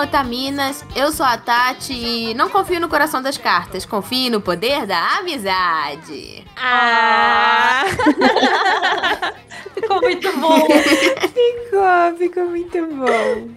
[0.00, 0.84] Otaminas.
[0.96, 5.18] Eu sou a Tati e não confio no coração das cartas, confio no poder da
[5.18, 6.44] amizade.
[6.56, 7.84] Ah!
[9.74, 10.66] ficou muito bom.
[10.70, 13.48] Ficou, ficou muito bom.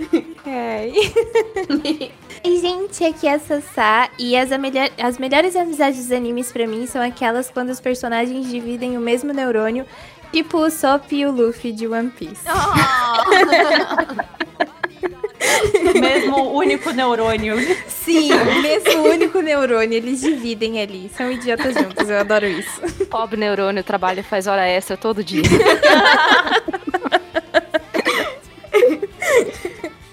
[0.45, 0.91] É.
[2.43, 6.67] E, gente, aqui é a Sassá e as, melhor, as melhores amizades dos animes pra
[6.67, 9.85] mim são aquelas quando os personagens dividem o mesmo neurônio,
[10.31, 12.43] tipo o Sop e o Luffy de One Piece.
[12.47, 12.73] Oh.
[15.99, 17.55] mesmo único neurônio.
[17.87, 18.29] Sim,
[18.61, 21.09] mesmo único neurônio, eles dividem ali.
[21.15, 22.81] São idiotas juntos, eu adoro isso.
[23.05, 25.43] Pobre neurônio trabalha e faz hora extra todo dia.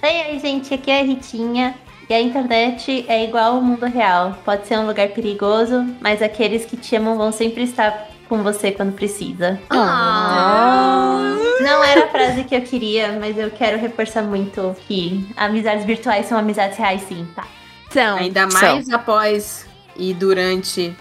[0.02, 1.74] Oi, oi, gente, aqui é a Ritinha.
[2.08, 4.36] E a internet é igual ao mundo real.
[4.44, 8.70] Pode ser um lugar perigoso, mas aqueles que te amam vão sempre estar com você
[8.70, 9.60] quando precisa.
[9.68, 11.34] Ah.
[11.60, 16.26] Não era a frase que eu queria, mas eu quero reforçar muito que amizades virtuais
[16.26, 17.44] são amizades reais, sim, tá?
[17.90, 18.16] São.
[18.18, 20.96] Ainda mais após e durante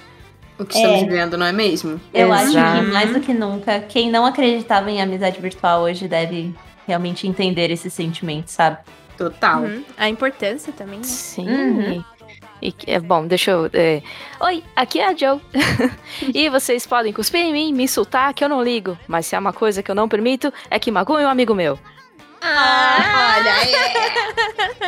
[0.57, 0.81] o que É.
[0.81, 2.02] estamos vivendo, não é mesmo?
[2.11, 2.57] Eu Exato.
[2.57, 6.53] acho que mais do que nunca, quem não acreditava em amizade virtual hoje deve
[6.88, 8.80] realmente entender esse sentimento, sabe?
[9.16, 9.61] Total.
[9.61, 9.83] Uhum.
[9.97, 11.03] A importância também, né?
[11.03, 11.47] Sim.
[11.47, 12.03] Uhum.
[12.61, 13.69] E, é, bom, deixa eu.
[13.73, 14.02] é,
[14.41, 15.39] Oi, aqui é a Joe.
[16.33, 18.97] e vocês podem cuspir em mim, me insultar, que eu não ligo.
[19.07, 21.79] Mas se há uma coisa que eu não permito, é que magoe um amigo meu.
[22.41, 23.73] Ah, olha aí.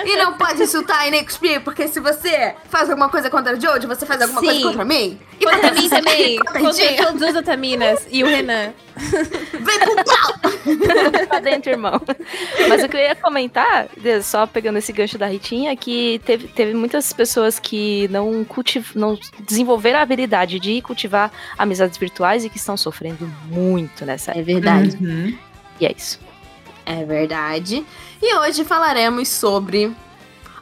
[0.05, 3.59] E não pode insultar e nem cuspir, porque se você faz alguma coisa contra a
[3.59, 4.47] Jojo, você faz alguma Sim.
[4.47, 5.19] coisa contra mim.
[5.39, 6.37] E Contra mim também.
[6.37, 8.07] Contra a Contra todos os Otaminas.
[8.09, 8.73] E o Renan.
[8.95, 10.51] Vem com pau!
[11.27, 12.01] pra dentro, irmão.
[12.67, 13.87] Mas o que eu ia comentar,
[14.23, 18.91] só pegando esse gancho da Ritinha, é que teve, teve muitas pessoas que não, cultiv
[18.95, 24.41] não desenvolveram a habilidade de cultivar amizades virtuais e que estão sofrendo muito nessa época.
[24.41, 24.97] É verdade.
[25.79, 26.19] E é isso.
[26.85, 27.85] É verdade.
[28.21, 29.91] E hoje falaremos sobre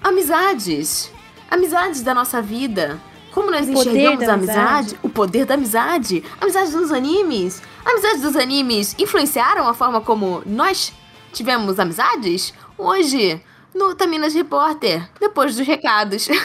[0.01, 1.11] amizades.
[1.49, 2.99] Amizades da nossa vida.
[3.31, 4.99] Como nós O poder enxergamos da a amizade, amizade.
[5.03, 7.61] o poder da amizade, amizade dos animes.
[7.85, 10.91] Amizades dos animes influenciaram a forma como nós
[11.31, 12.53] tivemos amizades?
[12.77, 13.41] Hoje,
[13.73, 16.27] no Taminas Repórter, depois dos recados.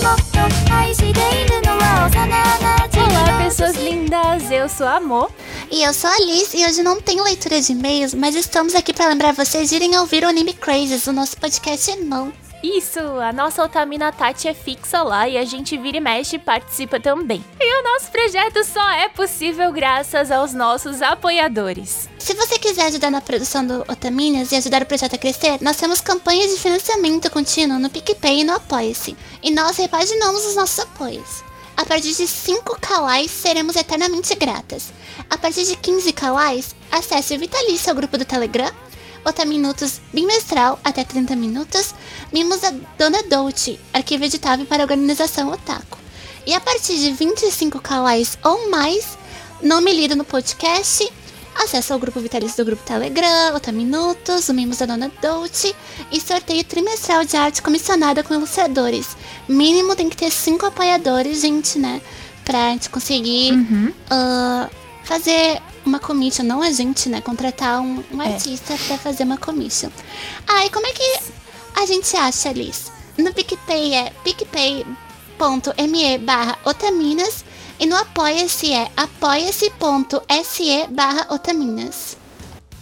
[0.00, 0.40] Olá, の
[3.50, 4.50] pessoas lindas.
[4.50, 5.30] Eu sou a Amor.
[5.70, 8.94] E eu sou a Alice e hoje não tem leitura de e-mails, mas estamos aqui
[8.94, 12.32] para lembrar vocês de irem ouvir o Anime Crazes, o nosso podcast irmão.
[12.62, 16.38] Isso, a nossa Otamina Tati é fixa lá e a gente vira e mexe e
[16.38, 17.42] participa também.
[17.58, 22.08] E o nosso projeto só é possível graças aos nossos apoiadores.
[22.18, 25.76] Se você quiser ajudar na produção do Otaminas e ajudar o projeto a crescer, nós
[25.76, 29.16] temos campanhas de financiamento contínuo no PicPay e no Apoia-se.
[29.42, 31.42] E nós repaginamos os nossos apoios.
[31.76, 34.92] A partir de 5 kawais, seremos eternamente gratas.
[35.30, 38.70] A partir de 15 kawais, acesse o Vitalício ao grupo do Telegram,
[39.24, 41.94] Otaminutos bimestral até 30 minutos,
[42.32, 45.98] Mimos da Dona Dolce, arquivo editável para a organização Otaku.
[46.46, 49.18] E a partir de 25 kawais ou mais,
[49.62, 51.10] nome lido no podcast,
[51.54, 55.74] acesso ao grupo vitalício do grupo Telegram, Otaminutos, o Mimos da Dona Dolce
[56.10, 59.16] e sorteio trimestral de arte comissionada com ilustradores.
[59.48, 62.00] Mínimo tem que ter 5 apoiadores, gente, né?
[62.44, 63.52] Pra gente conseguir
[64.10, 64.68] ah,
[65.04, 67.20] fazer uma commission, não a gente, né?
[67.20, 69.90] Contratar um, um artista pra fazer uma commission.
[70.46, 71.20] Ah, e como é que
[71.76, 72.90] a gente acha, Liz?
[73.16, 77.44] No PicPay é picpay.me barra otaminas
[77.78, 82.16] e no Apoia-se é apoia-se.se barra otaminas.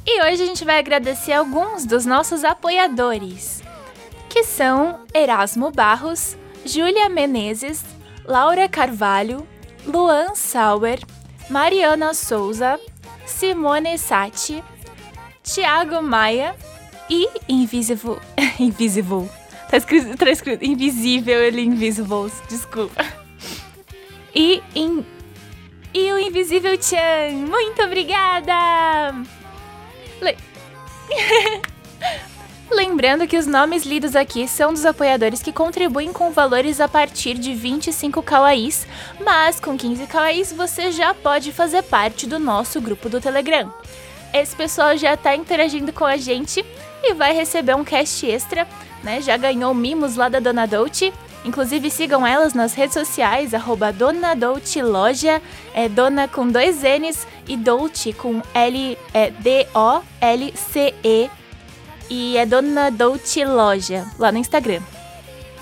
[0.04, 3.62] E hoje a gente vai agradecer alguns dos nossos apoiadores,
[4.28, 7.84] que são Erasmo Barros, Júlia Menezes,
[8.24, 9.46] Laura Carvalho,
[9.86, 10.98] Luan Sauer,
[11.50, 12.78] Mariana Souza,
[13.26, 14.62] Simone Sati,
[15.42, 16.54] Thiago Maia
[17.08, 18.18] e Invisible.
[18.58, 19.28] Invisible.
[19.70, 23.04] Tá escrito, tá escrito Invisível ele Invisibles, desculpa.
[24.34, 25.04] E, in,
[25.92, 27.32] e o Invisível Chan.
[27.48, 29.14] Muito obrigada!
[30.20, 30.36] Le-
[32.70, 37.34] Lembrando que os nomes lidos aqui são dos apoiadores que contribuem com valores a partir
[37.34, 38.86] de 25 kawais,
[39.24, 43.72] mas com 15 kawais você já pode fazer parte do nosso grupo do Telegram.
[44.34, 46.62] Esse pessoal já tá interagindo com a gente
[47.02, 48.68] e vai receber um cast extra,
[49.02, 49.22] né?
[49.22, 51.10] Já ganhou mimos lá da Dona Dolce.
[51.46, 55.40] Inclusive sigam elas nas redes sociais, arroba Dona Dolce Loja,
[55.72, 60.10] é Dona com dois N's e Dolce com L, é D-O-L-C-E
[62.10, 64.82] e é Dona Dolce Loja lá no Instagram.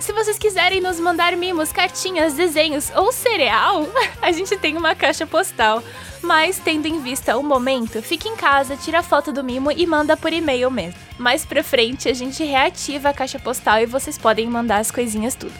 [0.00, 3.86] Se vocês quiserem nos mandar mimos, cartinhas, desenhos ou cereal,
[4.22, 5.82] a gente tem uma caixa postal.
[6.20, 9.86] Mas, tendo em vista o momento, fique em casa, tira a foto do mimo e
[9.86, 10.98] manda por e-mail mesmo.
[11.16, 15.36] Mais pra frente, a gente reativa a caixa postal e vocês podem mandar as coisinhas
[15.36, 15.54] tudo.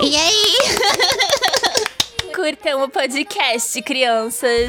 [0.00, 0.56] E aí?
[2.34, 4.68] Curtam o podcast, crianças!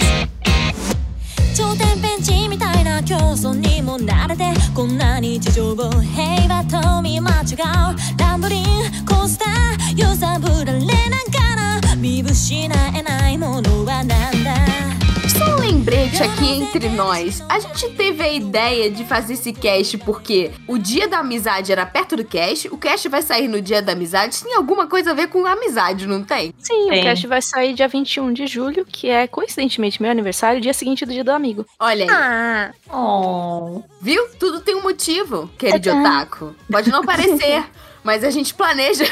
[3.07, 4.43] 競争にも慣れて
[4.75, 8.19] こんな日常を平和と見間違う。
[8.19, 8.65] ランブリン
[9.05, 15.06] コースター揺さぶられながら見失えないものは何だ？
[15.37, 17.43] Só um lembrete aqui entre nós.
[17.47, 21.85] A gente teve a ideia de fazer esse cast porque o dia da amizade era
[21.85, 25.13] perto do cast, o cast vai sair no dia da amizade, tem alguma coisa a
[25.13, 26.53] ver com amizade, não tem?
[26.59, 26.99] Sim, Tem.
[26.99, 31.05] o cast vai sair dia 21 de julho, que é coincidentemente meu aniversário, dia seguinte
[31.05, 31.65] do dia do amigo.
[31.79, 32.09] Olha aí.
[32.09, 32.71] Ah.
[32.91, 33.81] Oh.
[34.01, 34.27] Viu?
[34.39, 36.55] Tudo tem um motivo, querido otaku.
[36.71, 37.63] Pode não parecer,
[38.07, 39.03] mas a gente planeja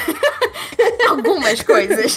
[1.10, 2.16] algumas coisas.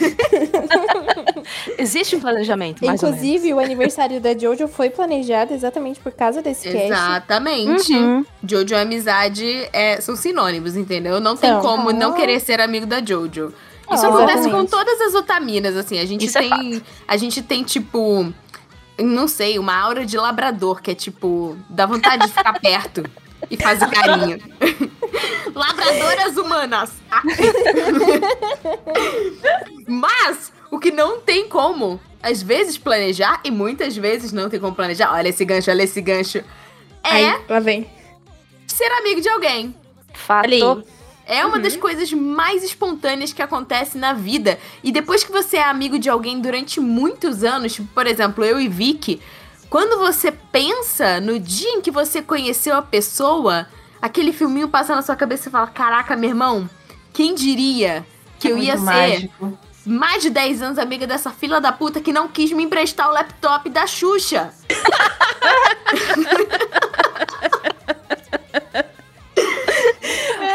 [1.76, 3.25] Existe um planejamento, mais ou menos.
[3.25, 6.84] Inclusive, o aniversário da Jojo foi planejado exatamente por causa desse cast.
[6.86, 7.92] Exatamente.
[7.92, 8.25] Uhum.
[8.48, 11.19] Jojo e amizade é, são sinônimos, entendeu?
[11.20, 11.60] Não tem São.
[11.62, 12.14] como não Ah.
[12.14, 13.52] querer ser amigo da Jojo.
[13.92, 14.70] Isso Ah, acontece com exatamente.
[14.70, 15.98] todas as otaminas, assim.
[15.98, 16.82] A gente Isso é tem.
[17.08, 18.32] a gente tem, tipo.
[18.96, 21.56] Não sei, uma aura de labrador, que é tipo.
[21.69, 23.02] dá vontade de ficar perto
[23.50, 24.38] e fazer carinho.
[25.55, 26.93] Labradoras humanas.
[29.87, 34.75] Mas, o que não tem como, às vezes, planejar, e muitas vezes não tem como
[34.75, 35.12] planejar.
[35.12, 36.38] Olha esse gancho, olha esse gancho.
[37.02, 37.88] É Aí, lá vem.
[38.67, 39.75] ser amigo de alguém.
[40.12, 40.85] Fato.
[41.31, 44.58] É uma das coisas mais espontâneas que acontece na vida.
[44.82, 48.58] E depois que você é amigo de alguém durante muitos anos, tipo, por exemplo, eu
[48.58, 49.20] e Vicky,
[49.70, 53.67] quando você pensa no dia em que você conheceu a pessoa,
[54.00, 56.69] aquele filminho passa na sua cabeça e fala: Caraca, meu irmão,
[57.12, 58.06] quem diria
[58.38, 59.59] que eu ia ser mágico.
[59.85, 63.12] mais de 10 anos amiga dessa fila da puta que não quis me emprestar o
[63.12, 64.53] laptop da Xuxa?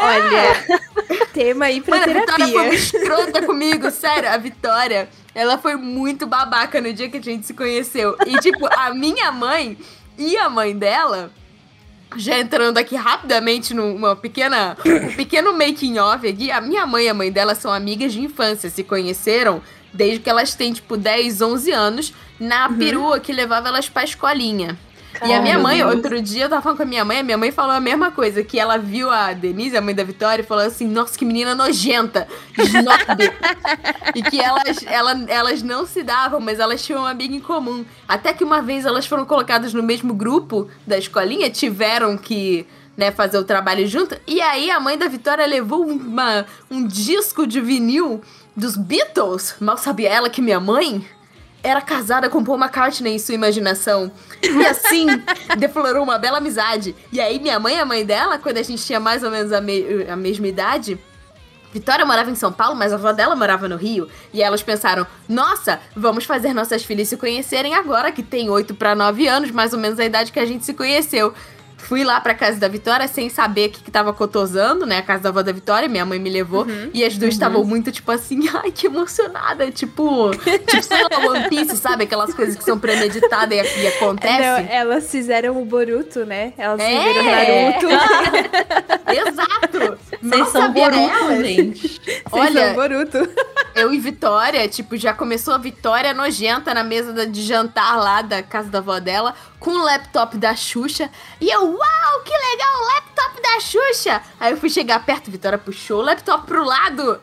[0.04, 2.74] Olha, tema aí pra Mano, a Vitória foi terapia.
[2.74, 4.28] escrota comigo, sério.
[4.28, 8.16] A Vitória, ela foi muito babaca no dia que a gente se conheceu.
[8.26, 9.76] E, tipo, a minha mãe
[10.16, 11.30] e a mãe dela,
[12.16, 17.08] já entrando aqui rapidamente numa pequena, um pequeno making of aqui, a minha mãe e
[17.08, 19.60] a mãe dela são amigas de infância, se conheceram
[19.92, 24.76] desde que elas têm, tipo, 10, 11 anos, na perua que levava elas pra escolinha.
[25.22, 27.38] E a minha mãe, outro dia eu tava falando com a minha mãe, a minha
[27.38, 30.46] mãe falou a mesma coisa, que ela viu a Denise, a mãe da Vitória, e
[30.46, 32.26] falou assim, nossa, que menina nojenta,
[32.58, 33.32] snob.
[34.14, 37.84] e que elas, ela, elas não se davam, mas elas tinham uma amiga em comum.
[38.08, 42.66] Até que uma vez elas foram colocadas no mesmo grupo da escolinha, tiveram que
[42.96, 47.46] né, fazer o trabalho junto, e aí a mãe da Vitória levou uma, um disco
[47.46, 48.22] de vinil
[48.56, 51.04] dos Beatles, mal sabia ela que minha mãe
[51.64, 54.12] era casada com Paul McCartney em sua imaginação.
[54.42, 55.06] E assim,
[55.58, 56.94] deflorou uma bela amizade.
[57.10, 59.50] E aí, minha mãe e a mãe dela, quando a gente tinha mais ou menos
[59.50, 61.00] a, me- a mesma idade,
[61.72, 64.08] Vitória morava em São Paulo, mas a avó dela morava no Rio.
[64.32, 68.94] E elas pensaram: nossa, vamos fazer nossas filhas se conhecerem agora, que tem 8 para
[68.94, 71.34] 9 anos, mais ou menos a idade que a gente se conheceu.
[71.84, 74.98] Fui lá pra casa da Vitória sem saber o que, que tava cotosando, né?
[74.98, 76.66] A casa da avó da Vitória, minha mãe me levou.
[76.92, 79.70] E as duas estavam muito, tipo assim, ai, que emocionada.
[79.70, 80.30] Tipo,
[80.66, 82.04] tipo, sei lá, One Piece, sabe?
[82.04, 84.38] Aquelas coisas que são premeditadas e, e acontecem.
[84.40, 86.52] Não, elas fizeram o Boruto, né?
[86.58, 87.02] Elas É.
[87.02, 87.86] viram Naruto.
[89.14, 89.98] Exato!
[90.22, 91.46] Vocês são Boruto, elas.
[91.46, 92.00] gente.
[92.32, 93.18] Olha, são Boruto.
[93.74, 98.42] eu e Vitória, tipo, já começou a Vitória nojenta na mesa de jantar lá da
[98.42, 101.10] casa da avó dela, com o laptop da Xuxa.
[101.40, 104.22] E eu, uau, que legal, o laptop da Xuxa.
[104.38, 107.18] Aí eu fui chegar perto, Vitória puxou o laptop pro lado.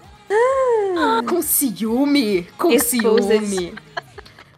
[1.29, 2.47] Com ciúme.
[2.57, 3.45] Com Exposed.
[3.45, 3.75] ciúme.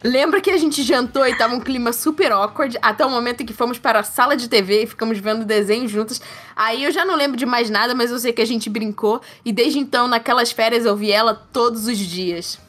[0.01, 3.45] Lembra que a gente jantou e tava um clima super awkward até o momento em
[3.45, 6.21] que fomos para a sala de TV e ficamos vendo desenho juntos.
[6.55, 9.21] Aí eu já não lembro de mais nada, mas eu sei que a gente brincou
[9.43, 12.59] e desde então, naquelas férias, eu vi ela todos os dias.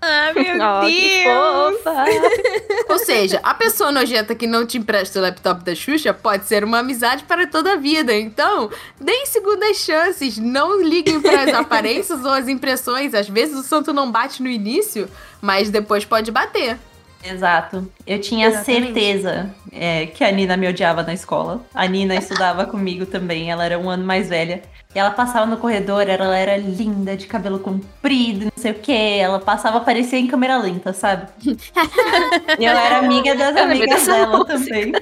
[0.00, 1.80] Ah, meu Oh, Deus!
[2.88, 6.64] Ou seja, a pessoa nojenta que não te empresta o laptop da Xuxa pode ser
[6.64, 8.14] uma amizade para toda a vida.
[8.14, 10.38] Então, deem segundas chances.
[10.38, 13.14] Não liguem para as aparências ou as impressões.
[13.14, 15.08] Às vezes o santo não bate no início,
[15.40, 16.78] mas depois pode bater.
[17.30, 17.90] Exato.
[18.06, 18.84] Eu tinha Exatamente.
[18.94, 21.60] certeza é, que a Nina me odiava na escola.
[21.74, 24.62] A Nina estudava comigo também, ela era um ano mais velha.
[24.94, 29.18] E ela passava no corredor, ela era linda, de cabelo comprido, não sei o quê.
[29.20, 31.26] Ela passava, parecia em câmera lenta, sabe?
[32.58, 34.54] e eu era amiga das amigas dela música.
[34.58, 34.92] também.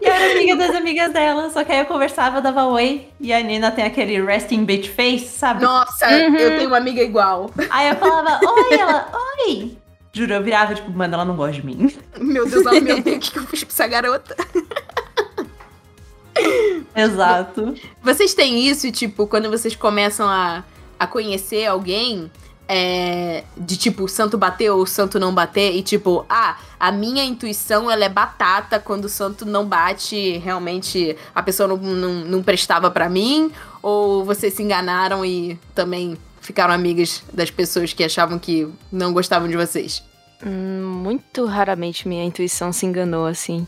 [0.00, 3.32] E eu era amiga das amigas dela, só que aí eu conversava, dava oi, e
[3.32, 5.62] a Nina tem aquele resting bitch face, sabe?
[5.62, 6.36] Nossa, Uhum.
[6.36, 7.50] eu tenho uma amiga igual.
[7.70, 9.08] Aí eu falava, oi, ela,
[9.48, 9.76] oi.
[10.16, 11.94] Juro, eu virava, tipo, mano, ela não gosta de mim.
[12.18, 14.34] Meu Deus, oh, meu Deus, o que que eu fiz pra essa garota?
[16.96, 17.74] Exato.
[18.02, 20.64] Vocês têm isso, tipo, quando vocês começam a,
[20.98, 22.30] a conhecer alguém,
[22.66, 26.90] é, de tipo, o santo bater ou o santo não bater, e tipo, ah, a
[26.90, 32.14] minha intuição ela é batata, quando o santo não bate, realmente a pessoa não, não,
[32.24, 38.04] não prestava pra mim, ou vocês se enganaram e também ficaram amigas das pessoas que
[38.04, 40.02] achavam que não gostavam de vocês?
[40.44, 43.66] Hum, Muito raramente minha intuição se enganou, assim.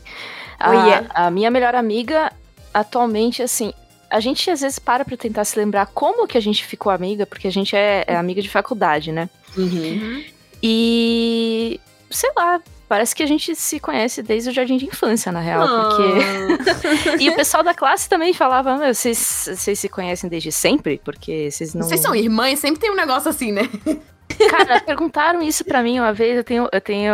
[0.65, 1.07] Oh, yeah.
[1.09, 2.31] A, a minha melhor amiga,
[2.73, 3.73] atualmente, assim,
[4.09, 7.25] a gente às vezes para pra tentar se lembrar como que a gente ficou amiga,
[7.25, 9.29] porque a gente é, é amiga de faculdade, né?
[9.57, 10.23] Uhum.
[10.63, 11.79] E.
[12.09, 12.61] sei lá.
[12.89, 17.19] Parece que a gente se conhece desde o jardim de infância, na real, porque.
[17.21, 20.99] E o pessoal da classe também falava, meu, vocês, se conhecem desde sempre?
[21.05, 21.87] Porque vocês não.
[21.87, 23.61] Vocês são irmãs, sempre tem um negócio assim, né?
[24.49, 26.35] Cara, perguntaram isso pra mim uma vez.
[26.37, 27.13] Eu tenho, eu tenho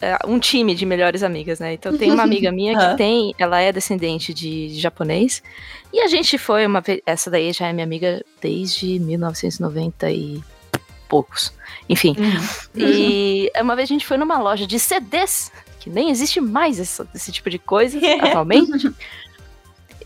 [0.00, 1.72] é, um time de melhores amigas, né?
[1.72, 5.42] Então tem uma amiga minha que tem, ela é descendente de, de japonês.
[5.92, 7.00] E a gente foi uma vez.
[7.04, 10.40] Essa daí já é minha amiga desde 1990 e
[11.10, 11.52] poucos.
[11.88, 12.16] Enfim.
[12.74, 15.50] E uma vez a gente foi numa loja de CDs,
[15.80, 18.94] que nem existe mais esse, esse tipo de coisa atualmente.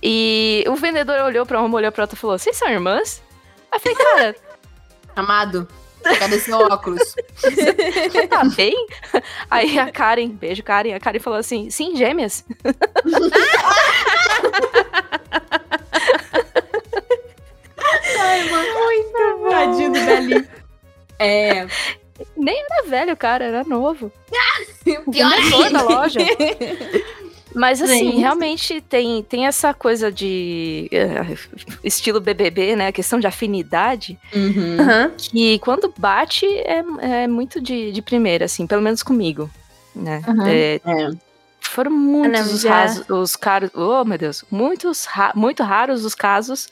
[0.02, 3.23] E o vendedor olhou pra uma, olhou pra outra e falou: Vocês são irmãs?
[3.70, 4.37] Aí eu falei, cara,
[5.16, 5.68] Amado,
[6.18, 7.14] cadê seu óculos?
[7.37, 8.75] Você tá bem?
[9.50, 12.44] Aí a Karen, beijo Karen, a Karen falou assim, sim, gêmeas.
[19.50, 20.49] Tadinho do Dali.
[21.18, 21.66] É.
[22.37, 24.11] Nem era velho, cara, era novo.
[25.11, 26.21] Pior Vendedor da loja.
[27.54, 28.18] Mas assim, Gente.
[28.18, 31.37] realmente tem, tem essa coisa de eh,
[31.85, 32.88] estilo BBB, né?
[32.88, 35.11] A questão de afinidade, Uhum.
[35.16, 39.49] Que quando bate é, é muito de, de primeira, assim, pelo menos comigo,
[39.94, 40.21] né?
[40.26, 40.47] Uhum.
[40.47, 41.11] É, É.
[41.71, 46.68] Foram muitos os rasos, os caros, oh meu Deus, muitos, ra- muito raros os casos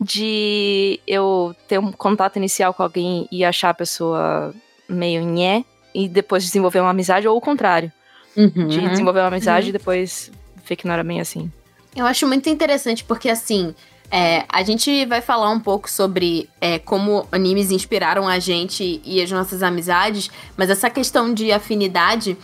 [0.00, 4.54] de eu ter um contato inicial com alguém e achar a pessoa
[4.88, 5.64] meio nhé
[5.94, 7.92] e depois desenvolver uma amizade ou o contrário,
[8.36, 8.66] Uhum.
[8.66, 10.32] de desenvolver uma amizade e depois
[10.66, 11.50] ver que não era bem assim.
[11.94, 13.72] Eu acho muito interessante porque, assim,
[14.10, 19.22] é, a gente vai falar um pouco sobre é, como animes inspiraram a gente e
[19.22, 22.36] as nossas amizades, mas essa questão de afinidade,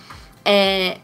[0.45, 0.99] é,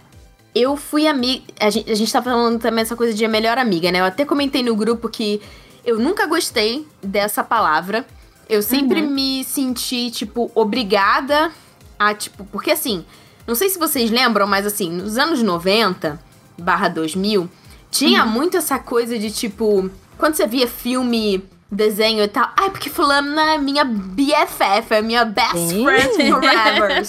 [0.57, 1.45] eu fui amiga.
[1.61, 4.01] A gente, a gente tá falando também essa coisa de a melhor amiga, né?
[4.01, 5.43] Eu até comentei no grupo que
[5.85, 8.07] eu nunca gostei dessa palavra.
[8.49, 11.53] Eu sempre me senti, tipo, obrigada
[11.99, 13.05] a, tipo, porque assim,
[13.47, 16.19] não sei se vocês lembram, mas assim, nos anos 90
[16.57, 17.51] barra 2000,
[17.91, 22.89] tinha muito essa coisa de, tipo, quando você via filme, desenho e tal, ai, porque
[22.89, 25.85] fulano é minha BFF, é minha best Sim.
[25.85, 27.03] friend forever.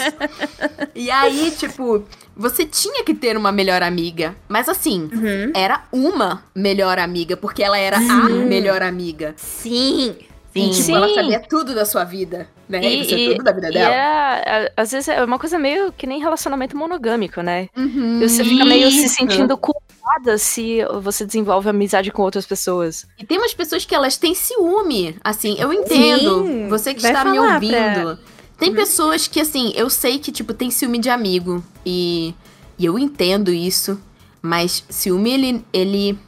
[0.96, 2.04] e aí, tipo,
[2.36, 5.52] você tinha que ter uma melhor amiga, mas assim, Uhum.
[5.56, 9.34] era uma melhor amiga, porque ela era a melhor amiga.
[9.38, 10.16] Sim.
[10.60, 10.96] E, tipo, Sim.
[10.96, 12.80] ela sabia tudo da sua vida, né?
[12.84, 13.94] E, você tudo da vida e dela.
[13.96, 17.70] a- às vezes é uma coisa meio que nem relacionamento monogâmico, né?
[17.78, 18.20] Uhum.
[18.22, 19.16] Você fica meio se Isso.
[19.16, 23.06] sentindo culpada se você desenvolve amizade com outras pessoas.
[23.20, 25.16] E tem umas pessoas que elas têm ciúme.
[25.24, 26.46] Assim, eu entendo.
[26.46, 28.18] Sim, você que vai está me ouvindo.
[28.58, 31.64] Tem pessoas que, assim, eu sei que, tipo, tem ciúme de amigo.
[31.86, 32.34] E,
[32.80, 34.02] e eu entendo isso.
[34.42, 36.20] Mas ciúme, ele, ele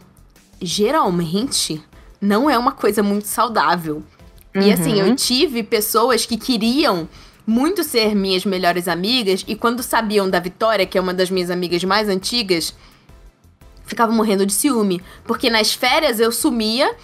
[0.62, 1.82] geralmente
[2.22, 4.04] não é uma coisa muito saudável.
[4.56, 7.08] E assim, eu tive pessoas que queriam
[7.46, 9.44] muito ser minhas melhores amigas.
[9.48, 12.74] E quando sabiam da Vitória, que é uma das minhas amigas mais antigas,
[13.86, 15.02] ficava morrendo de ciúme.
[15.26, 16.96] Porque nas férias eu sumia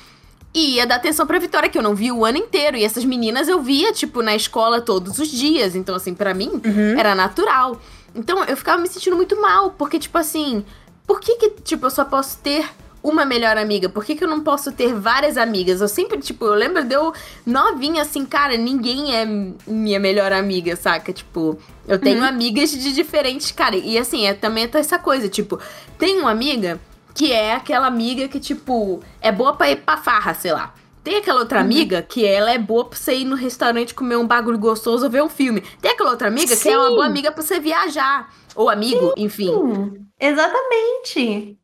[0.54, 2.78] e ia dar atenção pra Vitória, que eu não via o ano inteiro.
[2.78, 5.76] E essas meninas eu via, tipo, na escola todos os dias.
[5.76, 6.62] Então, assim, pra mim,
[6.98, 7.82] era natural.
[8.14, 10.64] Então, eu ficava me sentindo muito mal, porque, tipo assim,
[11.06, 12.66] por que que, tipo, eu só posso ter
[13.06, 13.88] uma melhor amiga?
[13.88, 15.80] Por que que eu não posso ter várias amigas?
[15.80, 17.14] Eu sempre, tipo, eu lembro de eu
[17.46, 19.26] novinha, assim, cara, ninguém é
[19.68, 21.14] minha melhor amiga, saca?
[21.14, 21.58] Tipo,
[21.88, 23.76] eu tenho amigas de diferentes, cara.
[23.76, 25.60] E, assim, é também é essa coisa, tipo,
[26.00, 26.82] tem uma amiga
[27.14, 30.74] que é aquela amiga que, tipo, é boa pra ir pra farra, sei lá.
[31.04, 34.26] Tem aquela outra amiga que ela é boa pra você ir no restaurante comer um
[34.26, 35.62] bagulho gostoso ou ver um filme.
[35.80, 36.96] Tem aquela outra amiga que é uma Sim.
[36.96, 38.34] boa amiga pra você viajar.
[38.56, 39.52] Ou amigo, enfim.
[39.52, 41.60] Hum, exatamente.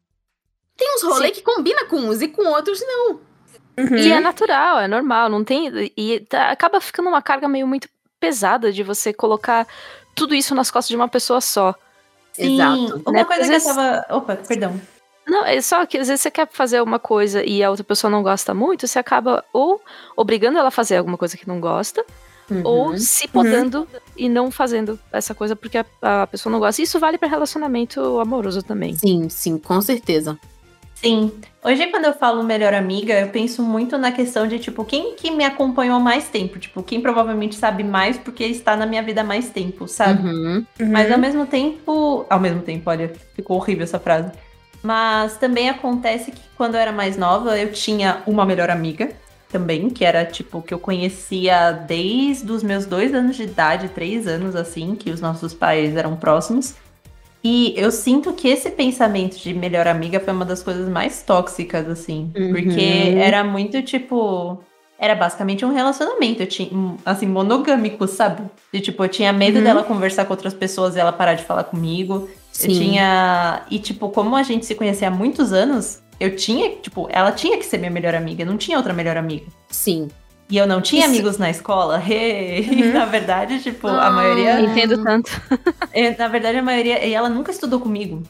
[0.81, 3.19] Tem uns rolês que combina com uns e com outros não.
[3.95, 5.91] E é natural, é normal, não tem.
[5.95, 7.87] E tá- acaba ficando uma carga meio muito
[8.19, 9.67] pesada de você colocar
[10.15, 11.75] tudo isso nas costas de uma pessoa só.
[12.33, 13.01] Sim, Exato.
[13.05, 13.25] Uma Né?
[13.25, 14.05] coisa Às que vezes- eu tava.
[14.09, 14.81] Opa, perdão.
[15.27, 18.09] Não, é só que às vezes você quer fazer uma coisa e a outra pessoa
[18.09, 19.79] não gosta muito, você acaba ou
[20.17, 22.03] obrigando ela a fazer alguma coisa que não gosta,
[22.49, 22.61] Uhum.
[22.65, 25.85] ou se podando e não fazendo essa coisa porque a,
[26.23, 26.81] a pessoa não gosta.
[26.81, 28.95] Isso vale pra relacionamento amoroso também.
[28.95, 30.37] Sim, sim, com certeza.
[31.01, 31.31] Sim.
[31.63, 35.31] Hoje, quando eu falo melhor amiga, eu penso muito na questão de, tipo, quem que
[35.31, 36.59] me acompanhou há mais tempo?
[36.59, 40.27] Tipo, quem provavelmente sabe mais porque está na minha vida há mais tempo, sabe?
[40.27, 40.65] Uhum.
[40.91, 42.25] Mas ao mesmo tempo.
[42.29, 44.31] Ao mesmo tempo, olha, ficou horrível essa frase.
[44.83, 49.09] Mas também acontece que quando eu era mais nova, eu tinha uma melhor amiga
[49.51, 54.27] também, que era tipo, que eu conhecia desde os meus dois anos de idade, três
[54.27, 56.75] anos assim, que os nossos pais eram próximos.
[57.43, 61.87] E eu sinto que esse pensamento de melhor amiga foi uma das coisas mais tóxicas,
[61.87, 62.31] assim.
[62.35, 62.53] Uhum.
[62.53, 64.59] Porque era muito tipo.
[64.99, 66.69] Era basicamente um relacionamento, eu tinha,
[67.03, 68.43] assim, monogâmico, sabe?
[68.71, 69.63] De tipo, eu tinha medo Uhum.
[69.63, 72.29] dela conversar com outras pessoas e ela parar de falar comigo.
[72.51, 72.67] Sim.
[72.67, 73.61] Eu tinha.
[73.71, 77.57] E, tipo, como a gente se conhecia há muitos anos, eu tinha, tipo, ela tinha
[77.57, 79.45] que ser minha melhor amiga, não tinha outra melhor amiga.
[79.69, 80.07] Sim.
[80.51, 82.01] E eu não tinha Isso- amigos na escola.
[82.05, 82.93] E, Uhum.
[82.93, 84.11] na verdade, tipo, a Ah.
[84.11, 84.59] maioria.
[84.59, 85.31] Entendo tanto.
[85.93, 87.03] É, Na verdade, a maioria.
[87.05, 88.21] E ela nunca estudou comigo.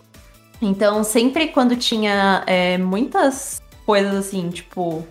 [0.61, 5.05] Então, sempre quando tinha é, muitas coisas assim, tipo.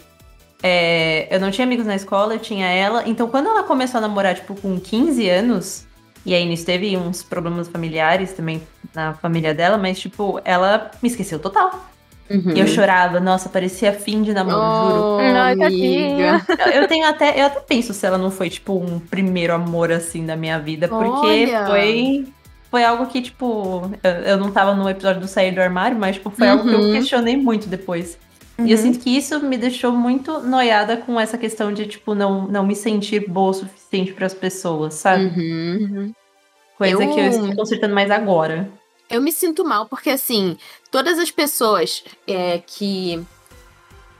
[0.62, 3.02] é, eu não tinha amigos na escola, eu tinha ela.
[3.08, 5.86] Então, quando ela começou a namorar, tipo, com 15 anos.
[6.24, 8.60] E aí, nisso teve uns problemas familiares também
[8.94, 11.86] na família dela, mas, tipo, ela me esqueceu total.
[12.30, 12.52] Uhum.
[12.54, 15.02] E eu chorava, nossa, parecia fim de namoro, juro.
[15.02, 16.40] Oh, Ai, amiga.
[16.66, 19.90] Eu- Eu tenho até, eu até penso se ela não foi, tipo, um primeiro amor,
[19.90, 21.66] assim, da minha vida, porque Olha.
[21.66, 22.26] foi.
[22.70, 26.14] Foi algo que, tipo, eu, eu não tava no episódio do sair do armário, mas,
[26.16, 26.92] tipo, foi algo que eu Uhum.
[26.92, 28.16] questionei muito depois.
[28.64, 32.46] E eu sinto que isso me deixou muito noiada com essa questão de, tipo, não,
[32.46, 35.24] não me sentir boa o suficiente para as pessoas, sabe?
[35.24, 36.12] Uhum.
[36.78, 38.68] Coisa Eu- que eu estou consertando mais agora.
[39.10, 40.56] Eu me sinto mal porque, assim,
[40.90, 43.20] todas as pessoas é, que.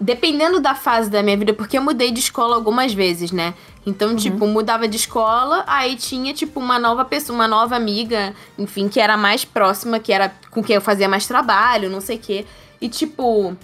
[0.02, 3.52] Dependendo da fase da minha vida, porque eu mudei de escola algumas vezes, né?
[3.84, 8.88] Então, tipo, mudava de escola, aí tinha, tipo, uma nova pessoa, uma nova amiga, enfim,
[8.88, 12.20] que era mais próxima, que era com quem eu fazia mais trabalho, não sei o
[12.20, 12.46] quê.
[12.80, 13.56] E, tipo.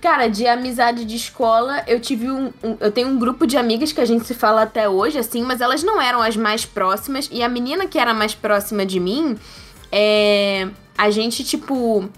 [0.00, 3.92] Cara, de amizade de escola, eu tive um, um- Eu tenho um grupo de amigas
[3.92, 7.28] que a gente se fala até hoje, assim, mas elas não eram as mais próximas.
[7.32, 9.38] E a menina que era mais próxima de mim,
[9.92, 10.68] é.
[10.96, 12.08] A gente, tipo.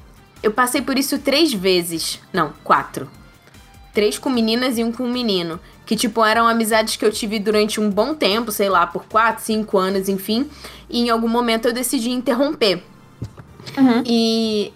[0.42, 2.20] Eu passei por isso três vezes.
[2.32, 3.10] Não, quatro.
[3.92, 5.58] Três com meninas e um com menino.
[5.86, 9.44] Que, tipo, eram amizades que eu tive durante um bom tempo, sei lá, por quatro,
[9.44, 10.48] cinco anos, enfim.
[10.88, 12.82] E em algum momento eu decidi interromper.
[14.06, 14.72] E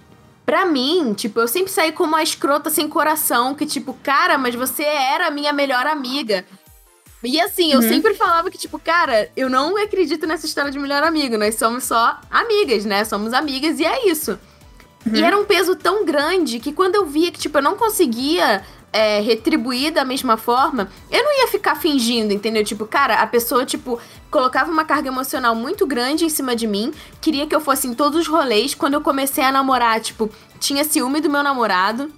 [0.47, 4.55] pra mim, tipo, eu sempre saí como uma escrota sem coração, que, tipo, cara, mas
[4.55, 6.45] você era a minha melhor amiga.
[7.23, 11.03] E assim, eu sempre falava que, tipo, cara, eu não acredito nessa história de melhor
[11.03, 11.37] amigo.
[11.37, 13.05] Nós somos só amigas, né?
[13.05, 14.39] Somos amigas e é isso.
[15.13, 18.63] E era um peso tão grande que quando eu via que, tipo, eu não conseguia
[18.93, 22.65] é, retribuir da mesma forma, eu não ia ficar fingindo, entendeu?
[22.65, 23.99] Tipo, cara, a pessoa, tipo,
[24.31, 27.95] colocava uma carga emocional muito grande em cima de mim, queria que eu fosse em
[27.95, 28.75] todos os rolês.
[28.75, 32.13] Quando eu comecei a namorar, tipo, tinha ciúme do meu namorado.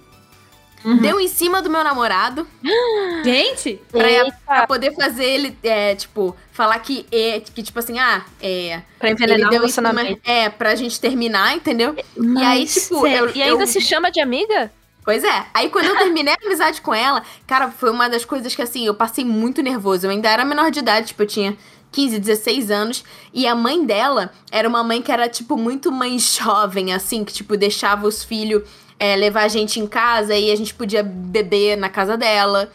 [1.01, 2.47] Deu em cima do meu namorado
[3.23, 3.79] Gente!
[3.91, 4.01] pra,
[4.45, 8.81] pra poder fazer ele, é, tipo, falar que, é, que tipo assim, ah, é.
[8.99, 10.21] Pra envenenar o cima, relacionamento.
[10.23, 11.95] é, pra gente terminar, entendeu?
[12.17, 14.71] E aí, tipo, eu, E ainda eu- se chama de amiga?
[15.03, 15.45] Pois é.
[15.53, 18.85] Aí quando eu terminei a amizade com ela, cara, foi uma das coisas que assim,
[18.85, 20.05] eu passei muito nervoso.
[20.05, 21.57] Eu ainda era menor de idade, tipo, eu tinha
[21.91, 23.03] 15, 16 anos.
[23.33, 27.33] E a mãe dela era uma mãe que era, tipo, muito mãe jovem, assim, que,
[27.33, 28.63] tipo, deixava os filhos
[29.01, 32.71] é, levar a gente em casa e a gente podia beber na casa dela.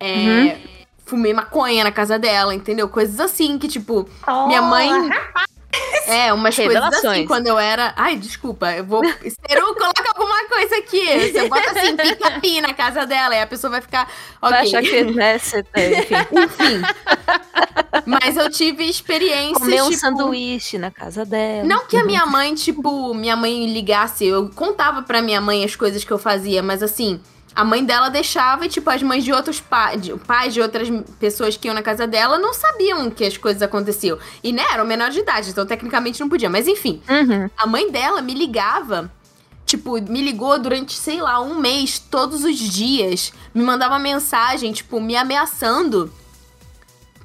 [0.00, 0.56] É,
[1.06, 2.88] Fumei maconha na casa dela, entendeu?
[2.88, 4.08] Coisas assim que, tipo,
[4.48, 4.90] minha mãe.
[6.08, 7.26] É, umas coisas assim, Revelações.
[7.26, 7.92] quando eu era...
[7.96, 9.02] Ai, desculpa, eu vou...
[9.20, 11.30] Seru, coloca alguma coisa aqui.
[11.32, 14.10] Você bota assim, pica-pi na casa dela, e a pessoa vai ficar...
[14.40, 16.82] Vai Ok, achar que, né, você tá, enfim, enfim.
[18.06, 20.00] Mas eu tive experiências, comer um tipo...
[20.00, 21.64] sanduíche na casa dela.
[21.64, 25.76] Não que a minha mãe, tipo, minha mãe ligasse, eu contava pra minha mãe as
[25.76, 27.20] coisas que eu fazia, mas assim,
[27.60, 30.88] a mãe dela deixava e, tipo, as mães de outros pais, de, pais de outras
[31.18, 34.16] pessoas que iam na casa dela não sabiam que as coisas aconteciam.
[34.44, 36.48] E, né, eram menor de idade, então tecnicamente não podia.
[36.48, 37.50] Mas enfim, Uhum.
[37.56, 39.10] a mãe dela me ligava.
[39.66, 43.32] Tipo, me ligou durante, sei lá, um mês, todos os dias.
[43.52, 46.12] Me mandava mensagem, tipo, me ameaçando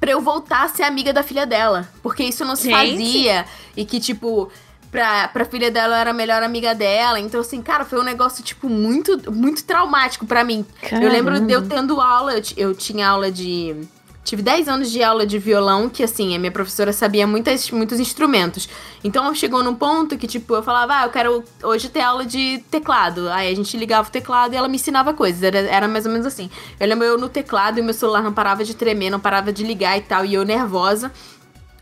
[0.00, 1.88] pra eu voltar a ser amiga da filha dela.
[2.02, 2.90] Porque isso não se Gente.
[2.90, 3.46] fazia.
[3.76, 4.50] E que, tipo,
[4.94, 7.18] pra, pra filha dela eu era a melhor amiga dela.
[7.18, 10.64] Então, assim, cara, foi um negócio, tipo, muito, muito traumático pra mim.
[10.92, 13.74] Eu lembro de eu tendo aula, eu, eu tinha aula de.
[14.22, 18.00] Tive 10 anos de aula de violão, que assim, a minha professora sabia muitas, muitos
[18.00, 18.68] instrumentos.
[19.02, 22.64] Então chegou num ponto que, tipo, eu falava, ah, eu quero hoje ter aula de
[22.70, 23.28] teclado.
[23.30, 25.42] Aí a gente ligava o teclado e ela me ensinava coisas.
[25.42, 26.48] Era, era mais ou menos assim.
[26.80, 29.62] Eu lembro eu no teclado e meu celular não parava de tremer, não parava de
[29.62, 31.12] ligar e tal, e eu nervosa.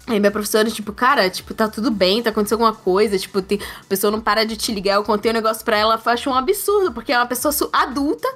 [0.07, 3.61] Aí minha professora, tipo, cara, tipo, tá tudo bem, tá acontecendo alguma coisa, tipo, tem,
[3.81, 6.29] a pessoa não para de te ligar, eu contei um negócio pra ela, eu acho
[6.29, 8.29] um absurdo, porque é uma pessoa adulta,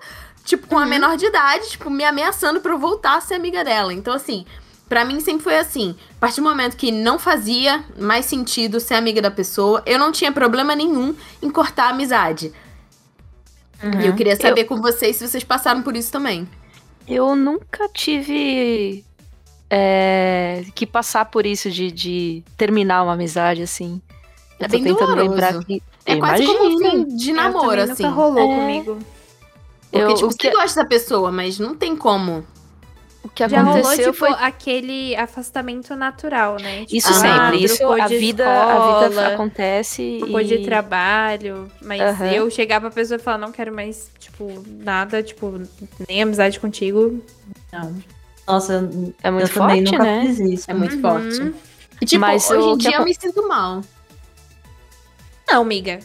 [0.44, 3.64] tipo, com a menor de idade, tipo, me ameaçando pra eu voltar a ser amiga
[3.64, 3.92] dela.
[3.92, 4.46] Então, assim,
[4.88, 8.94] pra mim sempre foi assim, a partir do momento que não fazia mais sentido ser
[8.94, 12.52] amiga da pessoa, eu não tinha problema nenhum em cortar a amizade.
[14.00, 16.48] E eu queria saber com vocês se vocês passaram por isso também.
[17.06, 19.04] Eu nunca tive
[19.70, 24.00] é, que passar por isso de, de terminar uma amizade, assim.
[24.58, 25.30] É Eu tô bem tentando doloroso.
[25.30, 25.82] lembrar que.
[26.06, 28.02] É quase como um fim de namoro, também assim.
[28.04, 28.56] Nunca rolou É.
[28.56, 28.98] comigo.
[29.90, 32.46] Porque, Eu- tipo, o você que- gosta da pessoa, mas não tem como.
[33.24, 36.82] O que Já rolou, aconteceu tipo, foi aquele afastamento natural, né?
[36.84, 37.64] Tipo, isso Ah, sempre.
[37.64, 40.16] Isso, a de vida, a vida escola, acontece.
[40.20, 40.64] trocou de e...
[40.64, 41.68] trabalho.
[41.82, 42.26] Mas Aham.
[42.30, 45.60] eu chegar pra pessoa e falar, não quero mais, tipo, nada, tipo,
[46.08, 47.20] nem amizade contigo.
[47.72, 47.96] Não.
[48.46, 50.22] Nossa, eu, É muito eu também forte, nunca né?
[50.26, 50.70] fiz isso.
[50.70, 51.00] É muito Uhum.
[51.00, 51.54] forte.
[52.00, 53.82] E, tipo, Mas hoje em dia eu me sinto mal.
[55.50, 56.00] Não, amiga.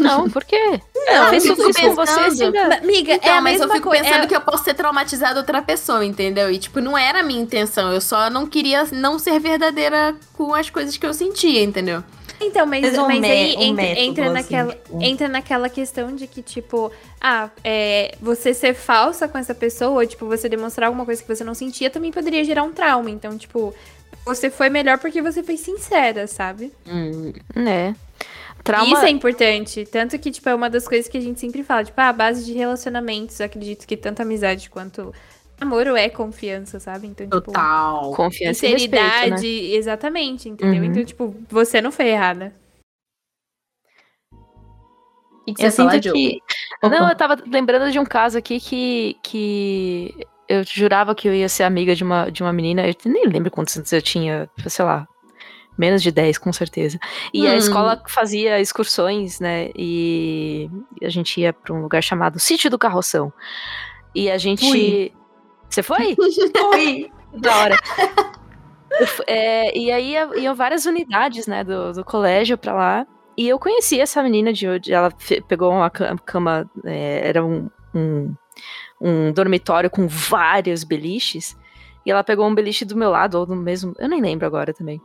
[0.00, 0.80] Não, por quê?
[0.94, 3.88] Não, Ela fez eu tudo isso com você, Amiga, Então, é a mas eu fico
[3.88, 4.02] coisa.
[4.02, 6.50] pensando é- que eu posso ter traumatizado outra pessoa, entendeu?
[6.50, 7.92] E, tipo, não era a minha intenção.
[7.92, 12.02] Eu só não queria não ser verdadeira com as coisas que eu sentia, entendeu?
[12.40, 15.02] Então, mas, um mas mé- aí um entra, método, entra assim, naquela, tipo.
[15.02, 20.06] entra naquela questão de que, tipo, ah, é, você ser falsa com essa pessoa, ou,
[20.06, 23.10] tipo, você demonstrar alguma coisa que você não sentia, também poderia gerar um trauma.
[23.10, 23.74] Então, tipo,
[24.24, 26.72] você foi melhor porque você foi sincera, sabe?
[27.54, 27.96] Né?
[28.62, 28.92] Trauma.
[28.96, 29.86] Isso é importante.
[29.86, 31.84] Tanto que, tipo, é uma das coisas que a gente sempre fala.
[31.84, 35.14] Tipo, ah, a base de relacionamentos, acredito que tanto amizade quanto
[35.60, 37.06] namoro é confiança, sabe?
[37.06, 38.12] Então, tipo, Total.
[38.12, 39.76] Confiança e sinceridade, respeito, né?
[39.76, 40.82] exatamente, entendeu?
[40.82, 40.88] Uhum.
[40.88, 42.54] Então, tipo, você não foi errada.
[45.48, 46.40] O que Eu sinto que...
[46.82, 51.48] Não, eu tava lembrando de um caso aqui que, que eu jurava que eu ia
[51.48, 52.86] ser amiga de uma, de uma menina.
[52.86, 55.06] Eu nem lembro quantos anos eu tinha, sei lá,
[55.78, 56.98] menos de 10, com certeza.
[57.32, 57.56] E a Hum.
[57.56, 59.70] escola fazia excursões, né?
[59.76, 60.68] E
[61.02, 63.32] a gente ia pra um lugar chamado Sítio do Carroção.
[64.14, 64.68] E a gente.
[64.68, 65.12] Fui.
[65.68, 66.16] Você foi?
[66.74, 67.10] Oi!
[67.34, 67.76] da hora.
[69.26, 73.06] É, e aí ia- iam várias unidades, né, do, do colégio pra lá.
[73.36, 74.92] E eu conheci essa menina de hoje.
[74.92, 75.12] Ela
[75.46, 78.34] pegou uma ca- cama, é, era um, um,
[78.98, 81.54] um dormitório com vários beliches.
[82.06, 83.92] E ela pegou um beliche do meu lado, ou do mesmo.
[83.98, 85.00] Eu nem lembro agora também.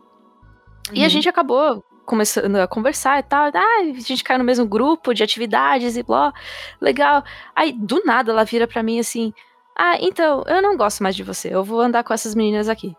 [0.93, 1.09] E a Uhum.
[1.09, 3.51] gente acabou começando a conversar e tal.
[3.53, 6.31] Ah, a gente caiu no mesmo grupo de atividades e blá.
[6.79, 7.23] Legal.
[7.53, 9.33] Aí, do nada, ela vira pra mim assim:
[9.77, 11.49] Ah, então, eu não gosto mais de você.
[11.53, 12.95] Eu vou andar com essas meninas aqui.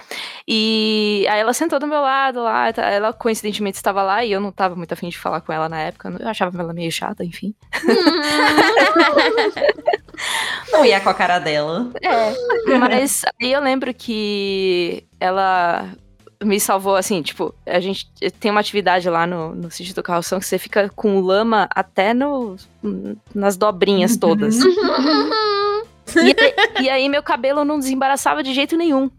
[0.47, 2.73] E aí ela sentou do meu lado lá.
[2.73, 5.69] tá- Ela coincidentemente estava lá e eu não tava muito afim de falar com ela
[5.69, 6.15] na época.
[6.21, 7.53] Eu achava ela meio chata, enfim.
[10.71, 11.91] Não ia com a cara dela.
[12.03, 12.79] É.
[12.79, 15.89] Mas aí eu lembro que ela
[16.43, 18.07] me salvou, assim, tipo, a gente
[18.39, 22.15] tem uma atividade lá no, no sítio do carroção que você fica com lama até
[22.15, 22.57] no,
[23.35, 24.59] nas dobrinhas todas.
[26.17, 26.55] E, aí-
[26.87, 29.11] e aí meu cabelo não desembaraçava de jeito nenhum.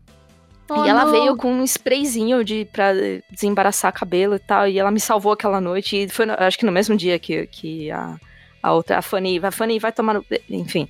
[0.69, 1.12] Oh, e ela não.
[1.12, 2.91] veio com um sprayzinho de, pra
[3.30, 4.67] desembaraçar cabelo e tal.
[4.67, 6.04] E ela me salvou aquela noite.
[6.04, 8.15] E foi, no- acho que no mesmo dia que, que a,
[8.63, 10.25] a outra, a Fanny, a Fanny vai tomar no.
[10.49, 10.88] Enfim.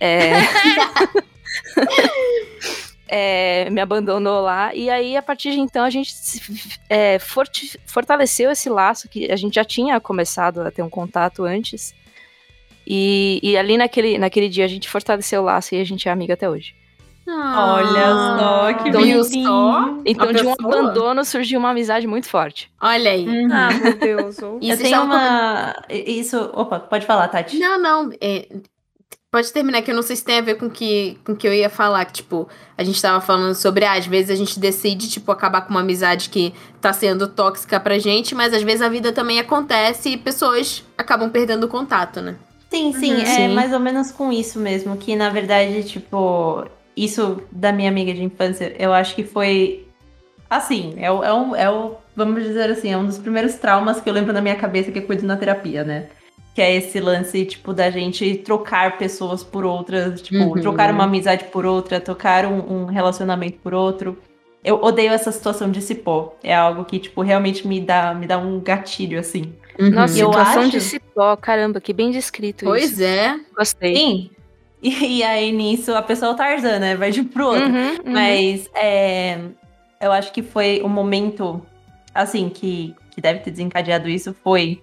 [0.00, 0.34] É...
[3.08, 4.74] é, me abandonou lá.
[4.74, 6.12] E aí, a partir de então, a gente
[6.88, 7.18] é,
[7.86, 11.94] fortaleceu esse laço que a gente já tinha começado a ter um contato antes.
[12.86, 16.12] E, e ali naquele, naquele dia a gente fortaleceu o laço e a gente é
[16.12, 16.74] amiga até hoje.
[17.26, 19.46] Olha só, que Viu bonitinho.
[19.48, 19.94] só?
[20.04, 22.70] Então, A de um abandono surgiu uma amizade muito forte.
[22.80, 23.26] Olha aí.
[23.26, 23.48] Uhum.
[23.50, 24.38] Ah, meu Deus.
[24.38, 25.74] E Eu vocês tenho estavam uma.
[25.88, 26.50] Isso.
[26.52, 27.58] Opa, pode falar, Tati.
[27.58, 28.10] Não, não.
[28.20, 28.46] é,
[29.30, 31.48] pode terminar, que eu não sei se tem a ver com que, com o que
[31.48, 32.04] eu ia falar.
[32.04, 35.62] Que, tipo, a gente tava falando sobre, ah, às vezes a gente decide, tipo, acabar
[35.62, 39.40] com uma amizade que tá sendo tóxica pra gente, mas às vezes a vida também
[39.40, 42.36] acontece e pessoas acabam perdendo o contato, né?
[42.74, 43.20] Sim, sim, Uhum.
[43.20, 43.48] é Sim.
[43.54, 44.96] mais ou menos com isso mesmo.
[44.96, 46.64] Que na verdade, tipo,
[46.96, 49.86] isso da minha amiga de infância, eu acho que foi.
[50.48, 51.94] Assim, é o, é um, é o.
[52.16, 54.98] Vamos dizer assim, é um dos primeiros traumas que eu lembro na minha cabeça que
[55.00, 56.06] eu cuido na terapia, né?
[56.54, 60.60] Que é esse lance, tipo, da gente trocar pessoas por outras, tipo, Uhum.
[60.60, 64.16] trocar uma amizade por outra, trocar um, um relacionamento por outro.
[64.62, 66.34] Eu odeio essa situação de se pôr.
[66.42, 69.52] É algo que, tipo, realmente me dá, me dá um gatilho, assim.
[69.78, 73.02] Nossa, E eu situação acho- de cipó, caramba, que bem descrito Pois isso.
[73.02, 73.38] é.
[73.56, 73.96] Gostei.
[73.96, 74.30] Sim.
[74.82, 76.94] E, e aí, nisso, a pessoa é o Tarzan, né?
[76.96, 77.64] Vai de um pro outro.
[77.64, 78.12] Uhum, uhum.
[78.12, 79.38] Mas é,
[80.00, 81.64] eu acho que foi o momento,
[82.14, 84.80] assim, que, que deve ter desencadeado isso foi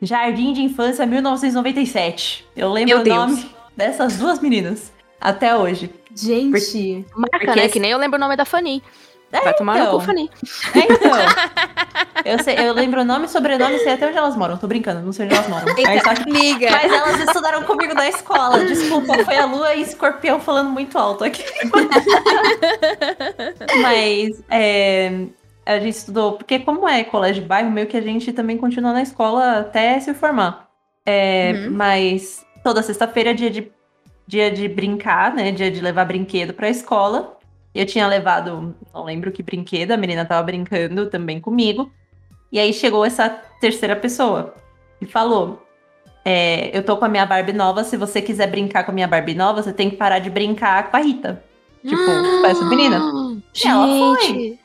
[0.00, 2.46] Jardim de Infância 1997.
[2.56, 3.16] Eu lembro Meu o Deus.
[3.16, 5.90] nome dessas duas meninas até hoje.
[6.14, 7.04] Gente.
[7.14, 7.64] Marca, porque né?
[7.66, 8.82] esse- Que nem eu lembro o nome da Fanny.
[9.40, 9.92] Vai tomar então.
[9.94, 10.30] no cu, Fanny.
[10.74, 11.12] É, então.
[12.24, 14.56] eu, sei, eu lembro o nome, sobrenome e sei até onde elas moram.
[14.58, 15.66] Tô brincando, não sei onde elas moram.
[15.74, 16.70] Mas, só que- Amiga.
[16.70, 18.64] mas elas estudaram comigo na escola.
[18.64, 21.42] Desculpa, foi a Lua e Escorpião falando muito alto aqui.
[23.80, 25.26] Mas é,
[25.64, 28.92] a gente estudou, porque como é colégio de bairro, meio que a gente também continua
[28.92, 30.68] na escola até se formar.
[31.06, 31.70] É, Uhum.
[31.74, 33.72] Mas toda sexta-feira é dia de,
[34.26, 35.50] dia de brincar, né?
[35.50, 37.36] Dia de levar brinquedo pra escola.
[37.74, 41.90] Eu tinha levado, não lembro que brinquedo, a menina tava brincando também comigo.
[42.50, 43.30] E aí chegou essa
[43.60, 44.54] terceira pessoa
[45.00, 45.62] e falou:
[46.24, 49.08] é, Eu tô com a minha Barbie nova, se você quiser brincar com a minha
[49.08, 51.42] Barbie nova, você tem que parar de brincar com a Rita.
[51.82, 53.00] Tipo, com essa menina.
[53.54, 54.58] E ela foi.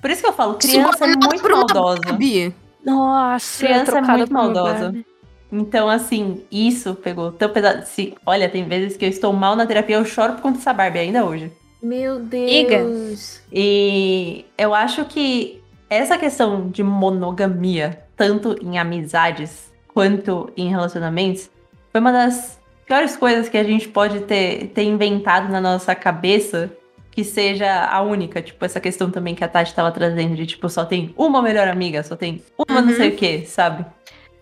[0.00, 2.00] Por isso que eu falo, criança é muito Por uma maldosa.
[2.00, 2.54] Barbie.
[2.84, 4.84] Nossa, Criança é muito maldosa.
[4.84, 5.06] Barbie.
[5.52, 7.86] Então, assim, isso pegou tão pesado.
[7.86, 10.72] Se, olha, tem vezes que eu estou mal na terapia, eu choro por conta dessa
[10.72, 11.52] Barbie ainda hoje.
[11.84, 12.18] Meu.
[12.18, 13.42] Deus.
[13.52, 21.50] E eu acho que essa questão de monogamia, tanto em amizades quanto em relacionamentos,
[21.92, 26.70] foi uma das piores coisas que a gente pode ter, ter inventado na nossa cabeça
[27.10, 28.42] que seja a única.
[28.42, 31.68] Tipo, essa questão também que a Tati estava trazendo de, tipo, só tem uma melhor
[31.68, 32.96] amiga, só tem uma não Uhum.
[32.96, 33.84] sei o que, sabe?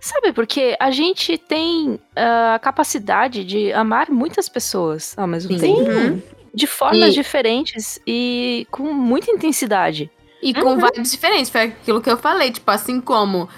[0.01, 5.61] Sabe, porque a gente tem ah, a capacidade de amar muitas pessoas ao mesmo Sim.
[5.61, 5.91] tempo.
[5.91, 6.23] Uhum.
[6.55, 10.11] De formas E- diferentes e com muita intensidade.
[10.43, 13.49] E com vibes diferentes, foi aquilo que eu falei, tipo, assim como.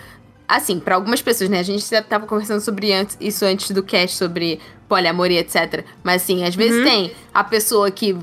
[0.47, 1.59] Assim, pra algumas pessoas, né?
[1.59, 5.85] A gente já tava conversando sobre antes- isso antes do cast, sobre poliamor e etc.
[6.03, 6.85] Mas assim, às vezes Uhum.
[6.85, 8.15] tem a pessoa que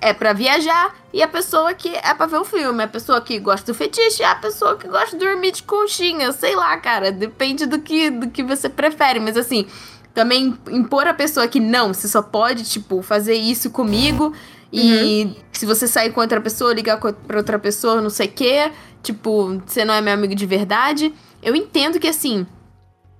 [0.00, 2.82] é pra viajar e a pessoa que é pra ver o filme.
[2.82, 6.32] A pessoa que gosta do fetiche e a pessoa que gosta de dormir de conchinha.
[6.32, 7.12] Sei lá, cara.
[7.12, 9.20] Depende do que, do que você prefere.
[9.20, 9.66] Mas assim,
[10.14, 14.32] também impor a pessoa que não, você só pode, tipo, fazer isso comigo.
[14.72, 18.72] E se você sair com outra pessoa, ligar pra outra pessoa, não sei o quê,
[19.02, 21.12] tipo, você não é meu amigo de verdade.
[21.42, 22.46] Eu entendo que, assim,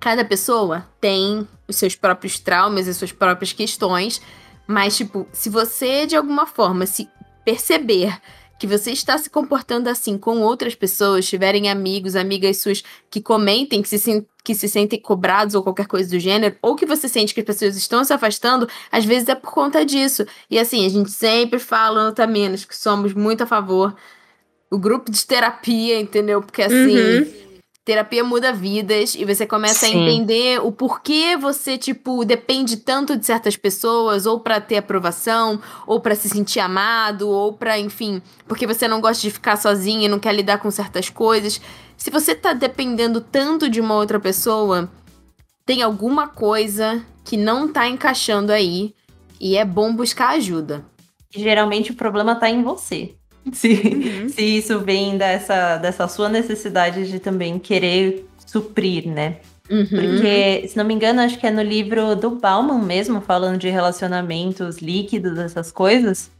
[0.01, 4.21] cada pessoa tem os seus próprios traumas e suas próprias questões.
[4.67, 7.09] Mas, tipo, se você, de alguma forma, se
[7.45, 8.19] perceber
[8.59, 13.83] que você está se comportando assim com outras pessoas, tiverem amigos, amigas suas que comentem,
[13.83, 17.35] que se, que se sentem cobrados ou qualquer coisa do gênero, ou que você sente
[17.35, 20.25] que as pessoas estão se afastando, às vezes é por conta disso.
[20.49, 23.95] E assim, a gente sempre fala no Taminas que somos muito a favor.
[24.71, 26.41] O grupo de terapia, entendeu?
[26.41, 27.54] Porque assim, Uhum.
[27.85, 30.03] Terapia muda vidas e você começa a Sim.
[30.03, 36.01] entender o porquê você, tipo, depende tanto de certas pessoas, ou pra ter aprovação, ou
[36.01, 40.09] pra se sentir amado, ou pra, enfim, porque você não gosta de ficar sozinha e
[40.09, 41.61] não quer lidar com certas coisas.
[41.97, 44.91] Se você tá dependendo tanto de uma outra pessoa,
[45.67, 48.95] tem alguma coisa que não tá encaixando aí
[49.39, 50.85] e é bom buscar ajuda.
[51.35, 53.15] Geralmente o problema tá em você.
[53.53, 59.37] Se, se isso vem dessa, dessa sua necessidade de também querer suprir, né?
[59.71, 59.87] Uhum.
[59.87, 63.69] Porque, se não me engano, acho que é no livro do Bauman mesmo, falando de
[63.69, 66.31] relacionamentos líquidos, essas coisas.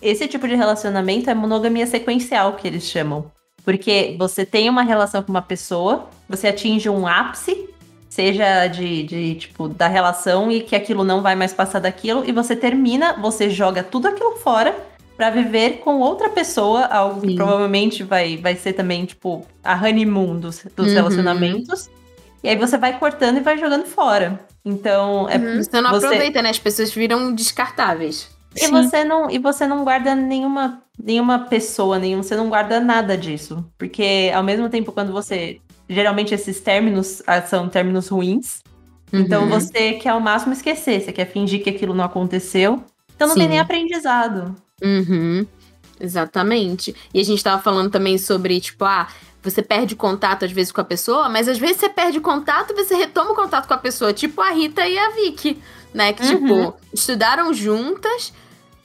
[0.00, 3.30] Esse tipo de relacionamento é monogamia sequencial, que eles chamam.
[3.64, 7.68] Porque você tem uma relação com uma pessoa, você atinge um ápice,
[8.08, 12.32] seja de, de, tipo, da relação e que aquilo não vai mais passar daquilo, e
[12.32, 14.89] você termina, você joga tudo aquilo fora
[15.20, 17.34] pra viver com outra pessoa, algo que Sim.
[17.36, 20.94] provavelmente vai, vai ser também, tipo, a honeymoon dos, dos Uhum.
[20.94, 21.90] relacionamentos.
[22.42, 24.40] E aí você vai cortando e vai jogando fora.
[24.64, 25.62] Então, é, Uhum.
[25.62, 26.48] Você não Você- aproveita, né?
[26.48, 28.30] As pessoas viram descartáveis.
[28.56, 33.14] E você não e você não guarda nenhuma nenhuma pessoa, nenhum, você não guarda nada
[33.16, 38.60] disso, porque ao mesmo tempo quando você geralmente esses términos ah, são términos ruins,
[39.12, 39.50] então Uhum.
[39.50, 42.82] você quer ao máximo esquecer, você quer fingir que aquilo não aconteceu.
[43.14, 43.50] Então não tem Sim.
[43.50, 44.54] nem aprendizado.
[44.82, 45.46] Uhum.
[45.98, 46.94] Exatamente.
[47.12, 49.06] E a gente tava falando também sobre, tipo, ah,
[49.42, 52.74] você perde contato às vezes com a pessoa, mas às vezes você perde contato e
[52.84, 55.58] você retoma o contato com a pessoa, tipo a Rita e a Vicky,
[55.92, 56.12] né?
[56.12, 56.28] Que, Uhum.
[56.46, 58.32] tipo, estudaram juntas,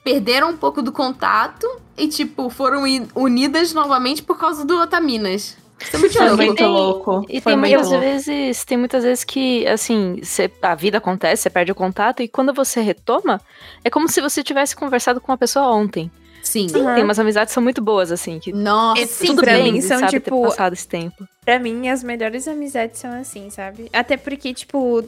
[0.03, 2.83] perderam um pouco do contato e, tipo, foram
[3.15, 5.57] unidas novamente por causa do Otaminas.
[5.79, 7.25] Isso é muito tem- louco.
[7.29, 7.99] E Foi tem muitas louco.
[8.03, 12.27] vezes, tem muitas vezes que, assim, cê- a vida acontece, você perde o contato, e
[12.27, 13.41] quando você retoma,
[13.83, 16.09] é como se você tivesse conversado com uma pessoa ontem.
[16.41, 16.67] Sim.
[16.67, 19.73] Tem umas amizades que são muito boas, assim, que Nossa, É, sim, tudo pra bem,
[19.73, 21.27] mim, são, sabe, tipo, ter passado esse tempo.
[21.45, 23.87] Pra mim, as melhores amizades são assim, sabe?
[23.93, 25.03] Até porque, tipo,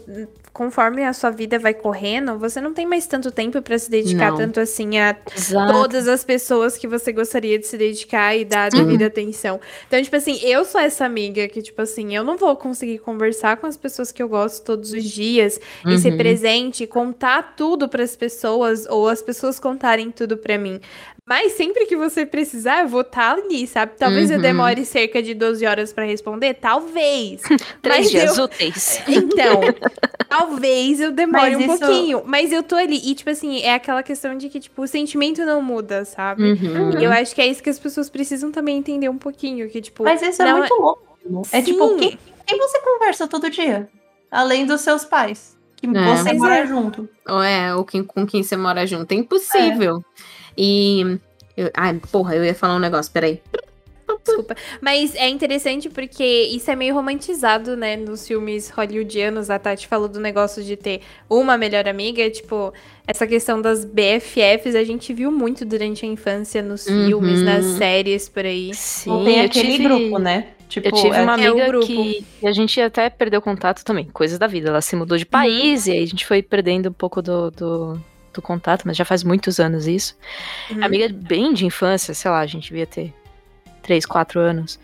[0.54, 4.30] conforme a sua vida vai correndo, você não tem mais tanto tempo pra se dedicar
[4.30, 4.38] Não.
[4.38, 5.74] tanto assim a Exato.
[5.74, 9.60] todas as pessoas que você gostaria de se dedicar e dar a devida atenção.
[9.88, 13.58] Então, tipo assim, eu sou essa amiga que, tipo assim, eu não vou conseguir conversar
[13.58, 16.18] com as pessoas que eu gosto todos os dias e ser Uhum.
[16.18, 20.80] presente, contar tudo pras pessoas ou as pessoas contarem tudo pra mim.
[21.30, 23.92] Mas sempre que você precisar, eu vou estar ali, sabe?
[23.98, 24.42] Talvez eu Uhum.
[24.42, 26.27] demore cerca de 12 horas pra responder,
[26.60, 27.42] talvez.
[27.82, 29.02] Três Mas dias eu- úteis.
[29.08, 29.62] Então,
[30.28, 32.24] talvez eu demore Mas um isso- pouquinho.
[32.26, 32.98] Mas eu tô ali.
[33.04, 36.44] E, tipo assim, é aquela questão de que, tipo, o sentimento não muda, sabe?
[36.44, 37.00] Uhum.
[37.00, 39.70] E eu acho que é isso que as pessoas precisam também entender um pouquinho.
[39.70, 41.18] Que, tipo, Mas isso é não muito louco.
[41.52, 41.98] É tipo, Sim.
[41.98, 43.90] quem, quem você conversa todo dia?
[44.32, 45.56] Além dos seus pais.
[45.76, 46.16] Que É.
[46.16, 46.66] você mora é.
[46.66, 47.08] junto.
[47.28, 49.12] Ou é, ou quem, com quem você mora junto.
[49.12, 50.04] É impossível.
[50.58, 51.20] E.
[51.56, 53.42] Eu, ai, porra, eu ia falar um negócio, peraí.
[54.28, 54.56] Desculpa.
[54.82, 57.96] Mas é interessante porque isso é meio romantizado, né?
[57.96, 59.50] Nos filmes hollywoodianos.
[59.50, 62.30] A Tati falou do negócio de ter uma melhor amiga.
[62.30, 62.74] Tipo,
[63.08, 67.08] essa questão das BFFs a gente viu muito durante a infância nos Uhum.
[67.08, 68.72] filmes, nas séries por aí.
[68.74, 69.84] Sim, Não tem aquele tive...
[69.84, 70.48] grupo, né?
[70.70, 71.86] Tipo, Eu tive é- uma É, amiga grupo.
[71.88, 74.68] que a gente até perdeu contato também, coisas da vida.
[74.70, 78.02] Ela se mudou de país e aí a gente foi perdendo um pouco do, do,
[78.34, 80.18] do contato, mas já faz muitos anos isso.
[80.70, 80.84] Uhum.
[80.84, 83.14] Amiga bem de infância, sei lá, a gente devia ter
[83.88, 84.80] 3, 4 anos.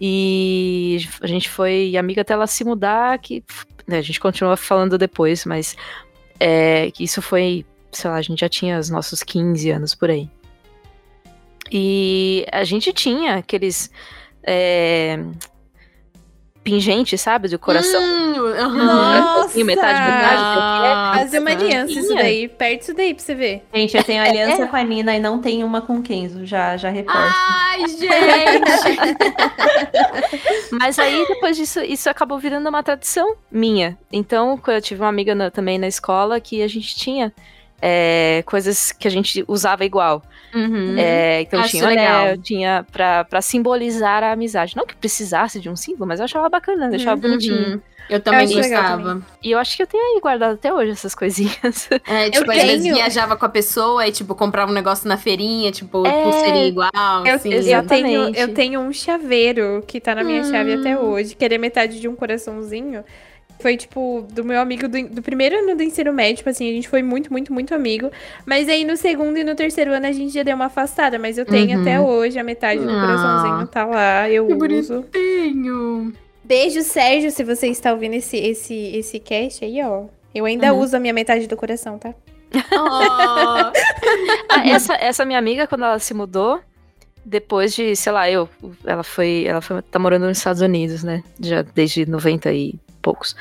[0.00, 3.44] E a gente foi amiga até ela se mudar, que
[3.86, 5.76] né, a gente continua falando depois, mas
[6.38, 10.28] é, isso foi, sei lá, a gente já tinha os nossos 15 anos por aí.
[11.70, 13.90] E a gente tinha aqueles
[14.42, 15.22] é,
[16.62, 18.00] pingentes, sabe, do coração.
[18.02, 18.84] Hum, aham.
[18.84, 19.58] Nossa!
[19.58, 20.36] E metade, metade.
[20.38, 22.48] Ah, Fazer uma aliança isso daí.
[22.48, 23.64] Perde isso daí pra você ver.
[23.74, 26.44] Gente, eu tenho aliança com a Nina e não tenho uma com o Kenzo.
[26.44, 27.18] Já, já reforço.
[27.18, 28.98] Ai, gente!
[30.72, 33.98] Mas aí, depois disso, isso acabou virando uma tradição minha.
[34.12, 37.32] Então, quando eu tive uma amiga na- também na escola que a gente tinha
[37.80, 40.22] é, coisas que a gente usava igual.
[40.54, 40.96] Uhum.
[40.98, 42.22] É, então Acho tinha legal.
[42.22, 44.76] anel, tinha pra, pra simbolizar a amizade.
[44.76, 47.74] Não que precisasse de um símbolo, mas eu achava bacana, deixava bonitinho.
[47.74, 47.80] Uhum.
[48.08, 49.22] Eu também legal gostava.
[49.40, 51.88] E eu acho que eu tenho aí guardado até hoje essas coisinhas.
[52.08, 52.66] É, tipo, às tenho.
[52.72, 56.24] vezes viajava com a pessoa e, tipo, comprava um negócio na feirinha, tipo, É.
[56.24, 56.90] pulseirinha igual,
[57.24, 57.52] Eu, assim.
[57.52, 57.68] eu, tenho,
[58.24, 58.40] Exatamente.
[58.40, 61.10] eu tenho um chaveiro que tá na minha chave até Hum.
[61.10, 63.04] hoje, que ele é metade de um coraçãozinho.
[63.60, 66.72] Foi, tipo, do meu amigo do, do primeiro ano do ensino médio, tipo assim, a
[66.72, 68.10] gente foi muito, muito, muito amigo.
[68.46, 71.36] Mas aí no segundo e no terceiro ano a gente já deu uma afastada, mas
[71.38, 71.82] eu tenho Uhum.
[71.82, 73.00] até hoje a metade do Ah.
[73.00, 74.58] coraçãozinho, tá lá, eu Que uso.
[74.58, 76.12] bonitinho.
[76.44, 80.04] Beijo, Sérgio, se você está ouvindo esse, esse, esse cast aí, ó.
[80.34, 80.80] Eu ainda Uhum.
[80.80, 82.14] uso a minha metade do coração, tá?
[82.72, 83.70] Oh.
[84.48, 86.60] Ah, essa, essa minha amiga, quando ela se mudou,
[87.24, 88.48] depois de, sei lá, eu.
[88.84, 89.44] Ela foi.
[89.46, 91.22] Ela foi, tá morando nos Estados Unidos, né?
[91.38, 93.34] Já desde 90 e poucos.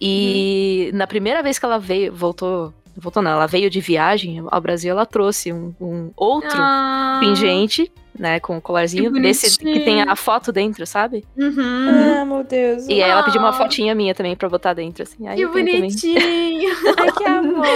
[0.00, 2.72] E na primeira vez que ela veio, voltou.
[2.96, 7.18] Voltou não, ela veio de viagem ao Brasil, ela trouxe um, um outro Ah.
[7.20, 8.40] pingente, né?
[8.40, 11.24] Com um colarzinho Que desse que tem a foto dentro, sabe?
[11.36, 12.20] Uhum.
[12.20, 12.86] Ah, meu Deus.
[12.88, 15.26] E aí ela pediu uma fotinha minha também pra botar dentro, assim.
[15.28, 16.18] Aí Que bonitinho.
[16.98, 17.66] Ai, que amor.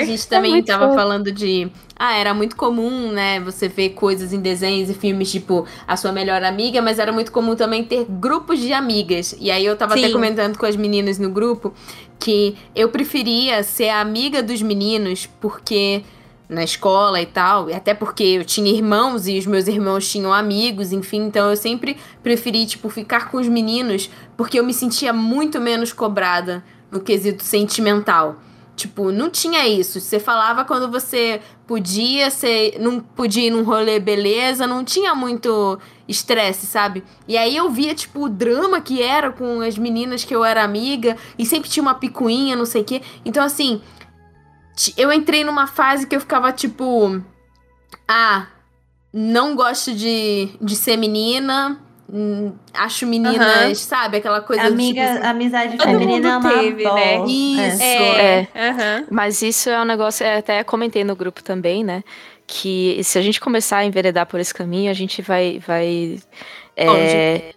[0.00, 0.96] A gente também muito tava fofo.
[0.98, 1.68] falando de.
[1.96, 3.38] Ah, era muito comum, né?
[3.40, 7.30] Você ver coisas em desenhos e filmes, tipo, a sua melhor amiga, mas era muito
[7.30, 9.36] comum também ter grupos de amigas.
[9.40, 10.12] E aí eu tava até Sim.
[10.12, 11.72] comentando com as meninas no grupo
[12.18, 16.02] que eu preferia ser a amiga dos meninos, porque
[16.48, 20.32] na escola e tal, e até porque eu tinha irmãos e os meus irmãos tinham
[20.32, 25.12] amigos, enfim, então eu sempre preferi, tipo, ficar com os meninos porque eu me sentia
[25.12, 28.36] muito menos cobrada no quesito sentimental.
[28.76, 30.00] Tipo, não tinha isso.
[30.00, 35.78] Você falava quando você podia, você não podia ir num rolê, beleza, não tinha muito
[36.08, 37.04] estresse, sabe?
[37.26, 40.64] E aí eu via, tipo, o drama que era com as meninas que eu era
[40.64, 43.00] amiga, e sempre tinha uma picuinha, não sei o quê.
[43.24, 43.80] Então, assim,
[44.96, 47.22] eu entrei numa fase que eu ficava, tipo,
[48.08, 48.46] ah,
[49.12, 51.80] não gosto de, de ser menina,
[52.12, 54.16] hum, acho meninas, sabe?
[54.16, 57.24] Aquela coisa Amiga, do tipo, amizade Todo feminina é mundo uma teve, né?
[57.26, 57.82] Isso.
[57.82, 58.48] É.
[58.54, 59.06] Aham.
[59.10, 62.02] Mas isso é um negócio, eu até comentei no grupo também, né?
[62.46, 66.18] Que se a gente começar a enveredar por esse caminho, a gente vai, vai
[66.76, 67.54] é,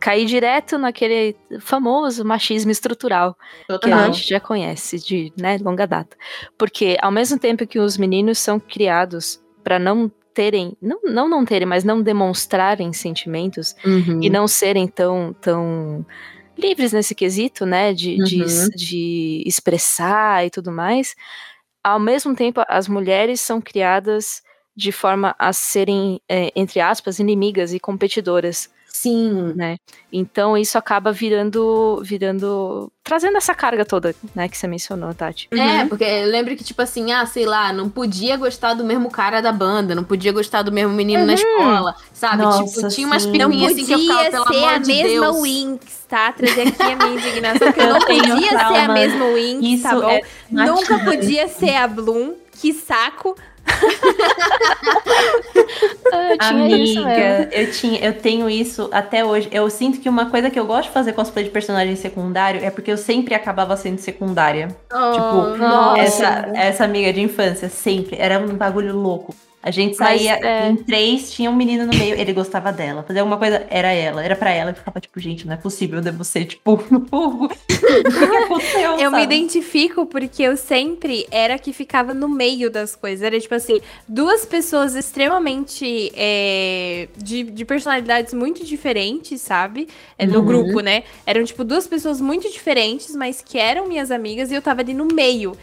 [0.00, 3.34] cair direto naquele famoso machismo estrutural
[3.66, 4.12] que a Total.
[4.12, 6.16] gente já conhece de né, longa data.
[6.58, 11.44] Porque ao mesmo tempo que os meninos são criados para não terem, não, não não
[11.44, 14.20] terem, mas não demonstrarem sentimentos, Uhum.
[14.22, 16.04] e não serem tão, tão
[16.58, 18.68] livres nesse quesito, né, de, de, Uhum.
[18.74, 21.14] de expressar e tudo mais,
[21.82, 24.42] ao mesmo tempo as mulheres são criadas
[24.76, 29.52] de forma a serem, é, entre aspas, inimigas e competidoras, Sim.
[29.56, 29.76] né?
[30.12, 35.48] Então isso acaba virando, virando, trazendo essa carga toda, né, que você mencionou, Tati.
[35.50, 39.10] É, porque eu lembro que, tipo assim, ah, sei lá, não podia gostar do mesmo
[39.10, 42.44] cara da banda, não podia gostar do mesmo menino na escola, sabe?
[42.44, 43.36] Nossa, tipo, tinha umas sim.
[43.36, 45.42] Não picuinhas assim que eu ficava, podia pelo ser amor a de mesma Deus.
[45.42, 46.32] Winx, tá?
[46.32, 50.08] Trazer aqui a minha indignação, que Eu não podia ser a mesma Winx, tá bom?
[50.08, 53.34] é Nunca podia ser a Bloom, que saco.
[56.12, 57.04] Ah, isso mesmo.
[57.04, 59.48] Amiga, eu, tinha, eu tenho isso até hoje.
[59.50, 62.70] Eu sinto que uma coisa que eu gosto de fazer cosplay de personagem secundário é
[62.70, 64.68] porque eu sempre acabava sendo secundária.
[64.68, 66.00] tipo, nossa.
[66.00, 68.16] essa, essa amiga de infância, sempre.
[68.18, 69.34] Era um bagulho louco.
[69.66, 70.68] A gente Mas, saía é.
[70.68, 73.02] em três, tinha um menino no meio, ele gostava dela.
[73.02, 74.72] Fazer alguma coisa, era ela, era pra ela.
[74.72, 76.74] Eu ficava tipo, gente, não é possível, eu devo ser, tipo,
[77.10, 79.22] o que aconteceu, Eu me sabe?
[79.22, 83.22] identifico porque eu sempre era que ficava no meio das coisas.
[83.22, 89.88] Era tipo assim, duas pessoas extremamente é, de, de personalidades muito diferentes, sabe?
[90.18, 90.44] É, No Uhum.
[90.44, 91.04] grupo, né?
[91.24, 94.92] Eram tipo duas pessoas muito diferentes, mas que eram minhas amigas e eu tava ali
[94.92, 95.56] no meio.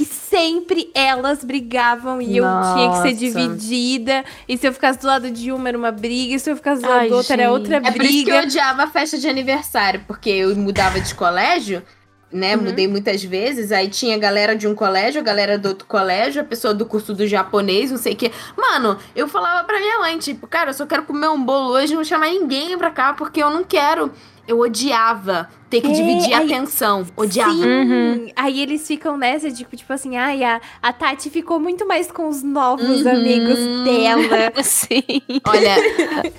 [0.00, 3.14] E sempre elas brigavam e eu tinha que ser Nossa.
[3.14, 4.24] dividida.
[4.48, 6.80] E se eu ficasse do lado de uma era uma briga, e se eu ficasse
[6.80, 8.42] do lado Ai, do outro era outra É por isso que eu briga.
[8.42, 11.82] odiava a festa de aniversário, porque eu mudava de colégio,
[12.30, 12.56] né?
[12.56, 12.62] Uhum.
[12.62, 16.42] Mudei muitas vezes, aí tinha a galera de um colégio, a galera do outro colégio,
[16.42, 18.30] a pessoa do curso do japonês, não sei o quê.
[18.56, 21.96] Mano, eu falava pra minha mãe, tipo, cara, eu só quero comer um bolo hoje,
[21.96, 24.12] não chamar ninguém pra cá, porque eu não quero.
[24.48, 27.06] Eu odiava ter que É, dividir a aí- atenção.
[27.14, 27.52] Odiava.
[27.52, 27.62] Sim.
[27.64, 28.28] Uhum.
[28.34, 32.28] Aí eles ficam nessa, tipo, tipo assim, ai, a, a Tati ficou muito mais com
[32.30, 33.10] os novos Uhum.
[33.10, 34.52] amigos dela.
[34.64, 35.02] Sim.
[35.46, 35.74] Olha,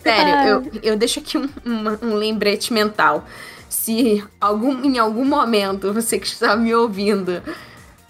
[0.01, 3.24] sério, eu, eu deixo aqui um, uma- um lembrete mental.
[3.70, 7.43] Se algum, em algum momento você que está me ouvindo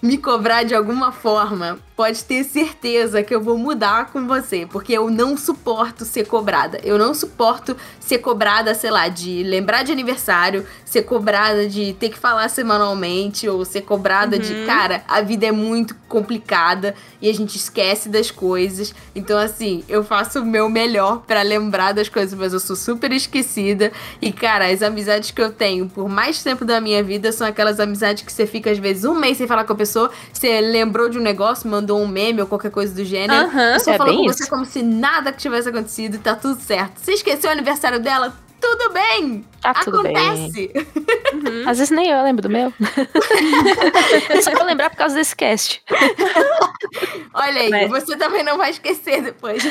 [0.02, 4.94] me cobrar de alguma forma, pode ter certeza que eu vou mudar com você, porque
[4.94, 6.80] eu não suporto ser cobrada.
[6.82, 12.08] Eu não suporto ser cobrada, sei lá, de lembrar de aniversário, ser cobrada de ter
[12.08, 17.34] que falar semanalmente, ou ser cobrada de, cara, a vida é muito complicada e a
[17.34, 18.96] gente esquece das coisas.
[19.14, 23.12] Então, assim, eu faço o meu melhor pra lembrar das coisas, mas eu sou super
[23.12, 23.92] esquecida.
[24.22, 27.78] E, cara, as amizades que eu tenho por mais tempo da minha vida são aquelas
[27.78, 29.89] amizades que você fica, às vezes, um mês sem falar com a pessoa,
[30.32, 33.48] você lembrou de um negócio, mandou um meme ou qualquer coisa do gênero.
[33.48, 33.74] Aham.
[33.74, 34.38] Eu só É falou com isso.
[34.44, 37.00] você como se nada que tivesse acontecido e tá tudo certo.
[37.00, 38.34] Você esqueceu o aniversário dela?
[38.62, 39.46] Tudo bem!
[39.62, 40.18] Tá tudo bem.
[40.18, 40.74] Acontece!
[41.66, 42.74] Às vezes nem eu lembro do meu.
[44.38, 45.82] Isso pra lembrar por causa desse cast.
[47.34, 49.64] Olha aí, Mas- você também não vai esquecer depois.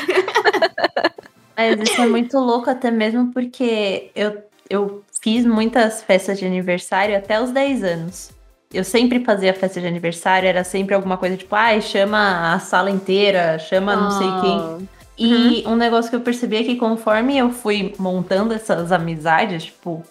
[1.55, 7.17] Mas isso é muito louco até mesmo porque eu, eu fiz muitas festas de aniversário
[7.17, 8.31] até os 10 anos.
[8.71, 12.91] Eu sempre fazia festa de aniversário, era sempre alguma coisa tipo, ai, chama a sala
[12.91, 14.89] inteira, chama não sei quem.
[15.17, 20.03] E um negócio que eu percebi é que conforme eu fui montando essas amizades, tipo,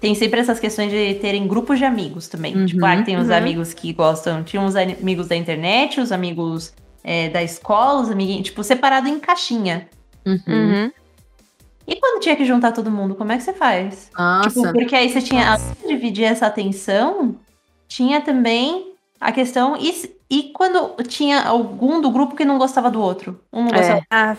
[0.00, 2.56] tem sempre essas questões de terem grupos de amigos também.
[2.56, 3.34] Uhum, tipo, ah, tem os uhum.
[3.34, 6.72] amigos que gostam, tinha uns amigos da internet, os amigos
[7.04, 9.88] é, da escola, os amiguinhos, tipo, separado em caixinha.
[10.26, 10.90] Uhum.
[11.86, 14.10] E quando tinha que juntar todo mundo, como é que você faz?
[14.16, 14.48] Nossa.
[14.50, 17.36] Tipo, porque aí você tinha, além de dividir essa atenção,
[17.88, 19.76] tinha também a questão.
[19.76, 19.92] E,
[20.30, 23.40] e quando tinha algum do grupo que não gostava do outro?
[23.52, 23.74] Um não É.
[23.74, 24.06] gostava.
[24.10, 24.36] Ah,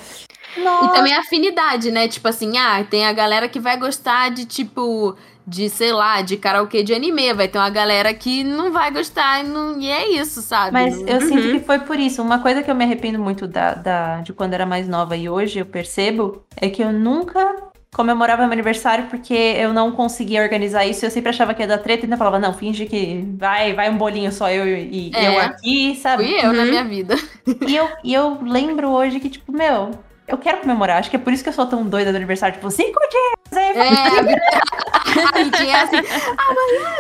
[0.79, 2.07] E também a afinidade, né?
[2.07, 6.37] Tipo assim, ah, tem a galera que vai gostar de, tipo, de, sei lá, de
[6.37, 7.33] karaokê de anime.
[7.33, 10.77] Vai ter uma galera que não vai gostar e, não, e é isso, sabe?
[10.77, 12.21] Mas eu sinto que foi por isso.
[12.21, 15.27] Uma coisa que eu me arrependo muito da, da- de quando era mais nova e
[15.29, 20.85] hoje eu percebo é que eu nunca comemorava meu aniversário porque eu não conseguia organizar
[20.85, 21.05] isso.
[21.05, 23.89] Eu sempre achava que ia dar treta e ainda falava, não, finge que vai, vai
[23.89, 25.27] um bolinho só eu e É.
[25.27, 26.25] eu aqui, sabe?
[26.25, 27.15] Fui eu na minha vida.
[27.67, 29.91] E eu, e eu lembro hoje que, tipo, meu,
[30.27, 30.97] eu quero comemorar.
[30.99, 32.55] Acho que é por isso que eu sou tão doida do aniversário.
[32.55, 33.57] Tipo, cinco dias!
[33.57, 33.89] Aí, É,
[35.39, 36.95] a Vitinha assim, amanhã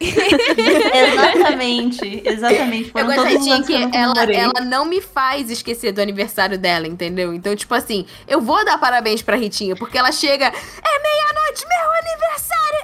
[0.94, 2.90] Exatamente, exatamente.
[2.94, 6.86] Eu Foram que eu que não ela, ela não me faz esquecer do aniversário dela,
[6.86, 7.34] entendeu?
[7.34, 11.90] Então, tipo assim, eu vou dar parabéns pra Ritinha, porque ela chega, é meia-noite, meu
[11.92, 12.80] aniversário!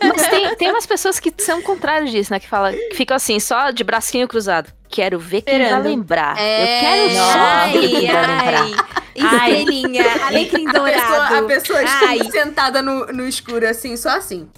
[0.16, 2.38] Mas tem, tem umas pessoas que são o contrário disso, né?
[2.38, 4.72] Que, fala, que ficam assim, só de bracinho cruzado.
[4.88, 5.84] Quero ver quem vai Esperando.
[5.88, 6.38] lembrar.
[6.38, 6.62] É.
[6.62, 9.00] Eu quero só ver quem vai lembrar.
[9.14, 11.46] Estrelinha, alecrim A pessoa, a dourado.
[11.46, 12.18] pessoa Ai.
[12.30, 14.48] sentada no, no escuro, assim, só assim.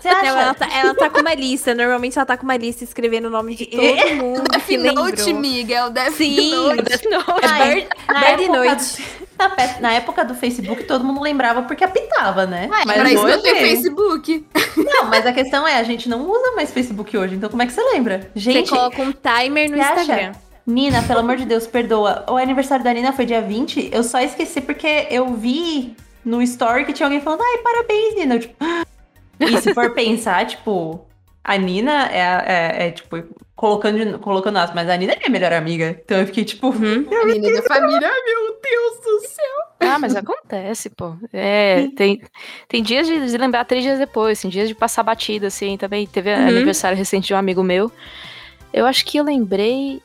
[0.00, 0.22] Você acha?
[0.22, 1.74] Não, ela, tá, ela tá com uma lista.
[1.74, 5.22] Normalmente ela tá com uma lista escrevendo o nome de todo mundo que Death Note,
[5.22, 5.40] lembrou.
[5.40, 6.50] Miguel, Death Sim.
[6.54, 6.82] Note.
[6.82, 7.40] Death Note.
[7.40, 9.04] Bird- na Bird época- Noite.
[9.38, 12.68] Na, pe- na época do Facebook, todo mundo lembrava porque apitava, né?
[12.70, 13.32] Ué, mas pra isso hoje...
[13.36, 14.46] eu tenho Facebook.
[14.76, 17.66] Não, mas a questão é, a gente não usa mais Facebook hoje, então como é
[17.66, 18.30] que você lembra?
[18.34, 20.00] Você Gente, coloca um timer no você acha?
[20.02, 20.32] Instagram.
[20.66, 22.24] Nina, pelo amor de Deus, perdoa.
[22.28, 26.84] O aniversário da Nina foi dia 20, eu só esqueci porque eu vi no story
[26.84, 28.34] que tinha alguém falando, ai, parabéns, Nina.
[28.34, 28.54] Eu, tipo,
[29.40, 31.06] e se for pensar, tipo,
[31.42, 33.16] a Nina é, é- é, tipo,
[33.56, 35.98] colocando, colocando as, mas a Nina é minha melhor amiga.
[36.04, 39.60] Então eu fiquei, tipo, Menina da família, ai, meu Deus do céu.
[39.80, 41.14] Ah, mas acontece, pô.
[41.32, 42.22] É, tem,
[42.68, 45.76] tem dias de, de lembrar três dias depois, tem dias de passar batida, assim.
[45.78, 46.46] Também teve Uhum.
[46.48, 47.90] aniversário recente de um amigo meu.
[48.72, 50.00] Eu acho que eu lembrei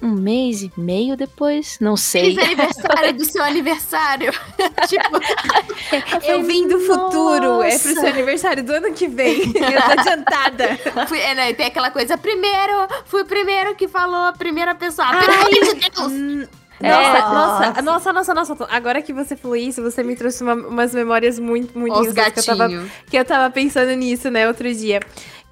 [0.00, 2.34] um mês e meio depois, não sei.
[2.36, 4.32] Feliz aniversário do seu aniversário.
[4.86, 7.62] tipo, Eu vim do futuro.
[7.62, 8.00] É pro Nossa.
[8.00, 9.40] seu aniversário do ano que vem.
[9.56, 10.78] Eu tô adiantada.
[11.08, 15.08] fui, é, né, tem aquela coisa, primeiro, fui o primeiro que falou a primeira pessoa.
[15.08, 16.12] Pelo amor de Deus.
[16.12, 16.46] Hum,
[16.80, 17.32] É, Nossa,
[17.82, 18.68] nossa, nossa, nossa, nossa.
[18.70, 22.20] Agora que você falou isso, você me trouxe uma- umas memórias muito, muito Os que
[22.20, 22.68] eu tava
[23.10, 25.00] que eu tava pensando nisso, né, outro dia.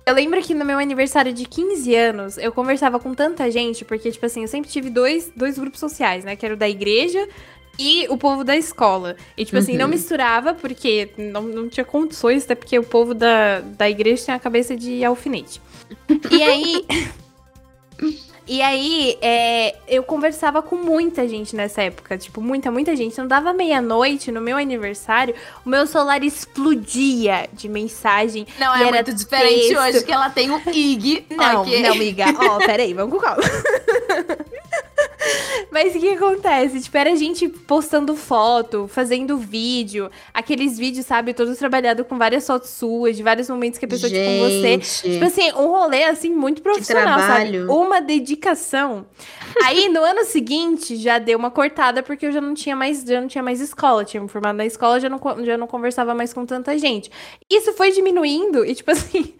[0.06, 4.12] Eu lembro que no meu aniversário de 15 anos, eu conversava com tanta gente, porque,
[4.12, 6.36] tipo assim, eu sempre tive dois, dois grupos sociais, né?
[6.36, 7.28] Que era o da igreja
[7.76, 9.16] e o povo da escola.
[9.36, 13.58] E, tipo assim, não misturava, porque não, não tinha condições, até porque o povo da,
[13.60, 15.60] da igreja tem a cabeça de alfinete.
[16.30, 16.86] E aí.
[18.46, 23.18] E aí, é, eu conversava com muita gente nessa época, tipo, muita, muita gente.
[23.18, 25.34] Não dava meia-noite no meu aniversário,
[25.64, 28.46] o meu celular explodia de mensagem.
[28.58, 29.78] Não, é era muito diferente texto.
[29.78, 31.26] hoje, que ela tem um IG.
[31.30, 31.82] Não, ok?
[31.82, 32.24] não, amiga.
[32.38, 33.42] Ó, peraí, vamos com calma.
[35.70, 36.80] Mas o que acontece?
[36.80, 42.70] Tipo, era gente postando foto, fazendo vídeo, aqueles vídeos, sabe, todos trabalhados com várias fotos
[42.70, 44.78] suas, de vários momentos que a pessoa, tipo, com você.
[44.78, 47.58] Tipo assim, um rolê, assim, muito profissional, sabe?
[47.64, 49.06] Uma dedicação.
[49.64, 53.20] Aí, no ano seguinte, já deu uma cortada, porque eu já não tinha mais, já
[53.20, 54.04] não tinha mais escola.
[54.04, 57.10] Tinha me formado na escola, já não, já não conversava mais com tanta gente.
[57.50, 59.34] Isso foi diminuindo, e tipo assim,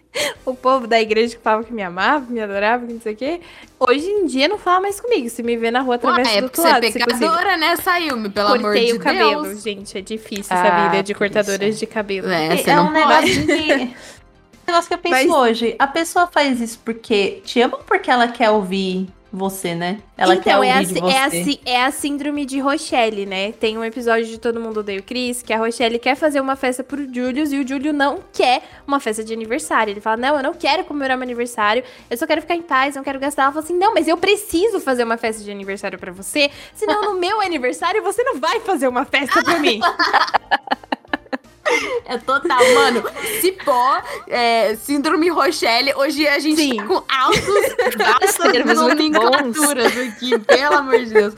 [0.67, 3.15] povo da igreja que falava que me amava, que me adorava, que não sei o
[3.15, 3.39] quê,
[3.79, 5.29] hoje em dia não fala mais comigo.
[5.29, 7.19] Se me vê na rua, através Ué, é do outro você é lado, se possível.
[7.19, 8.29] pecadora, né, Sayumi?
[8.29, 9.63] Pelo amor Cortei de o cabelo, Deus.
[9.63, 9.97] gente.
[9.97, 11.79] É difícil Ah, essa vida de cortadoras isso.
[11.79, 12.29] de cabelo.
[12.29, 12.99] É, você é não um pode.
[13.39, 13.73] negócio que.
[14.67, 15.75] um negócio que eu penso Mas- hoje.
[15.79, 19.99] A pessoa faz isso porque te ama ou porque ela quer ouvir você, né?
[20.17, 21.13] Ela quer então, ouvir é a, de sí- você.
[21.13, 23.51] é, a, sí- é a síndrome de Rochelle, né?
[23.51, 26.55] Tem um episódio de Todo Mundo Odeia o Chris, que a Rochelle quer fazer uma
[26.55, 29.91] festa pro Julius e o Júlio não quer uma festa de aniversário.
[29.91, 32.95] Ele fala, não, eu não quero comemorar meu aniversário, eu só quero ficar em paz,
[32.95, 33.43] não quero gastar.
[33.43, 37.13] Ela fala assim, não, mas eu preciso fazer uma festa de aniversário pra você, senão
[37.13, 39.79] no meu aniversário você não vai fazer uma festa pra mim.
[42.05, 43.03] É total, mano.
[43.41, 45.93] Cipó, é, síndrome Rochelle.
[45.95, 46.77] Hoje a gente Sim.
[46.77, 51.33] tá com altos, Termos nomenclaturas aqui, pelo amor de Deus.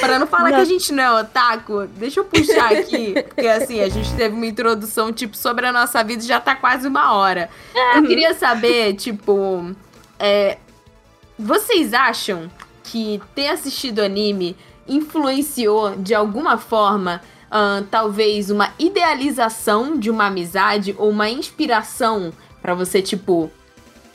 [0.00, 0.56] Pra não falar Não.
[0.56, 4.34] que a gente não é otaku, deixa eu puxar aqui, porque assim, a gente teve
[4.34, 7.50] uma introdução, tipo, sobre a nossa vida e já tá quase uma hora.
[7.94, 9.74] Eu queria saber, tipo,
[10.18, 10.58] é,
[11.38, 12.50] vocês acham
[12.84, 14.56] que ter assistido anime
[14.86, 17.20] influenciou de alguma forma,
[17.52, 22.32] ahn, talvez uma idealização de uma amizade ou uma inspiração
[22.62, 23.50] pra você, tipo,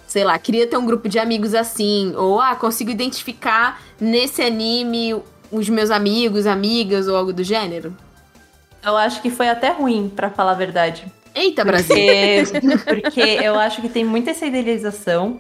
[0.07, 5.21] sei lá, queria ter um grupo de amigos assim, ou ah, consigo identificar nesse anime
[5.51, 7.95] os meus amigos, amigas ou algo do gênero?
[8.83, 11.05] Eu acho que foi até ruim, pra falar a verdade.
[11.35, 11.95] Eita, Brasil!
[11.95, 15.39] Porque, porque eu acho que tem muita essa idealização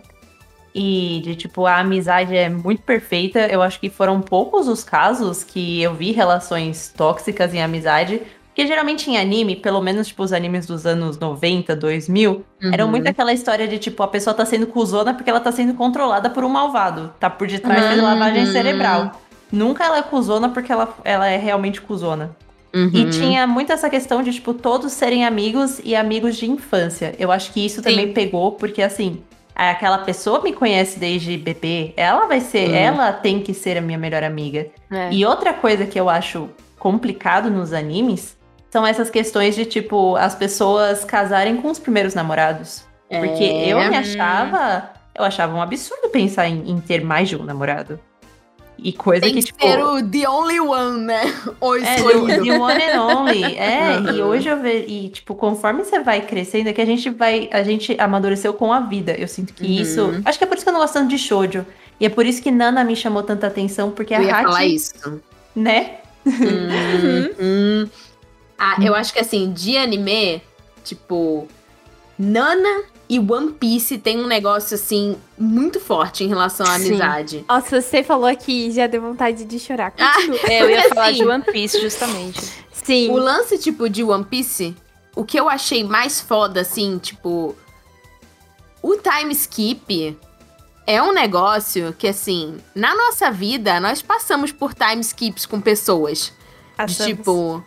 [0.77, 3.39] e de tipo, a amizade é muito perfeita.
[3.47, 8.21] Eu acho que foram poucos os casos que eu vi relações tóxicas em amizade.
[8.47, 12.91] Porque geralmente em anime, pelo menos tipo os animes dos anos 90, 2000, eram Uhum.
[12.91, 16.27] muito aquela história de tipo a pessoa tá sendo cuzona porque ela tá sendo controlada
[16.29, 18.03] por um malvado, tá por detrás Uhum.
[18.03, 19.11] lavagem cerebral.
[19.51, 22.31] Nunca ela é cuzona porque ela, ela é realmente cuzona.
[22.73, 22.89] Uhum.
[22.93, 27.15] E tinha muito essa questão de, tipo, todos serem amigos e amigos de infância.
[27.17, 29.21] Eu acho que isso também pegou, porque assim,
[29.57, 32.75] aquela pessoa me conhece desde bebê, ela vai ser, Hum.
[32.75, 34.67] ela tem que ser a minha melhor amiga.
[34.91, 35.11] É.
[35.11, 38.37] E outra coisa que eu acho complicado nos animes
[38.69, 42.85] são essas questões de, tipo, as pessoas casarem com os primeiros namorados.
[43.09, 43.69] Porque É.
[43.69, 44.91] eu me achava.
[45.15, 47.99] Eu achava um absurdo pensar em, em ter mais de um namorado.
[48.79, 49.59] E coisa Tem que, que tipo.
[49.61, 51.21] ser o the only one, né?
[51.59, 52.27] O É, escolhido.
[52.27, 53.43] the, the one and only.
[53.55, 54.27] É, e Uhum.
[54.27, 54.85] hoje eu vejo.
[54.87, 57.49] E, tipo, conforme você vai crescendo, é que a gente vai.
[57.51, 59.13] A gente amadureceu com a vida.
[59.17, 59.69] Eu sinto que Uhum.
[59.81, 60.21] isso.
[60.23, 61.65] Acho que é por isso que eu não gosto tanto de shoujo.
[61.99, 64.59] E é por isso que Nana me chamou tanta atenção, porque Eu a ia falar
[64.59, 65.21] Hachi, isso.
[65.55, 65.95] né?
[66.25, 67.89] Uhum.
[68.57, 70.41] Ah, eu acho que assim, de anime,
[70.83, 71.47] tipo,
[72.17, 76.87] Nana e One Piece tem um negócio assim muito forte em relação à Sim.
[76.89, 77.45] amizade.
[77.47, 79.93] Nossa, você falou aqui já deu vontade de chorar.
[79.97, 80.39] Ah, Continua.
[80.47, 82.53] É, eu ia Porque, falar assim, de One Piece, justamente.
[82.71, 83.09] Sim.
[83.11, 84.75] O lance, tipo, de One Piece,
[85.15, 87.55] o que eu achei mais foda, assim, tipo.
[88.81, 90.17] O time skip
[90.85, 96.25] é um negócio que, assim, na nossa vida, nós passamos por time skips com pessoas.
[96.25, 96.33] De
[96.77, 97.05] Passamos.
[97.05, 97.63] tipo.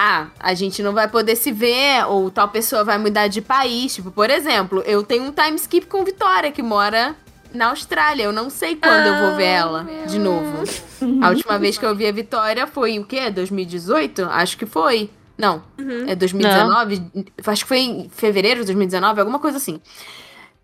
[0.00, 3.96] Ah, a gente não vai poder se ver, ou tal pessoa vai mudar de país.
[3.96, 7.16] Tipo, por exemplo, eu tenho um time skip com Vitória, que mora
[7.52, 8.22] na Austrália.
[8.22, 10.62] Eu não sei quando eu vou ver ela de novo.
[11.20, 13.28] A última vez que eu vi a Vitória foi o quê?
[13.28, 14.24] 2018?
[14.26, 15.10] Acho que foi.
[15.36, 15.64] Não,
[16.06, 17.02] é 2019?
[17.44, 19.80] Acho que foi em fevereiro de 2019, alguma coisa assim.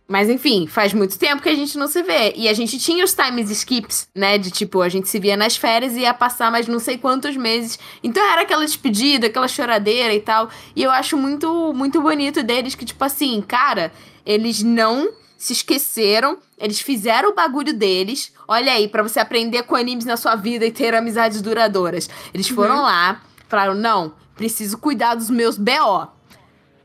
[0.06, 2.34] Mas enfim, faz muito tempo que a gente não se vê.
[2.36, 4.36] E a gente tinha os times skips, né?
[4.36, 7.36] De tipo, a gente se via nas férias e ia passar mais não sei quantos
[7.36, 7.78] meses.
[8.02, 10.50] Então era aquela despedida, aquela choradeira e tal.
[10.76, 13.92] E eu acho muito, muito bonito deles que, tipo assim, cara,
[14.26, 18.30] eles não se esqueceram, eles fizeram o bagulho deles.
[18.46, 22.10] Olha aí, pra você aprender com animes na sua vida e ter amizades duradouras.
[22.32, 26.08] Eles foram lá, falaram: não, preciso cuidar dos meus BO.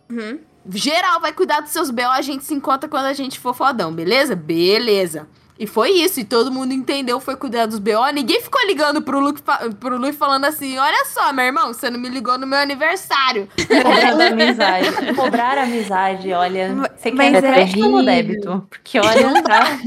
[0.10, 0.40] Uhum.
[0.72, 3.92] Geral vai cuidar dos seus BO, a gente se encontra quando a gente for fodão,
[3.94, 4.36] beleza?
[4.36, 5.28] Beleza.
[5.62, 8.06] E foi isso, e todo mundo entendeu, foi cuidar dos BO.
[8.14, 9.42] Ninguém ficou ligando pro Luke,
[9.78, 13.46] pro Luke falando assim: olha só, meu irmão, você não me ligou no meu aniversário.
[13.68, 14.88] Cobrando amizade.
[15.18, 16.74] Cobrar amizade, olha.
[16.96, 18.06] Você Mas quer é ou terrível.
[18.06, 18.68] débito?
[18.70, 19.78] Porque olha, tá.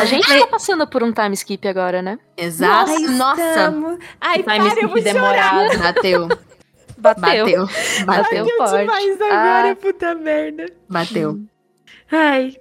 [0.00, 2.16] A gente tá passando por um time skip agora, né?
[2.36, 2.92] Exato.
[3.10, 3.42] Nossa.
[3.42, 5.68] estamos- Ai, Time para, eu skip vou chorar.
[5.68, 6.38] demorado.
[7.04, 7.22] Bateu.
[7.46, 7.66] Bateu.
[7.66, 8.06] Bateu.
[8.06, 8.44] Bateu.
[8.44, 8.80] Bateu forte.
[8.80, 9.76] demais agora, Ah.
[9.76, 10.66] puta merda.
[10.88, 11.40] Bateu.
[12.10, 12.56] Ai.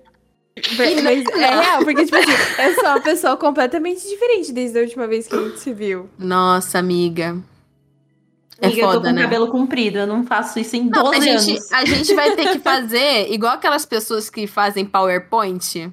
[0.78, 2.32] Mas é real, porque, tipo assim,
[2.62, 6.08] eu sou uma pessoa completamente diferente desde a última vez que a gente se viu.
[6.20, 7.38] Nossa, amiga.
[8.62, 9.22] É Amiga, eu tô foda, com né?
[9.24, 11.72] cabelo comprido, eu não faço isso em Não, 12 a, gente, anos.
[11.74, 15.92] a gente vai ter que fazer igual aquelas pessoas que fazem PowerPoint.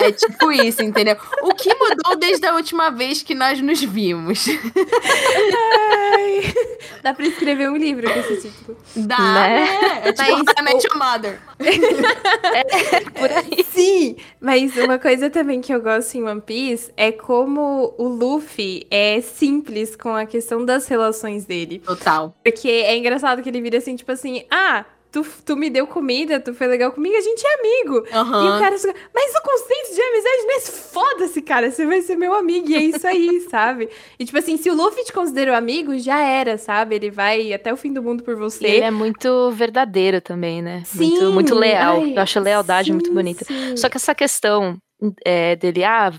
[0.00, 1.16] É tipo isso, entendeu?
[1.42, 4.46] O que mudou desde a última vez que nós nos vimos?
[4.48, 6.54] Ai.
[7.02, 8.76] Dá pra escrever um livro com esse título.
[8.96, 9.64] Dá, Né?
[9.64, 10.00] né?
[10.04, 11.38] É tipo Mas I Met Your Mother.
[13.18, 13.64] Por aí.
[13.72, 18.86] Sim, mas uma coisa também que eu gosto em One Piece é como o Luffy
[18.90, 21.80] é simples com a questão das relações dele.
[21.84, 22.34] Total.
[22.42, 26.38] Porque é engraçado que ele vira assim, tipo assim, ah, tu, tu me deu comida,
[26.40, 28.06] tu foi legal comigo, a gente é amigo.
[28.06, 31.70] E o cara, fica, mas o conceito de amizade não é foda-se, cara.
[31.70, 32.68] Você vai ser meu amigo.
[32.70, 33.88] E é isso aí, sabe?
[34.18, 36.96] E tipo assim, se o Luffy te considerou amigo, já era, sabe?
[36.96, 38.66] Ele vai até o fim do mundo por E você.
[38.66, 40.82] ele é muito verdadeiro também, né?
[40.84, 42.00] Sim, muito, muito leal.
[42.00, 43.44] ai, Eu acho a lealdade muito sim, bonita.
[43.44, 43.76] sim.
[43.76, 44.76] Só que essa questão
[45.24, 46.10] é, dele, ah,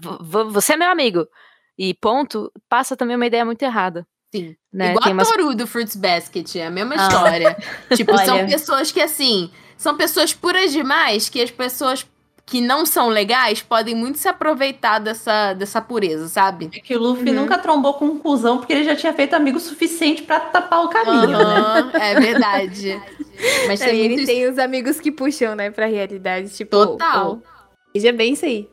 [0.50, 1.26] você é meu amigo.
[1.78, 4.06] E ponto, passa também uma ideia muito errada.
[4.34, 4.56] Sim.
[4.74, 4.90] Né?
[4.90, 7.08] Igual Tem a umas Toru do Fruits Basket, é a mesma Ah.
[7.08, 7.58] história.
[7.96, 8.46] tipo, são Olha.
[8.48, 12.06] pessoas que, assim, são pessoas puras demais que as pessoas
[12.46, 16.70] que não são legais podem muito se aproveitar dessa, dessa pureza, sabe?
[16.74, 17.42] É que o Luffy Uhum.
[17.42, 20.88] nunca trombou com um cuzão porque ele já tinha feito amigo suficiente pra tapar o
[20.88, 21.36] caminho, né?
[21.44, 23.02] Aham, é verdade.
[23.68, 24.32] Mas Não, tem e muito ele isso.
[24.32, 26.50] tem os amigos que puxam, né, pra realidade.
[26.56, 27.36] Tipo, Total.
[27.38, 27.42] pô,
[27.94, 28.70] Veja bem isso aí.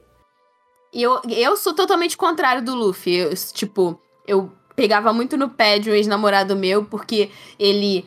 [0.93, 3.15] E eu, eu sou totalmente contrário do Luffy.
[3.17, 8.05] Eu, tipo, eu pegava muito no pé de um ex-namorado meu, porque ele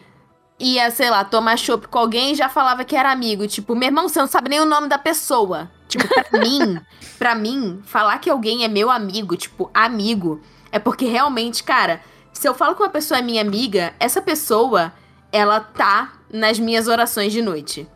[0.60, 3.48] ia, sei lá, tomar chopp com alguém e já falava que era amigo.
[3.48, 5.70] Tipo, meu irmão, você não sabe nem o nome da pessoa.
[5.88, 6.80] Tipo, pra mim,
[7.18, 10.42] pra mim, falar que alguém é meu amigo, tipo, amigo,
[10.72, 12.02] é porque realmente, cara,
[12.34, 14.92] se eu falo que uma pessoa é minha amiga, essa pessoa,
[15.32, 17.88] ela tá nas minhas orações de noite.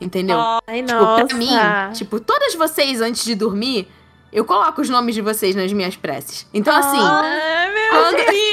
[0.00, 0.38] Entendeu?
[0.66, 1.26] Ai, Tipo, nossa.
[1.26, 1.48] pra mim,
[1.94, 3.88] tipo, todas vocês antes de dormir,
[4.32, 6.46] eu coloco os nomes de vocês nas minhas preces.
[6.52, 8.38] Então, assim, Ai, meu quando- Deus.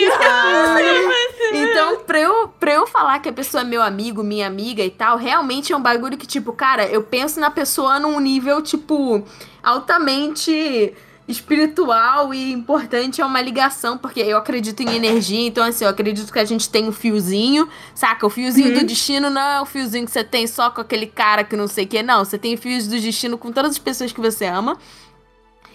[3.06, 6.18] falar que a pessoa é meu amigo, minha amiga e tal, realmente é um bagulho
[6.18, 9.24] que, tipo, cara, eu penso na pessoa num nível, tipo,
[9.62, 10.94] altamente
[11.28, 16.32] espiritual e importante é uma ligação, porque eu acredito em energia, então assim, eu acredito
[16.32, 18.26] que a gente tem um fiozinho, saca?
[18.26, 21.44] O fiozinho do destino não é o fiozinho que você tem só com aquele cara
[21.44, 22.24] que não sei o que, não.
[22.24, 24.78] Você tem fios do destino com todas as pessoas que você ama.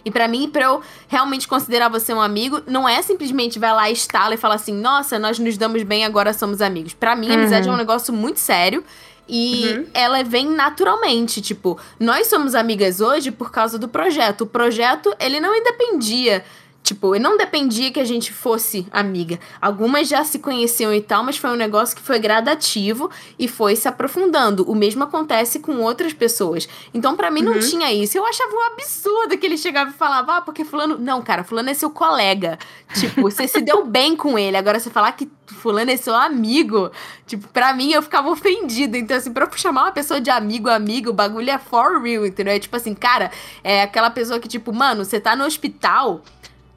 [0.05, 3.91] E pra mim, pra eu realmente considerar você um amigo, não é simplesmente vai lá,
[3.91, 6.95] estala e falar assim, nossa, nós nos damos bem, agora somos amigos.
[6.95, 8.85] Pra mim, a amizade é um negócio muito sério.
[9.33, 14.41] E ela vem naturalmente, tipo, nós somos amigas hoje por causa do projeto.
[14.41, 16.45] O projeto, ele não independia,
[16.91, 19.39] tipo, ele não dependia que a gente fosse amiga.
[19.61, 23.77] Algumas já se conheciam e tal, mas foi um negócio que foi gradativo e foi
[23.77, 24.69] se aprofundando.
[24.69, 26.69] O mesmo acontece com outras pessoas.
[26.93, 28.19] Então, pra mim, não tinha isso.
[28.19, 30.99] Eu achava um absurdo que ele chegava e falava, ah, porque fulano...
[30.99, 32.59] Não, cara, fulano é seu colega.
[32.99, 34.57] Tipo, você se deu bem com ele.
[34.57, 36.91] Agora, você falar que fulano é seu amigo,
[37.27, 38.99] tipo, pra mim eu ficava ofendida.
[38.99, 42.27] Então, assim, pra eu chamar uma pessoa de amigo, amigo, o bagulho é for real,
[42.27, 42.55] entendeu?
[42.55, 43.31] É tipo assim, cara,
[43.63, 46.23] é aquela pessoa que, tipo, mano, você tá no hospital.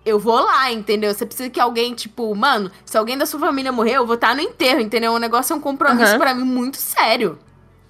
[0.06, 1.14] Eu vou lá, entendeu?
[1.14, 4.36] Você precisa que alguém, tipo, mano, se alguém da sua família morrer, eu vou estar
[4.36, 5.14] no enterro, entendeu?
[5.14, 6.20] O negócio é um compromisso Aham.
[6.20, 7.40] pra mim muito sério.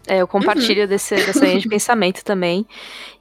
[0.05, 2.67] É, eu compartilho desse, dessa linha de pensamento também.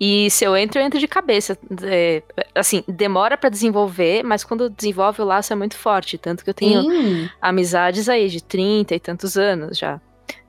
[0.00, 1.56] E se eu entro, eu entro de cabeça.
[1.82, 2.22] É,
[2.54, 6.18] assim, demora pra desenvolver, mas quando desenvolve o laço é muito forte.
[6.18, 7.30] Tanto que eu tenho Sim.
[7.40, 10.00] amizades aí de 30 e tantos anos já.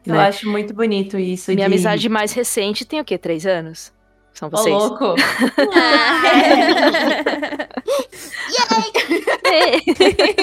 [0.06, 0.28] Eu né?
[0.28, 1.52] acho muito bonito isso.
[1.52, 1.74] Minha de...
[1.74, 3.18] amizade mais recente tem o quê?
[3.18, 3.94] Três anos?
[4.34, 4.75] São Ô, vocês.
[4.75, 5.15] louco.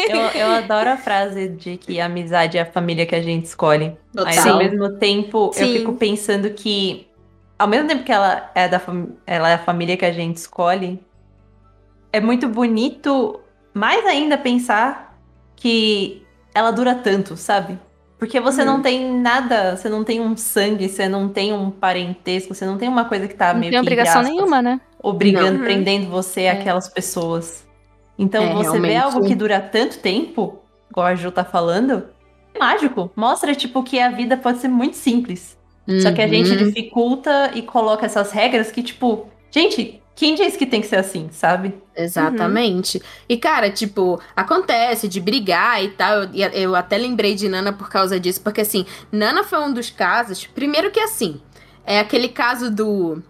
[0.09, 3.47] Eu, eu adoro a frase de que a amizade é a família que a gente
[3.47, 3.97] escolhe.
[4.15, 4.53] Mas Total.
[4.53, 5.73] ao mesmo tempo, eu Sim.
[5.79, 7.07] fico pensando que,
[7.59, 10.37] ao mesmo tempo que ela é, da fam- ela é a família que a gente
[10.37, 11.01] escolhe,
[12.13, 13.41] é muito bonito,
[13.75, 15.19] mais ainda, pensar
[15.57, 16.25] que
[16.55, 17.79] ela dura tanto, sabe?
[18.21, 22.55] Porque você não tem nada, você não tem um sangue, você não tem um parentesco,
[22.55, 24.61] você não tem uma coisa que tá Não meio tem que, entre obrigação aspas, nenhuma,
[24.63, 24.81] né?
[25.03, 25.65] obrigando, Não.
[25.65, 27.67] prendendo você àquelas pessoas.
[28.19, 28.97] Então, É, você vê realmente.
[29.17, 30.61] algo que dura tanto tempo,
[30.91, 32.05] igual a Ju tá falando,
[32.55, 33.11] é mágico.
[33.17, 35.59] Mostra, tipo, que a vida pode ser muito simples.
[36.03, 36.59] Só que a gente Uhum.
[36.59, 41.31] dificulta e coloca essas regras que, tipo, gente, quem diz que tem que ser assim,
[41.33, 41.73] sabe?
[41.97, 43.01] Exatamente.
[43.27, 46.25] E, cara, tipo, acontece de brigar e tal.
[46.25, 49.89] Eu, eu até lembrei de Nana por causa disso, porque assim, Nana foi um dos
[49.89, 50.47] casos.
[50.47, 51.41] Primeiro que assim,
[51.87, 53.23] é aquele caso do.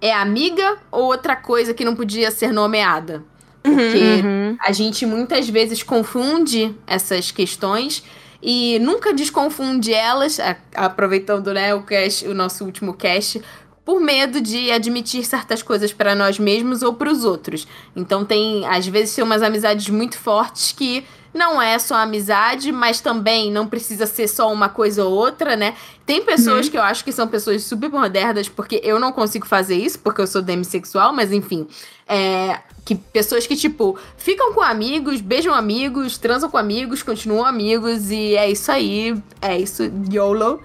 [0.00, 3.22] É amiga ou outra coisa que não podia ser nomeada?
[3.62, 4.56] Porque Uhum.
[4.60, 8.02] a gente muitas vezes confunde essas questões
[8.42, 10.38] e nunca desconfunde elas,
[10.74, 13.42] aproveitando né, o, cast, o nosso último cast,
[13.84, 17.66] por medo de admitir certas coisas para nós mesmos ou para os outros.
[17.96, 23.00] Então tem, às vezes, tem umas amizades muito fortes que não é só amizade, mas
[23.00, 25.76] também não precisa ser só uma coisa ou outra, né?
[26.04, 29.76] Tem pessoas que eu acho que são pessoas super modernas, porque eu não consigo fazer
[29.76, 31.68] isso, porque eu sou demissexual, mas enfim.
[32.08, 38.10] É, que pessoas que, tipo, ficam com amigos, beijam amigos, transam com amigos, continuam amigos,
[38.10, 39.16] e é isso aí.
[39.40, 40.60] É isso, YOLO.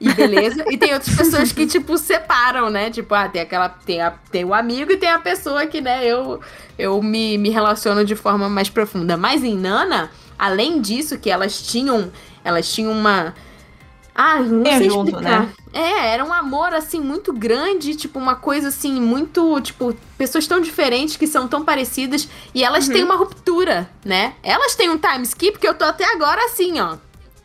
[0.00, 0.64] E beleza.
[0.70, 2.90] e tem outras pessoas que, tipo, separam, né?
[2.90, 3.68] Tipo, ah, tem aquela.
[3.68, 6.40] Tem, a, tem o amigo e tem a pessoa que, né, eu,
[6.78, 9.16] eu me, me relaciono de forma mais profunda.
[9.16, 12.12] Mas em Nana, além disso, que elas tinham.
[12.44, 13.34] Elas tinham uma.
[14.14, 15.42] Ah, não É sei junto, explicar.
[15.42, 15.52] né?
[15.72, 20.60] É, era um amor, assim, muito grande, tipo, uma coisa, assim, muito, tipo, pessoas tão
[20.60, 24.34] diferentes que são tão parecidas e elas têm uma ruptura, né?
[24.42, 26.96] Elas têm um time skip que eu tô até agora assim, ó.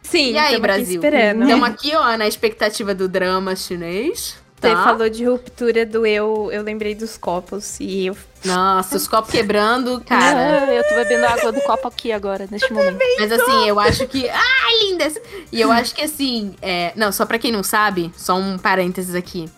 [0.04, 0.96] Sim, e aí, Brasil?
[0.96, 1.44] esperando.
[1.44, 4.36] Estamos aqui, ó, na expectativa do drama chinês.
[4.62, 4.82] Você Tá?
[4.86, 10.00] falou de ruptura do eu, eu lembrei dos copos e eu Nossa, os copos quebrando,
[10.06, 10.64] cara.
[10.68, 12.98] Ah, eu tô bebendo água do copo aqui agora, neste momento.
[13.20, 14.30] Mas assim, eu acho que.
[14.30, 15.20] Ai, lindas!
[15.52, 16.56] E eu acho que assim.
[16.62, 19.50] é, Não, só pra quem não sabe, só um parênteses aqui.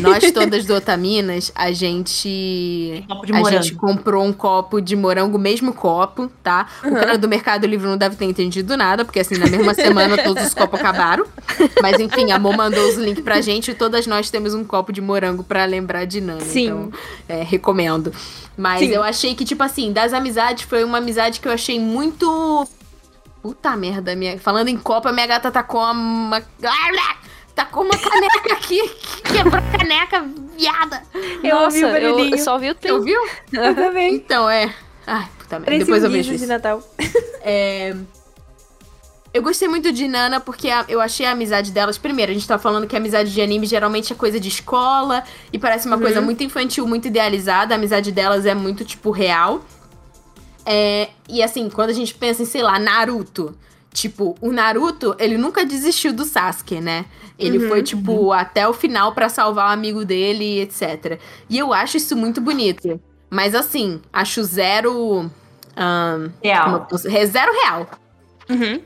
[0.00, 3.04] Nós todas do Otaminas, a gente.
[3.08, 3.62] Copo de a morango.
[3.62, 6.68] gente comprou um copo de morango, o mesmo copo, tá?
[6.84, 10.16] O cara do Mercado Livre não deve ter entendido nada, porque assim, na mesma semana
[10.22, 11.26] todos os copos acabaram.
[11.82, 14.92] Mas enfim, a Mo mandou os links pra gente e todas nós temos um copo
[14.92, 16.40] de morango pra lembrar de Nana.
[16.40, 16.64] Sim.
[16.66, 16.92] Então,
[17.28, 18.12] é, recomendo.
[18.56, 18.88] Mas Sim.
[18.88, 22.66] eu achei que, tipo assim, das amizades, foi uma amizade que eu achei muito.
[23.42, 24.38] Puta merda, minha...
[24.38, 26.42] falando em copo, a minha gata tacou uma.
[27.54, 28.80] Tacou uma caneca aqui,
[29.32, 30.24] quebrou a caneca,
[30.56, 31.02] viada.
[31.42, 32.34] Eu Nossa, ouvi o eu, barulhinho.
[32.36, 32.96] eu só ouvi o Você teu.
[32.96, 33.20] ouviu?
[33.52, 34.14] Eu também.
[34.16, 34.74] Então, é.
[35.06, 35.78] Ai, puta merda.
[35.78, 36.42] Depois um eu vejo isso.
[36.44, 36.82] de Natal.
[37.46, 37.94] É,
[39.34, 41.98] Eu gostei muito de Nana porque a- eu achei a amizade delas.
[41.98, 45.22] Primeiro, a gente tá falando que a amizade de anime geralmente é coisa de escola
[45.52, 47.74] e parece uma coisa muito infantil, muito idealizada.
[47.74, 49.62] A amizade delas é muito, tipo, real.
[50.64, 53.54] É, E assim, quando a gente pensa em, sei lá, Naruto.
[53.94, 57.04] Tipo, o Naruto, ele nunca desistiu do Sasuke, né?
[57.38, 57.68] Ele Uhum.
[57.68, 61.18] foi, tipo, até o final pra salvar o amigo dele, etc.
[61.48, 63.00] E eu acho isso muito bonito.
[63.30, 65.30] Mas assim, acho zero.
[65.76, 66.86] eu Real.
[66.86, 67.88] posso- é zero real.
[68.50, 68.80] Uhum.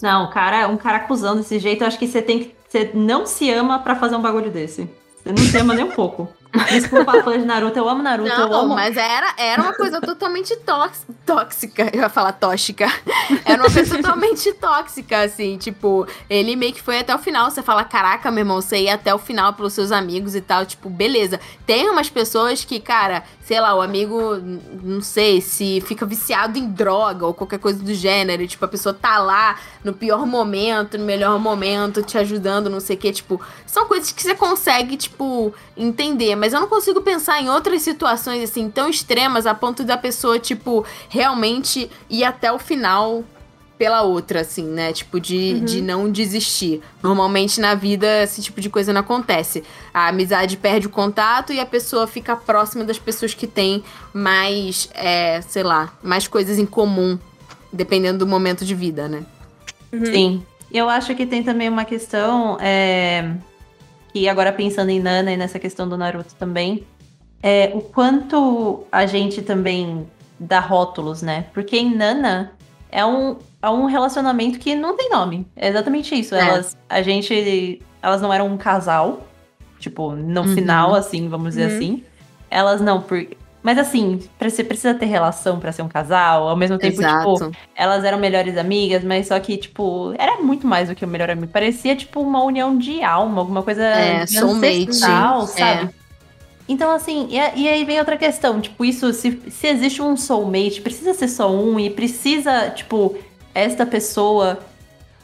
[0.00, 2.54] Não, cara, um cara acusando desse jeito, eu acho que você tem que.
[2.68, 4.88] Você não se ama pra fazer um bagulho desse.
[5.22, 6.28] Você não se ama nem um pouco.
[6.70, 8.74] Desculpa, fã de Naruto, eu amo Naruto, eu Não, amo.
[8.74, 11.88] mas era, era uma coisa totalmente tóx- tóxica.
[11.92, 12.86] Eu ia falar tóxica.
[13.44, 15.56] Era uma coisa totalmente tóxica, assim.
[15.56, 17.50] Tipo, ele meio que foi até o final.
[17.50, 20.66] Você fala, caraca, meu irmão, você ia até o final pelos seus amigos e tal.
[20.66, 21.40] Tipo, beleza.
[21.66, 24.36] Tem umas pessoas que, cara, sei lá, o amigo,
[24.82, 28.46] não sei, se fica viciado em droga ou qualquer coisa do gênero.
[28.46, 32.96] Tipo, a pessoa tá lá no pior momento, no melhor momento, te ajudando, não sei
[32.96, 33.12] o quê.
[33.12, 36.36] Tipo, são coisas que você consegue, tipo, entender.
[36.36, 40.38] Mas eu não consigo pensar em outras situações, assim, tão extremas a ponto da pessoa,
[40.38, 43.24] tipo, realmente ir até o final
[43.82, 44.92] pela outra, assim, né?
[44.92, 46.80] Tipo, de, de não desistir.
[47.02, 49.64] Normalmente na vida esse tipo de coisa não acontece.
[49.92, 53.82] A amizade perde o contato e a pessoa fica próxima das pessoas que têm
[54.14, 57.18] mais, é, sei lá, mais coisas em comum,
[57.72, 59.24] dependendo do momento de vida, né?
[59.90, 60.46] Sim.
[60.70, 62.56] E eu acho que tem também uma questão.
[62.60, 63.34] é,
[64.12, 66.86] que agora pensando em Nana e nessa questão do Naruto também.
[67.42, 70.06] É, o quanto a gente também
[70.38, 71.46] dá rótulos, né?
[71.52, 72.52] Porque em Nana
[72.92, 75.46] é um, é um relacionamento que não tem nome.
[75.56, 76.34] É exatamente isso.
[76.34, 76.40] É.
[76.40, 77.80] Elas, a gente.
[78.02, 79.26] Elas não eram um casal.
[79.78, 80.54] Tipo, no Uhum.
[80.54, 81.76] final, assim, vamos dizer Uhum.
[81.76, 82.04] assim.
[82.50, 83.26] Elas não, por.
[83.64, 87.52] Mas assim, você precisa ter relação pra ser um casal, ao mesmo tempo, tipo, Exato.
[87.76, 91.30] elas eram melhores amigas, mas só que, tipo, era muito mais do que o melhor
[91.30, 91.46] amigo.
[91.46, 94.88] Parecia, tipo, uma união de alma, alguma coisa É, soulmate.
[94.88, 95.84] ancestral, sabe?
[95.86, 95.88] É.
[96.68, 98.60] Então, assim, e, a- e aí vem outra questão.
[98.60, 103.16] Tipo, isso, se, se existe um soulmate, precisa ser só um e precisa, tipo,
[103.54, 104.58] esta pessoa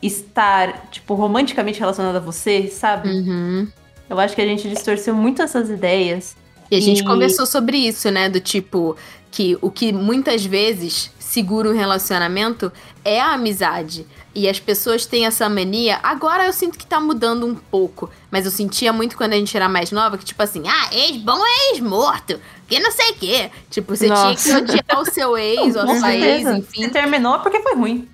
[0.03, 3.09] estar, tipo, romanticamente relacionada a você, sabe?
[3.09, 3.69] Uhum.
[4.09, 6.37] Eu acho que a gente distorceu muito essas ideias.
[6.71, 8.29] E a gente E- conversou sobre isso, né?
[8.29, 8.97] Do tipo,
[9.31, 12.73] que o que muitas vezes segura um relacionamento
[13.05, 14.07] é a amizade.
[14.35, 15.99] E as pessoas têm essa mania.
[16.03, 18.09] Agora eu sinto que tá mudando um pouco.
[18.31, 21.39] Mas eu sentia muito quando a gente era mais nova, que tipo assim, ah, ex-bom
[21.45, 22.39] é ex-morto.
[22.69, 23.51] Que não sei o quê.
[23.69, 24.35] Tipo, você Nossa.
[24.43, 26.85] tinha que odiar o seu ex ou a sua ex, enfim.
[26.85, 28.09] Se terminou porque foi ruim.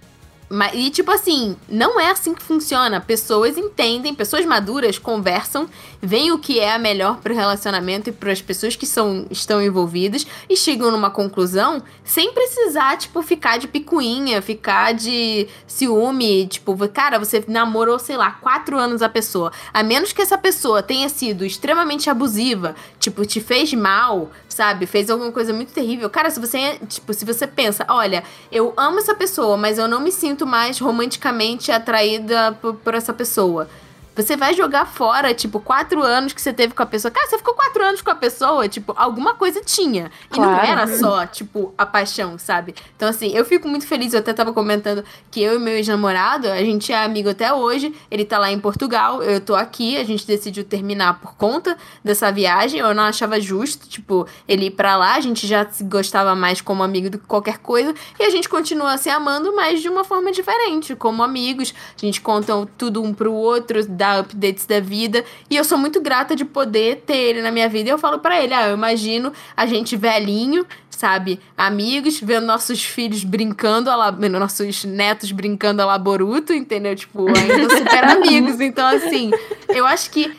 [0.48, 3.00] Mas, e tipo assim, não é assim que funciona.
[3.00, 5.68] Pessoas entendem, pessoas maduras conversam,
[6.00, 9.62] veem o que é a melhor pro relacionamento e para as pessoas que são, estão
[9.62, 16.46] envolvidas e chegam numa conclusão sem precisar, tipo, ficar de picuinha, ficar de ciúme.
[16.46, 19.50] Tipo, cara, você namorou, sei lá, quatro anos a pessoa.
[19.72, 24.86] A menos que essa pessoa tenha sido extremamente abusiva, tipo, te fez mal, sabe?
[24.86, 26.10] Fez alguma coisa muito terrível.
[26.10, 28.22] Cara, se você, tipo, se você pensa, olha,
[28.52, 33.12] eu amo essa pessoa, mas eu não me sinto mais romanticamente atraída por, por essa
[33.12, 33.68] pessoa.
[34.16, 37.10] Você vai jogar fora, tipo, quatro anos que você teve com a pessoa.
[37.10, 40.10] Cara, você ficou quatro anos com a pessoa, tipo, alguma coisa tinha.
[40.32, 40.66] E não Claro.
[40.66, 42.74] era só, tipo, a paixão, sabe?
[42.96, 44.12] Então, assim, eu fico muito feliz.
[44.12, 47.94] Eu até tava comentando que eu e meu ex-namorado, a gente é amigo até hoje.
[48.10, 49.96] Ele tá lá em Portugal, eu tô aqui.
[49.96, 52.78] A gente decidiu terminar por conta dessa viagem.
[52.80, 55.14] Eu não achava justo, tipo, ele ir pra lá.
[55.16, 57.94] A gente já se gostava mais como amigo do que qualquer coisa.
[58.18, 61.74] E a gente continua se amando, mas de uma forma diferente, como amigos.
[61.96, 65.24] A gente conta tudo um pro outro, dá updates da vida.
[65.50, 67.88] E eu sou muito grata de poder ter ele na minha vida.
[67.88, 71.40] E eu falo pra ele, ah, eu imagino a gente velhinho, sabe?
[71.56, 74.10] Amigos, vendo nossos filhos brincando, a la...
[74.12, 76.94] nossos netos brincando a Laboruto, entendeu?
[76.94, 78.60] Tipo, ainda super amigos.
[78.60, 79.30] Então, assim,
[79.68, 80.34] eu acho que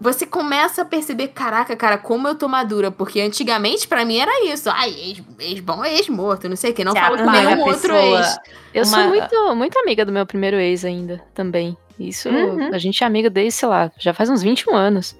[0.00, 2.90] você começa a perceber, caraca, cara, como eu tô madura.
[2.90, 4.70] Porque antigamente, pra mim, era isso.
[4.70, 6.84] Ai, ex, ex-bom é ex-morto, não sei o que.
[6.84, 8.38] Não Você falo com nenhum outro ex.
[8.72, 11.76] Eu Uma- sou muito, muito amiga do meu primeiro ex ainda, também.
[11.98, 12.72] Isso, Uhum.
[12.72, 15.16] a gente é amiga desde, sei lá, já faz uns 21 anos.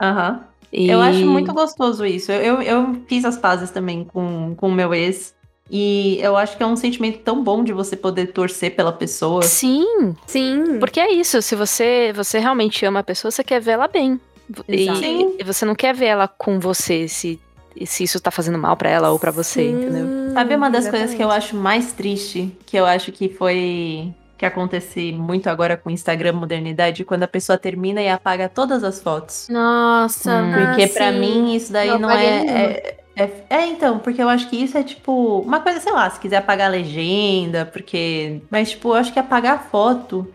[0.00, 0.40] Aham.
[0.72, 0.88] E...
[0.88, 2.32] Eu acho muito gostoso isso.
[2.32, 5.34] Eu, eu, eu fiz as pazes também com com o meu ex.
[5.70, 9.42] E eu acho que é um sentimento tão bom de você poder torcer pela pessoa.
[9.42, 10.78] Sim, Sim.
[10.78, 11.40] porque é isso.
[11.40, 14.20] Se você, você realmente ama a pessoa, você quer ver ela bem.
[14.68, 14.98] E, Exato.
[14.98, 15.36] Sim.
[15.38, 17.40] e você não quer ver ela com você, se,
[17.86, 20.32] se isso tá fazendo mal pra ela ou pra você, Sim, entendeu?
[20.34, 21.44] Sabe uma das coisas que eu exatamente.
[21.46, 26.32] acho mais triste, que eu acho que foi que acontece muito agora com o Instagram
[26.32, 29.46] modernidade, quando a pessoa termina e apaga todas as fotos.
[29.48, 30.52] Nossa, Hum.
[30.52, 31.20] Porque Ah, pra sim.
[31.20, 33.44] mim isso daí Não não, é, é, é.
[33.48, 35.38] é, então, porque eu acho que isso é tipo.
[35.40, 38.40] Uma coisa, sei lá, se quiser apagar a legenda, porque.
[38.50, 40.26] Mas, tipo, eu acho que apagar a foto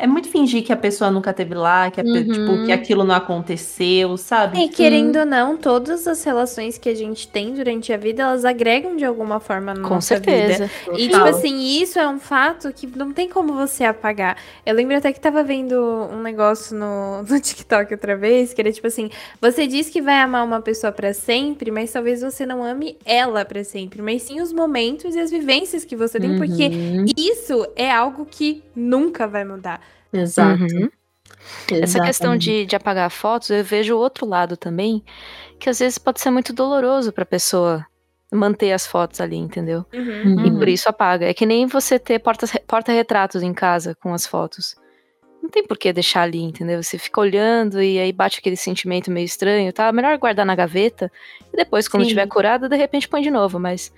[0.00, 2.24] é muito fingir que a pessoa nunca teve lá, que, a Uhum.
[2.24, 4.58] tipo, que aquilo não aconteceu, sabe?
[4.58, 8.44] E querendo ou não, todas as relações que a gente tem durante a vida, elas
[8.44, 10.30] agregam de alguma forma na Com nossa vida.
[10.56, 10.70] certeza.
[10.94, 11.26] E, tipo Total.
[11.28, 14.36] assim, isso é um fato que não tem como você apagar.
[14.64, 15.74] Eu lembro até que tava vendo
[16.12, 20.20] um negócio no, no TikTok outra vez, que era tipo assim: você diz que vai
[20.20, 24.40] amar uma pessoa pra sempre, mas talvez você não ame ela pra sempre, mas sim
[24.40, 27.04] os momentos e as vivências que você tem, porque Uhum.
[27.16, 29.80] isso é algo que nunca vai mudar.
[30.12, 30.62] Exato.
[30.64, 30.88] Uhum.
[31.70, 35.02] Essa questão de, de apagar fotos, eu vejo o outro lado também,
[35.58, 37.84] que às vezes pode ser muito doloroso pra pessoa
[38.32, 39.84] manter as fotos ali, entendeu?
[39.92, 40.46] Uhum.
[40.46, 40.58] E Uhum.
[40.58, 41.26] por isso apaga.
[41.26, 42.20] É que nem você ter
[42.66, 44.74] porta-retratos em casa com as fotos.
[45.42, 46.82] Não tem por que deixar ali, entendeu?
[46.82, 49.90] Você fica olhando e aí bate aquele sentimento meio estranho, tá?
[49.92, 51.10] Melhor guardar na gaveta
[51.52, 52.10] e depois, quando Sim.
[52.10, 53.58] tiver curado, de repente põe de novo.
[53.58, 53.92] Mas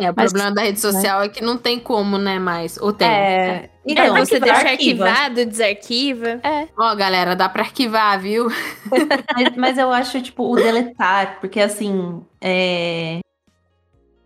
[0.00, 2.76] É, o Mas- problema da rede social é que não tem como, né, mais.
[2.78, 3.08] Ou tem.
[3.08, 5.06] É, então, é, você deixa arquiva.
[5.08, 6.40] arquivado, desarquiva.
[6.76, 8.46] Ó, galera, dá pra arquivar, viu?
[9.34, 13.18] Mas, mas eu acho, tipo, o deletar, porque assim, é...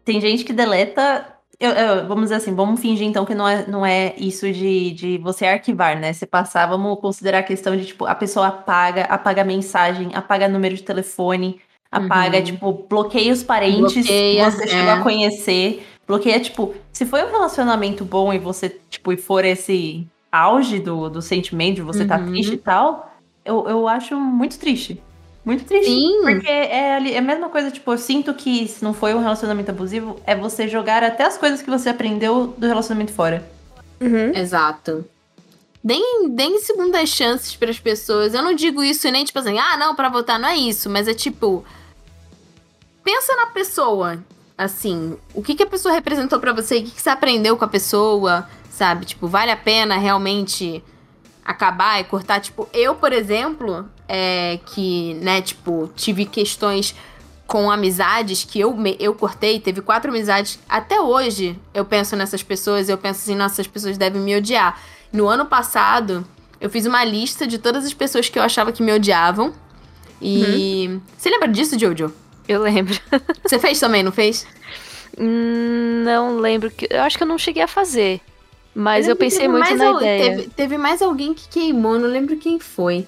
[0.05, 1.32] tem gente que deleta.
[1.63, 4.91] Eu- eu- vamos dizer assim, vamos fingir então que não é, não é isso de,
[4.93, 6.13] de você arquivar, né?
[6.13, 10.75] Você passar, vamos considerar a questão de, tipo, a pessoa apaga, apaga mensagem, apaga número
[10.75, 11.61] de telefone,
[11.91, 12.45] apaga, Uhum.
[12.45, 14.93] tipo, bloqueia os parentes Bloqueia, que você chegou é.
[14.93, 15.87] a conhecer.
[16.07, 21.09] Bloqueia, tipo, se foi um relacionamento bom e você, tipo, e for esse auge do,
[21.09, 22.27] do sentimento de você tá Uhum.
[22.33, 23.13] triste e tal,
[23.45, 25.01] eu, eu acho muito triste.
[25.45, 25.87] Muito triste.
[25.87, 26.21] Sim.
[26.23, 29.19] Porque é, ali- é a mesma coisa, tipo, eu sinto que se não foi um
[29.21, 33.45] relacionamento abusivo, é você jogar até as coisas que você aprendeu do relacionamento fora.
[34.01, 34.33] Uhum.
[34.35, 35.05] Exato.
[35.83, 38.35] Deem, deem segundas chances pras pessoas.
[38.35, 41.09] Eu não digo isso nem tipo assim, ah, não, pra votar não é isso, mas
[41.09, 41.65] é tipo.
[43.03, 44.23] Pensa na pessoa.
[44.57, 46.79] Assim, o que, que a pessoa representou pra você?
[46.79, 48.49] O que, que você aprendeu com a pessoa?
[48.71, 49.07] Sabe?
[49.07, 50.85] Tipo, vale a pena realmente
[51.45, 52.41] acabar e cortar?
[52.41, 56.95] Tipo, eu, por exemplo, é que, né, tipo, tive questões
[57.47, 60.59] com amizades que eu, me- eu cortei, teve quatro amizades.
[60.69, 64.81] Até hoje eu penso nessas pessoas, eu penso assim, nossa, essas pessoas devem me odiar.
[65.13, 66.27] No ano passado,
[66.61, 69.53] eu fiz uma lista de todas as pessoas que eu achava que me odiavam.
[70.21, 70.99] E.
[71.19, 72.13] Você lembra disso, Jojo?
[72.49, 72.95] eu lembro.
[73.45, 74.47] Você fez também, não fez?
[75.19, 76.71] Hum, Não lembro.
[76.71, 78.21] que Eu acho que eu não cheguei a fazer.
[78.75, 80.37] Mas eu que pensei muito mais na al- ideia.
[80.37, 83.07] Teve, teve mais alguém que queimou, não lembro quem foi.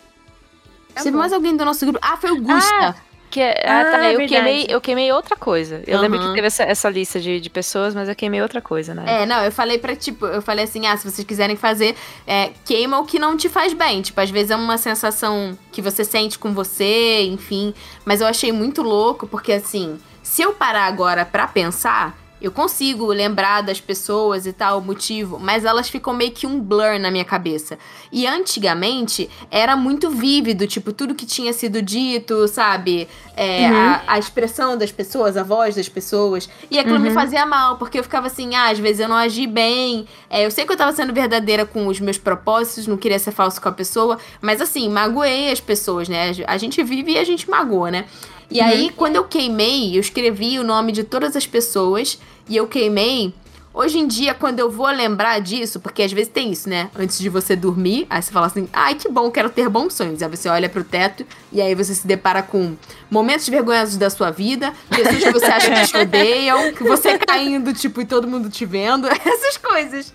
[0.95, 1.19] teve bom.
[1.19, 2.01] mais alguém do nosso grupo.
[2.03, 2.95] Ah, foi o Gusta.
[3.31, 3.97] Que é- ah, Ah, tá.
[4.12, 4.29] Eu verdade.
[4.29, 5.83] queimei, eu queimei outra coisa.
[5.89, 8.95] Eu lembro que teve essa, essa lista de, de pessoas, mas eu queimei outra coisa,
[8.95, 9.23] né?
[9.23, 11.97] É, não, eu falei pra, tipo, eu falei assim, ah, se vocês quiserem fazer,
[12.29, 14.03] é, queima o que não te faz bem.
[14.03, 17.75] Tipo, às vezes é uma sensação que você sente com você, enfim.
[18.05, 23.07] Mas eu achei muito louco, porque assim, se eu parar agora pra pensar, eu consigo
[23.07, 27.11] lembrar das pessoas e tal, o motivo, mas elas ficam meio que um blur na
[27.11, 27.79] minha cabeça.
[28.13, 33.09] E antigamente era muito vívido, tipo, tudo que tinha sido dito, sabe?
[33.37, 36.49] É, a, a expressão das pessoas, a voz das pessoas.
[36.71, 37.15] E aquilo me Uhum.
[37.15, 40.07] fazia mal, porque eu ficava assim, ah, às vezes eu não agi bem.
[40.29, 43.33] É, eu sei que eu tava sendo verdadeira com os meus propósitos, não queria ser
[43.33, 46.33] falso com a pessoa, mas assim, magoei as pessoas, né?
[46.47, 48.05] A gente vive e a gente magoa, né?
[48.51, 52.19] E aí, quando eu queimei, eu escrevi o nome de todas as pessoas
[52.49, 53.35] e eu queimei.
[53.73, 56.91] Hoje em dia, quando eu vou lembrar disso, porque às vezes tem isso, né?
[56.97, 60.23] Antes de você dormir, aí você fala assim: ai, que bom, quero ter bons sonhos.
[60.23, 62.77] Aí você olha pro teto e aí você se depara com
[63.11, 67.73] momentos vergonhosos da sua vida, pessoas que você acha que te odeiam, que você caindo,
[67.75, 70.15] tipo, e todo mundo te vendo, essas coisas.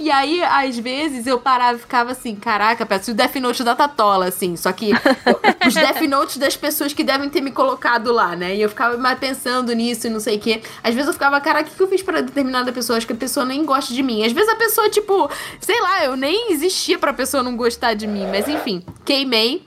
[0.00, 3.74] E aí, às vezes, eu parava e ficava assim, caraca, parece o Death Note da
[3.74, 4.56] Tatola, assim.
[4.56, 4.92] Só que
[5.66, 8.54] os Death Notes das pessoas que devem ter me colocado lá, né?
[8.54, 10.62] E eu ficava mais pensando nisso e não sei o quê.
[10.84, 12.96] Às vezes eu ficava, cara, o que que eu fiz pra determinada pessoa?
[12.96, 14.24] Acho que a pessoa nem gosta de mim.
[14.24, 15.28] Às vezes a pessoa, tipo,
[15.60, 18.24] sei lá, eu nem existia pra pessoa não gostar de mim.
[18.30, 19.66] Mas enfim, queimei.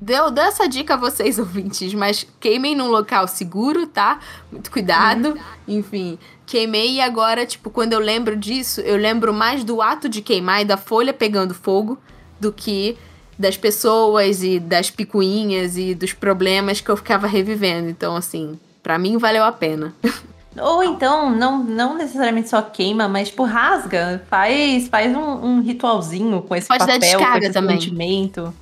[0.00, 4.20] Deu, deu essa dica a vocês, ouvintes, mas queimem num local seguro, tá?
[4.50, 5.36] Muito cuidado.
[5.68, 6.16] Enfim,
[6.50, 10.62] queimei e agora, tipo, quando eu lembro disso, eu lembro mais do ato de queimar
[10.62, 11.96] e da folha pegando fogo
[12.40, 12.98] do que
[13.38, 17.88] das pessoas e das picuinhas e dos problemas que eu ficava revivendo.
[17.88, 19.94] Então, assim, pra mim valeu a pena.
[20.60, 24.22] Ou então, não, não necessariamente só queima, mas tipo, rasga.
[24.28, 27.80] Faz, faz um, um ritualzinho com esse Pode dar papel, descarga com esse também.
[27.80, 28.54] sentimento.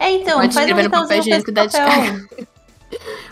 [0.00, 2.48] É, então, Pode faz um no papel ritualzinho com esse dar papel.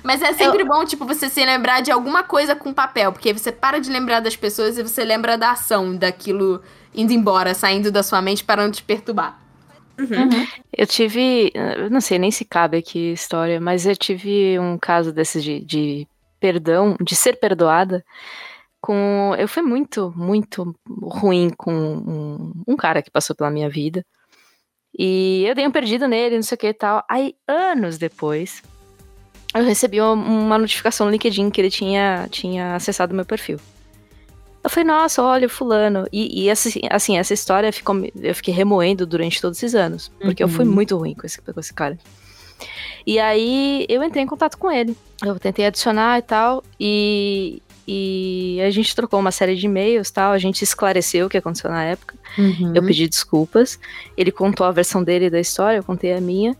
[0.03, 3.39] Mas é sempre bom, tipo, você se lembrar de alguma coisa com papel, porque aí
[3.39, 6.63] você para de lembrar das pessoas e você lembra da ação, daquilo
[6.95, 9.41] indo embora, saindo da sua mente, parando de te perturbar.
[10.77, 11.51] Eu tive.
[11.55, 15.43] eu Não sei nem se cabe aqui a história, mas eu tive um caso desses
[15.43, 18.05] de, de perdão, de ser perdoada,
[18.81, 19.35] com.
[19.39, 24.05] Eu fui muito, muito ruim com um, um cara que passou pela minha vida.
[24.99, 27.05] E eu dei um perdido nele, não sei o que e tal.
[27.09, 28.63] Aí, anos depois,
[29.59, 33.59] eu recebi uma, notificação no LinkedIn que ele tinha, tinha acessado meu perfil.
[34.63, 36.09] Eu falei, nossa, olha, fulano.
[36.13, 40.11] E, e assim, assim, essa história ficou, eu fiquei remoendo durante todos esses anos.
[40.21, 41.97] Porque eu fui muito ruim com esse, com esse cara.
[43.07, 44.97] E aí eu entrei em contato com ele.
[45.25, 46.65] Eu tentei adicionar e tal.
[46.81, 50.33] E, e a gente trocou uma série de e-mails tal.
[50.33, 52.17] A gente esclareceu o que aconteceu na época.
[52.37, 52.73] Uhum.
[52.75, 53.79] Eu pedi desculpas.
[54.17, 56.57] Ele contou a versão dele da história, eu contei a minha.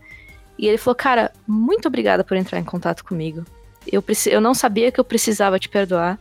[0.57, 3.43] E ele falou, cara, muito obrigada por entrar em contato comigo.
[3.91, 6.19] Eu, preci- eu não sabia que eu precisava te perdoar.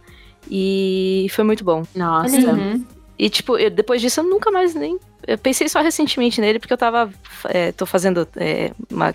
[0.51, 1.83] E foi muito bom.
[1.95, 2.37] Nossa.
[2.53, 2.85] Uhum.
[3.19, 4.99] E, tipo, eu- depois disso eu nunca mais nem.
[5.27, 7.11] Eu pensei só recentemente nele, porque eu tava.
[7.49, 8.29] É, tô fazendo.
[8.37, 9.15] é, uma-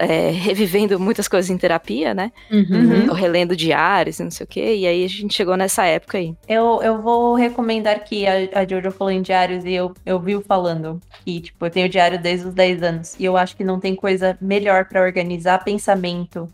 [0.00, 2.30] é, revivendo muitas coisas em terapia, né?
[2.50, 3.06] Uhum.
[3.06, 4.76] Tô relendo diários e não sei o quê.
[4.76, 6.34] E aí a gente chegou nessa época aí.
[6.48, 10.36] Eu, eu vou recomendar que a, a Jojo falou em diários e eu, eu vi
[10.36, 13.16] o falando que, tipo, eu tenho diário desde os 10 anos.
[13.18, 16.48] E eu acho que não tem coisa melhor pra organizar pensamento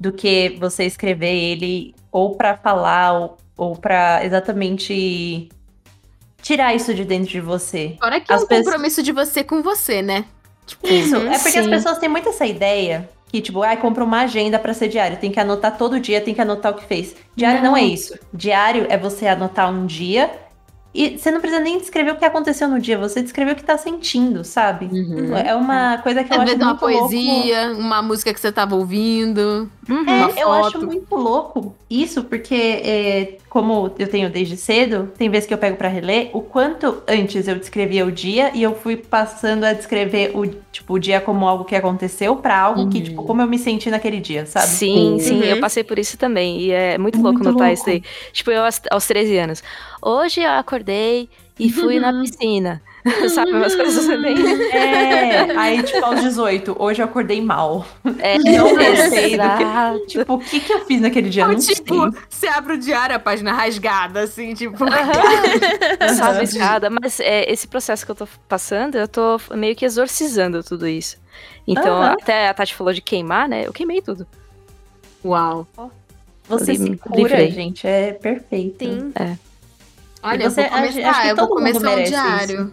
[0.00, 5.48] do que você escrever ele ou pra falar ou, ou para exatamente
[6.42, 7.96] tirar isso de dentro de você.
[8.00, 10.24] Fora que é As um pessoas- compromisso de você com você, né?
[10.66, 11.70] Tipo, Isso, é porque as sim.
[11.70, 15.30] pessoas têm muito essa ideia que, tipo, ai, compra uma agenda pra ser diário, tem
[15.32, 17.16] que anotar todo dia, tem que anotar o que fez.
[17.34, 18.14] Diário não, é isso.
[18.32, 20.30] Diário é você anotar um dia
[20.94, 23.64] e você não precisa nem descrever o que aconteceu no dia, você descrever o que
[23.64, 24.86] tá sentindo, sabe?
[24.86, 25.36] Uhum.
[25.36, 27.08] É uma coisa que eu Às acho vezes uma muito louco.
[27.08, 29.70] poesia, uma música que você tava ouvindo.
[29.88, 30.02] Uhum.
[30.02, 30.86] uma É, eu acho foto.
[30.86, 35.76] muito louco isso, porque é, como eu tenho desde cedo, tem vezes que eu pego
[35.76, 40.30] pra reler, o quanto antes eu descrevia o dia e eu fui passando a descrever
[40.34, 43.04] o, tipo, o dia como algo que aconteceu pra algo que, Uhum.
[43.04, 44.66] tipo, como eu me senti naquele dia, sabe?
[44.68, 45.44] Sim, sim, Uhum.
[45.44, 46.60] eu passei por isso também.
[46.60, 47.80] E é muito louco Muito notar louco.
[47.80, 48.02] isso aí.
[48.32, 49.62] Tipo, eu aos, aos 13 anos.
[50.02, 51.28] Hoje eu acordei
[51.58, 52.82] e fui na piscina.
[53.34, 54.12] Sabe, umas coisas assim.
[54.72, 57.84] É, aí, tipo, aos 18, hoje eu acordei mal.
[58.18, 60.06] É, Não do que-.
[60.06, 61.46] Tipo, o que que eu fiz naquele dia?
[61.46, 62.20] Ou Não tipo, sei.
[62.28, 64.76] você abre o diário, a página rasgada, assim, tipo.
[66.16, 66.90] Sabe, escada.
[66.90, 71.16] Mas é, esse processo que eu tô passando, eu tô meio que exorcizando tudo isso.
[71.66, 73.66] Então, até a Tati falou de queimar, né?
[73.66, 74.26] Eu queimei tudo.
[75.24, 75.66] Uau.
[76.48, 77.50] Você se cura, livrei.
[77.50, 78.84] gente, é perfeito.
[78.84, 79.12] Sim.
[80.22, 82.72] Olha, você- eu vou começar, acho que eu vou começar um diário.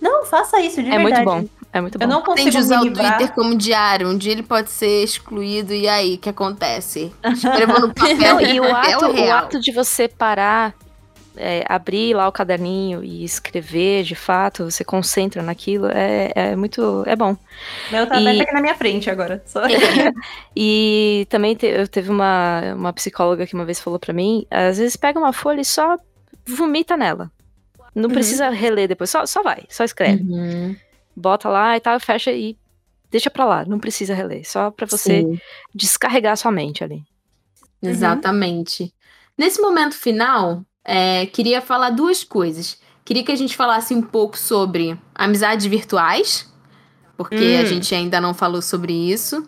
[0.00, 1.24] Não, faça isso, de É muito verdade.
[1.42, 1.48] bom.
[1.72, 2.04] É muito bom.
[2.04, 2.92] Eu não Tem consigo de usar o.
[2.92, 4.08] Twitter como diário.
[4.08, 7.12] Um dia ele pode ser excluído, e aí, o que acontece?
[7.24, 8.16] Escreva no papel.
[8.16, 10.72] Não, e o é ato, o ato de você parar,
[11.36, 17.02] é, abrir lá o caderninho e escrever, de fato, você concentra naquilo, é, é muito.
[17.06, 17.36] É bom.
[17.90, 19.42] Meu tá E- aqui na minha frente agora.
[19.46, 19.62] Só...
[20.56, 24.78] E também te, eu teve uma, uma psicóloga que uma vez falou pra mim: às
[24.78, 25.96] vezes pega uma folha e só
[26.54, 27.30] vomita nela.
[27.94, 30.22] Não precisa reler depois, só, só vai, só escreve.
[30.22, 30.76] Uhum.
[31.16, 32.56] Bota lá e tal, fecha e
[33.10, 33.64] deixa pra lá.
[33.64, 35.40] Não precisa reler, só pra você Sim,
[35.74, 37.02] descarregar sua mente ali.
[37.82, 38.92] exatamente.
[39.36, 42.78] Nesse momento final, é, queria falar duas coisas.
[43.04, 46.52] Queria que a gente falasse um pouco sobre amizades virtuais,
[47.16, 47.66] porque a Hum.
[47.66, 49.46] gente ainda não falou sobre isso.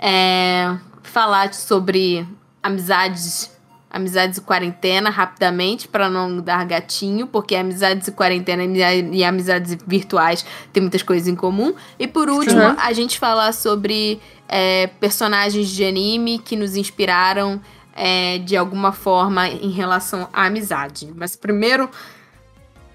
[0.00, 2.26] É, falar sobre
[2.62, 3.55] amizades,
[3.96, 10.44] amizades e quarentena rapidamente, para não dar gatinho, porque amizades e quarentena e amizades virtuais
[10.72, 11.74] têm muitas coisas em comum.
[11.98, 12.76] E por último, Uhum.
[12.78, 17.60] a gente falar sobre é, personagens de anime que nos inspiraram
[17.94, 21.12] é, de alguma forma em relação à amizade.
[21.16, 21.88] Mas primeiro,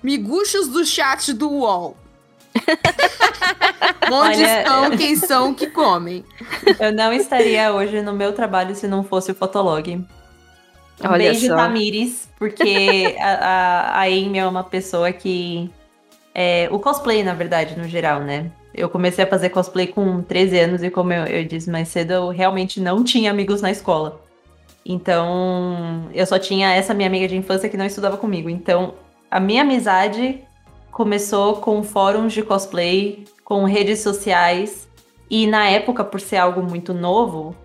[0.03, 1.97] miguxos do chat do UOL.
[4.11, 6.23] Onde Olha, estão quem são que comem?
[6.79, 10.05] Eu não estaria hoje no meu trabalho se não fosse o Fotolog.
[11.03, 11.55] Um Olha beijo, só.
[11.55, 15.69] Tamires, porque a, a, Amy é uma pessoa que.
[16.33, 18.51] É, o cosplay, na verdade, no geral, né?
[18.73, 22.11] Eu comecei a fazer cosplay com 13 anos e, como eu, eu disse mais cedo,
[22.13, 24.21] eu realmente não tinha amigos na escola.
[24.85, 28.49] Então, eu só tinha essa minha amiga de infância que não estudava comigo.
[28.49, 28.95] Então,
[29.29, 30.41] a minha amizade
[30.91, 34.87] começou com fóruns de cosplay, com redes sociais.
[35.29, 37.55] E na época, por ser algo muito novo,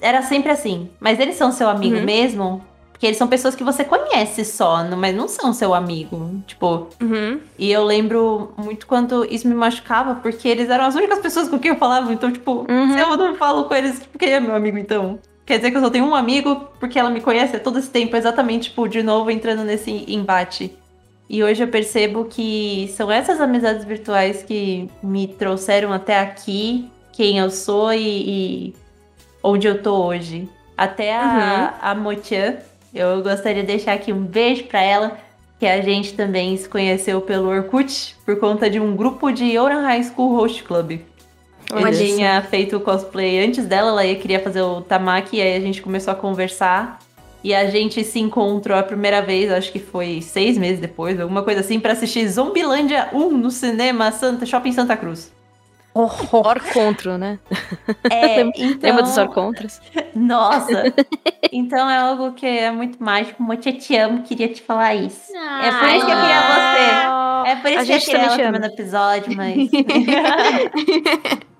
[0.00, 0.88] era sempre assim.
[1.00, 2.04] Mas eles são seu amigo Uhum.
[2.04, 2.62] mesmo?
[2.92, 6.40] Porque eles são pessoas que você conhece só, mas não são seu amigo.
[6.46, 7.40] Tipo, Uhum.
[7.58, 11.58] e eu lembro muito quanto isso me machucava, porque eles eram as únicas pessoas com
[11.58, 12.10] quem eu falava.
[12.12, 12.92] Então, tipo, Uhum.
[12.94, 15.18] se eu não falo com eles, tipo, quem é meu amigo então?
[15.44, 17.90] Quer dizer que eu só tenho um amigo porque ela me conhece há todo esse
[17.90, 20.72] tempo, exatamente, tipo, de novo entrando nesse embate.
[21.28, 27.38] E hoje eu percebo que são essas amizades virtuais que me trouxeram até aqui, quem
[27.38, 27.98] eu sou e,
[28.70, 28.74] e
[29.50, 30.48] onde eu tô hoje.
[30.76, 32.56] Até a, a Motian,
[32.94, 35.18] Eu gostaria de deixar aqui um beijo pra ela,
[35.58, 39.82] que a gente também se conheceu pelo Orkut por conta de um grupo de Ouran
[39.82, 41.00] High School Host Club.
[41.70, 45.56] Eu Olha tinha feito o cosplay antes dela, ela ia- queria fazer o Tamaki, aí
[45.56, 46.98] a gente começou a conversar.
[47.42, 51.42] E a gente se encontrou a primeira vez, acho que foi seis meses depois, alguma
[51.42, 55.32] coisa assim, pra assistir Zombilândia 1 no cinema Santa, Shopping Santa Cruz.
[55.96, 57.38] Or contra, né?
[58.10, 59.02] É, Lembra então...
[59.02, 59.80] dos Or Contras?
[60.14, 60.92] Nossa!
[61.50, 63.42] então é algo que é muito mágico.
[63.42, 65.34] Motia, te amo, queria te falar isso.
[65.34, 67.50] É por isso que eu queria você.
[67.50, 69.70] É por isso A que eu gente queria também ela também no episódio, mas.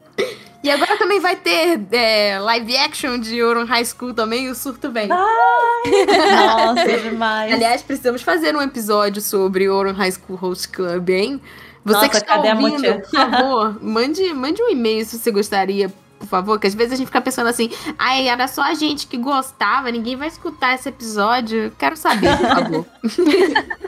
[0.62, 4.90] E agora também vai ter é, live action de Ouran High School também, o surto
[4.90, 5.06] vem.
[5.06, 7.52] Nossa, demais.
[7.52, 11.40] Aliás, precisamos fazer um episódio sobre Ouran High School Host Club, hein?
[11.86, 15.88] Você Nossa, que está a ouvindo, por favor, mande, mande um e-mail se você gostaria,
[16.18, 19.06] por favor, que às vezes a gente fica pensando assim, ai, era só a gente
[19.06, 21.72] que gostava, ninguém vai escutar esse episódio.
[21.78, 22.86] Quero saber, por favor.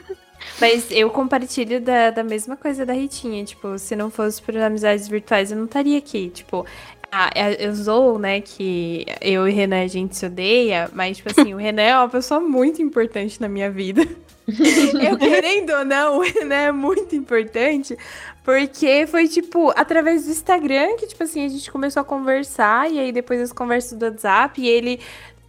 [0.61, 3.45] Mas eu compartilho da, da mesma coisa da Ritinha.
[3.45, 6.31] Tipo, se não fosse por amizades virtuais, eu não estaria aqui.
[6.31, 6.65] Tipo,
[7.11, 11.53] ah, eu sou, né, que eu e Renan a gente se odeia, mas, tipo assim,
[11.53, 14.07] o Renan é uma pessoa muito importante na minha vida.
[15.07, 17.97] eu querendo ou não, Renan é muito importante,
[18.43, 22.99] porque foi, tipo, através do Instagram que, tipo assim, a gente começou a conversar, e
[22.99, 25.01] aí depois as conversas do WhatsApp, e ele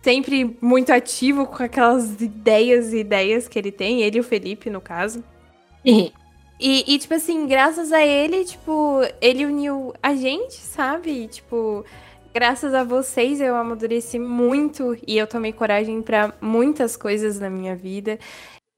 [0.02, 4.70] sempre muito ativo com aquelas ideias e ideias que ele tem, ele e o Felipe,
[4.70, 5.24] no caso.
[6.60, 11.24] E, e, tipo assim, graças a ele, tipo, ele uniu a gente, sabe?
[11.24, 11.86] E, tipo,
[12.34, 17.78] graças a vocês eu amadureci muito e eu tomei coragem pra muitas coisas na minha
[17.78, 18.20] vida.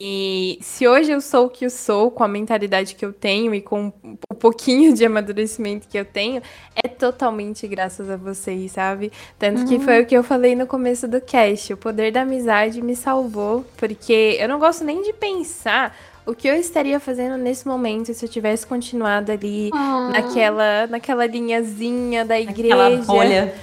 [0.03, 3.53] E se hoje eu sou o que eu sou, com a mentalidade que eu tenho
[3.53, 3.93] e com
[4.27, 6.41] o pouquinho de amadurecimento que eu tenho,
[6.75, 9.11] é totalmente graças a vocês, sabe?
[9.37, 11.73] Tanto que foi o que eu falei no começo do cast.
[11.73, 15.95] O poder da amizade me salvou, porque eu não gosto nem de pensar
[16.25, 19.69] o que eu estaria fazendo nesse momento se eu tivesse continuado ali
[20.11, 22.75] naquela, naquela linhazinha da igreja
[23.05, 23.53] bolha.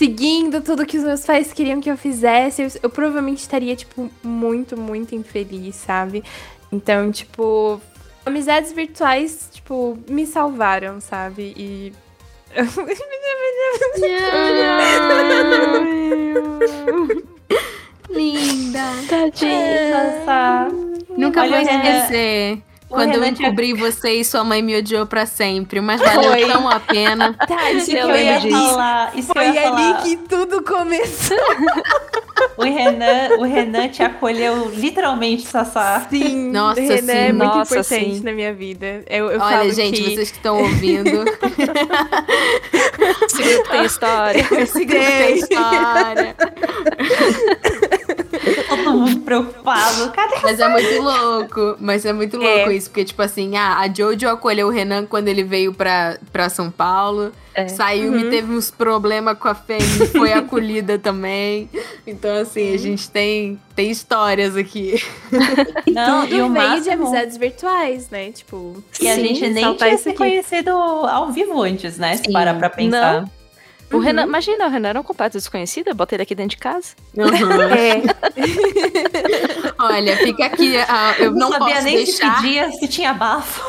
[0.00, 4.10] Seguindo tudo que os meus pais queriam que eu fizesse, eu, eu provavelmente estaria, tipo,
[4.22, 6.24] muito, muito infeliz, sabe?
[6.72, 7.78] Então, tipo,
[8.24, 11.52] amizades virtuais, tipo, me salvaram, sabe?
[11.54, 11.92] E.
[18.08, 18.84] Linda.
[19.90, 20.68] Nossa.
[21.14, 22.62] Nunca Olha, vou Renan- esquecer.
[22.90, 25.80] Quando eu encobri você e sua mãe me odiou pra sempre.
[25.80, 26.46] Mas valeu Foi.
[26.46, 27.36] tão a pena.
[27.74, 28.68] Isso que Eu eu ia disso.
[28.68, 29.12] falar.
[29.16, 30.02] Isso eu Foi ia ali falar.
[30.02, 31.38] que tudo começou.
[32.56, 36.06] O Renan, o Renan te acolheu literalmente, Sassá.
[36.08, 37.32] Sim, Nossa, o Renan é sim.
[37.32, 38.22] muito Nossa, importante sim.
[38.24, 39.02] na minha vida.
[39.08, 40.14] Eu, eu Olha, falo gente, que...
[40.14, 41.24] vocês que estão ouvindo.
[43.26, 44.40] Esse grupo tem história.
[44.58, 46.36] Esse grupo tem história.
[48.68, 50.10] Todo mundo preocupado.
[50.12, 50.36] Cadê?
[50.42, 51.76] Mas é muito louco.
[51.80, 52.56] Mas é muito É.
[52.56, 52.88] louco isso.
[52.90, 56.70] Porque, tipo assim, ah, a Jojo acolheu o Renan quando ele veio pra, pra São
[56.70, 57.32] Paulo.
[57.52, 57.66] É.
[57.66, 61.68] Saiu e teve uns problemas com a Fêmea e foi acolhida também.
[62.06, 65.02] Então, assim, a gente tem, tem histórias aqui.
[65.92, 68.30] Não, Tudo e o veio de amizades virtuais, né?
[68.30, 72.16] Tipo, E a gente nem tinha se conhecido ao vivo antes, né?
[72.16, 73.24] Se parar pra pensar.
[73.92, 76.56] O Renan, imagina, o Renan era um completo desconhecido, eu botei ele aqui dentro de
[76.58, 76.94] casa.
[77.16, 77.26] Uhum.
[77.74, 78.02] É,
[79.78, 80.76] Olha, fica aqui.
[80.76, 82.36] ah, eu não, sabia posso nem deixar.
[82.36, 83.62] se pedia, se tinha bafo.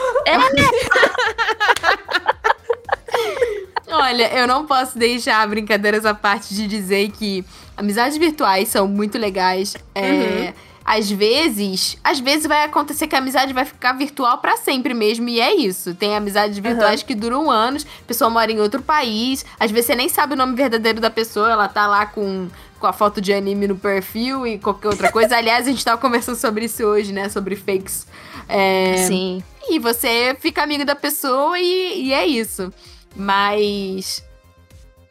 [3.87, 7.43] Olha, eu não posso deixar brincadeiras à parte de dizer que
[7.75, 9.75] amizades virtuais são muito legais.
[9.93, 14.93] É, Às vezes, às vezes vai acontecer que a amizade vai ficar virtual pra sempre
[14.93, 15.93] mesmo, e é isso.
[15.93, 19.95] Tem amizades virtuais que duram anos, a pessoa mora em outro país, às vezes você
[19.95, 22.47] nem sabe o nome verdadeiro da pessoa, ela tá lá com,
[22.79, 25.37] com a foto de anime no perfil e qualquer outra coisa.
[25.37, 27.29] Aliás, a gente tava conversando sobre isso hoje, né?
[27.29, 28.07] Sobre fakes.
[28.49, 29.43] É, Sim.
[29.69, 32.73] e você fica amigo da pessoa e, e é isso.
[33.15, 34.23] Mas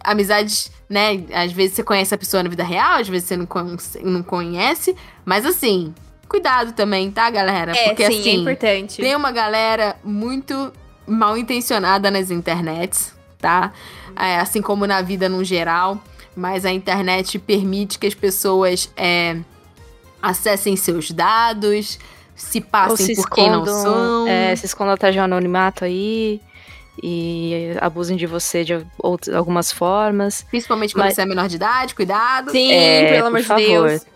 [0.03, 1.23] amizades, né?
[1.33, 4.23] Às vezes você conhece a pessoa na vida real, às vezes você não, con- não
[4.23, 4.97] conhece.
[5.25, 5.95] Mas assim,
[6.29, 7.73] cuidado também, tá, galera?
[7.77, 8.97] é Porque sim, é assim, importante.
[9.03, 10.73] tem uma galera muito
[11.07, 13.73] mal intencionada nas internets, tá?
[14.17, 15.99] É, assim como na vida no geral.
[16.37, 19.37] Mas a internet permite que as pessoas é,
[20.23, 21.99] acessem seus dados,
[22.35, 24.29] se passem se por quem não escondam, são.
[24.29, 26.41] é, se escondam atrás de um anonimato aí
[27.03, 30.45] e abusem de você de outras, algumas formas.
[30.51, 32.51] Principalmente quando Mas- você é menor de idade, cuidado.
[32.51, 33.89] Sim, É, pelo por amor de favor.
[33.89, 34.07] Deus.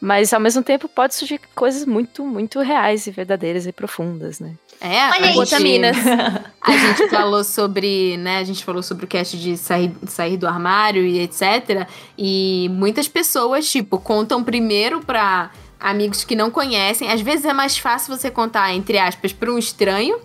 [0.00, 4.52] Mas ao mesmo tempo pode surgir coisas muito, muito reais e verdadeiras e profundas, né?
[4.80, 5.32] É, Olha a aí.
[5.34, 5.96] gente, Vitaminas.
[6.62, 10.46] a gente falou sobre, né, a gente falou sobre o cast de sair, sair do
[10.46, 11.88] armário e etc.
[12.16, 15.50] E muitas pessoas, tipo, contam primeiro pra
[15.80, 17.10] amigos que não conhecem.
[17.10, 20.20] Às vezes é mais fácil você contar, entre aspas, pra um estranho.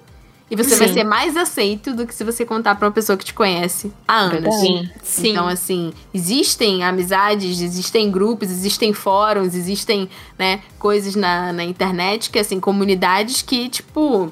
[0.53, 0.93] E você vai Sim.
[0.93, 4.19] ser mais aceito do que se você contar pra uma pessoa que te conhece há
[4.19, 4.53] anos.
[4.59, 4.87] Sim.
[5.01, 5.29] Sim.
[5.31, 10.07] Então, assim, existem amizades, existem grupos, existem fóruns, existem,
[10.37, 14.31] né, coisas na, na internet que, assim, comunidades que, tipo,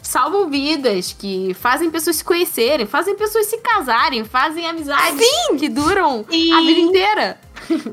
[0.00, 5.26] salvam vidas, que fazem pessoas se conhecerem, fazem pessoas se casarem, fazem amizades
[5.58, 7.40] que duram E- a vida inteira.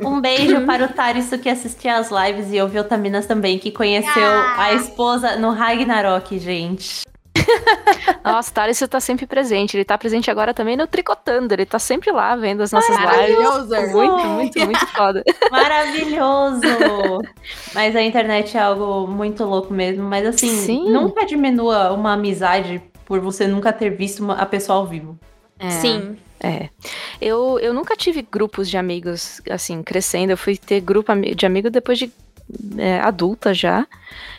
[0.06, 4.30] Um beijo para o Tarisu que assistia às lives e ouviu Taminas também, que conheceu
[4.56, 7.02] a esposa no Ragnarok, gente.
[8.24, 9.78] Nossa, Thales tá sempre presente.
[9.78, 11.54] Ele tá presente agora também no Tricotando.
[11.54, 13.06] Ele tá sempre lá vendo as nossas lives.
[13.38, 13.76] Maravilhoso.
[13.98, 15.24] Muito, muito, muito foda.
[15.52, 16.62] Maravilhoso!
[17.74, 20.04] Mas a internet é algo muito louco mesmo.
[20.04, 20.92] Mas assim, Sim.
[20.92, 25.18] nunca diminua uma amizade por você nunca ter visto uma- a pessoa ao vivo.
[25.60, 25.70] É.
[25.70, 26.18] Sim.
[26.42, 26.70] É.
[27.22, 30.32] Eu, eu nunca tive grupos de amigos, assim, crescendo.
[30.32, 32.12] Eu fui ter grupo de amigos depois de
[32.78, 33.88] é, adulta já.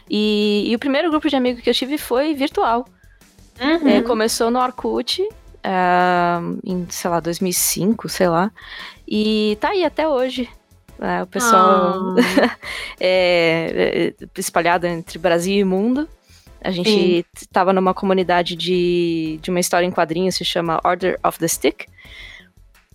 [0.08, 2.86] E, e o primeiro grupo de amigos que eu tive foi virtual.
[3.58, 5.26] É, começou no Orkut,
[5.64, 8.52] ah, em, sei lá, 2005, sei lá.
[9.08, 10.48] E tá aí até hoje.
[10.98, 12.14] É, o pessoal
[13.00, 16.08] é, é, espalhado entre Brasil e mundo.
[16.60, 21.38] A gente tava numa comunidade de, de uma história em quadrinhos, se chama Order of
[21.38, 21.86] the Stick.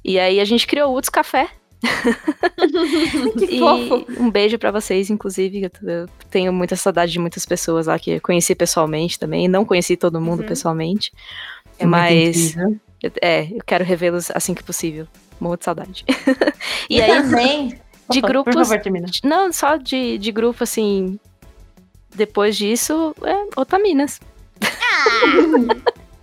[0.04, 1.50] E aí a gente criou o Woods Café.
[3.38, 4.06] Que E fofo.
[4.20, 5.70] um beijo pra vocês, inclusive.
[5.84, 9.48] Eu, tenho muita saudade de muitas pessoas lá que eu conheci pessoalmente também.
[9.48, 10.48] Não conheci todo mundo Uhum.
[10.48, 11.12] pessoalmente.
[11.80, 12.56] É mas
[13.22, 15.08] é, eu quero revê-los assim que possível.
[15.40, 16.06] Morro de saudade.
[16.90, 17.80] E, E aí, também.
[18.10, 19.08] de Opa, grupos- Por favor, termina.
[19.24, 21.18] Não, só de, de grupo, assim.
[22.14, 24.20] Depois disso, é Otaminas.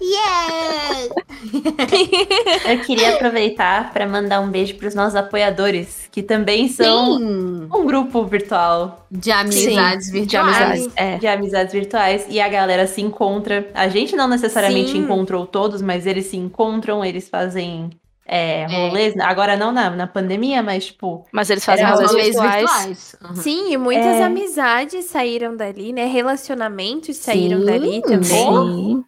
[0.00, 1.08] Yeah!
[2.70, 7.68] Eu queria aproveitar para mandar um beijo para os nossos apoiadores, que também são Sim.
[7.72, 10.56] um grupo virtual De amizades De virtuais.
[10.62, 10.88] amizades.
[10.96, 11.18] É.
[11.18, 13.68] de amizades virtuais e a galera se encontra.
[13.74, 14.98] A gente não necessariamente Sim.
[14.98, 17.90] encontrou todos, mas eles se encontram, eles fazem
[18.26, 19.14] é, rolês.
[19.20, 21.24] Agora não na, na pandemia, mas tipo.
[21.32, 22.60] Mas eles fazem rolês virtuais.
[22.60, 23.16] virtuais.
[23.24, 23.36] Uhum.
[23.36, 24.22] Sim, e muitas É.
[24.24, 26.06] amizades saíram dali, né?
[26.06, 28.22] Relacionamentos saíram Sim, dali também.
[28.24, 29.04] Sim.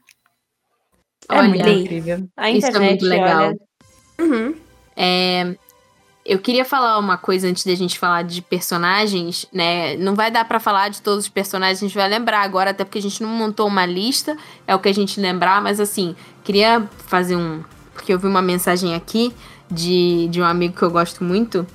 [1.31, 2.29] É Olha, muito incrível.
[2.37, 3.55] A isso é internet, muito legal.
[4.21, 4.55] Uhum.
[4.97, 5.55] É,
[6.27, 9.97] eu queria falar uma coisa antes da gente falar de personagens, né?
[9.97, 12.85] Não vai dar pra falar de todos os personagens, a gente vai lembrar agora, até
[12.85, 14.37] porque a gente não montou uma lista,
[14.67, 17.63] é o que a gente lembrar, mas assim, queria fazer um.
[17.95, 19.33] Porque eu vi uma mensagem aqui
[19.71, 21.67] de, de um amigo que eu gosto muito,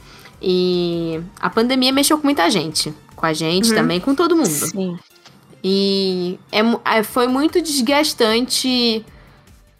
[0.41, 2.93] e a pandemia mexeu com muita gente.
[3.15, 3.75] Com a gente Uhum.
[3.75, 4.47] também, com todo mundo.
[4.47, 4.97] Sim.
[5.63, 6.59] E é,
[6.99, 9.03] é- foi muito desgastante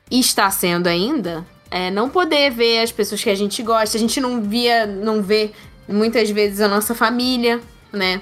[0.10, 1.46] e está sendo ainda
[1.76, 3.98] é, não poder ver as pessoas que a gente gosta.
[3.98, 5.52] A gente não via, não vê
[5.88, 7.60] muitas vezes a nossa família,
[7.92, 8.22] né?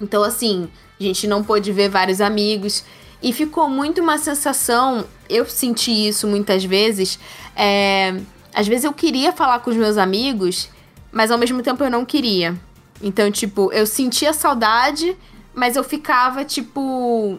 [0.00, 0.68] Então, assim,
[1.00, 2.84] a gente não pôde ver vários amigos.
[3.20, 7.18] E ficou muito uma sensação, eu senti isso muitas vezes.
[7.56, 8.20] é,
[8.54, 10.68] às vezes eu queria falar com os meus amigos,
[11.12, 12.56] mas ao mesmo tempo eu não queria.
[13.02, 15.16] Então, tipo, eu sentia saudade,
[15.52, 17.38] mas eu ficava, tipo.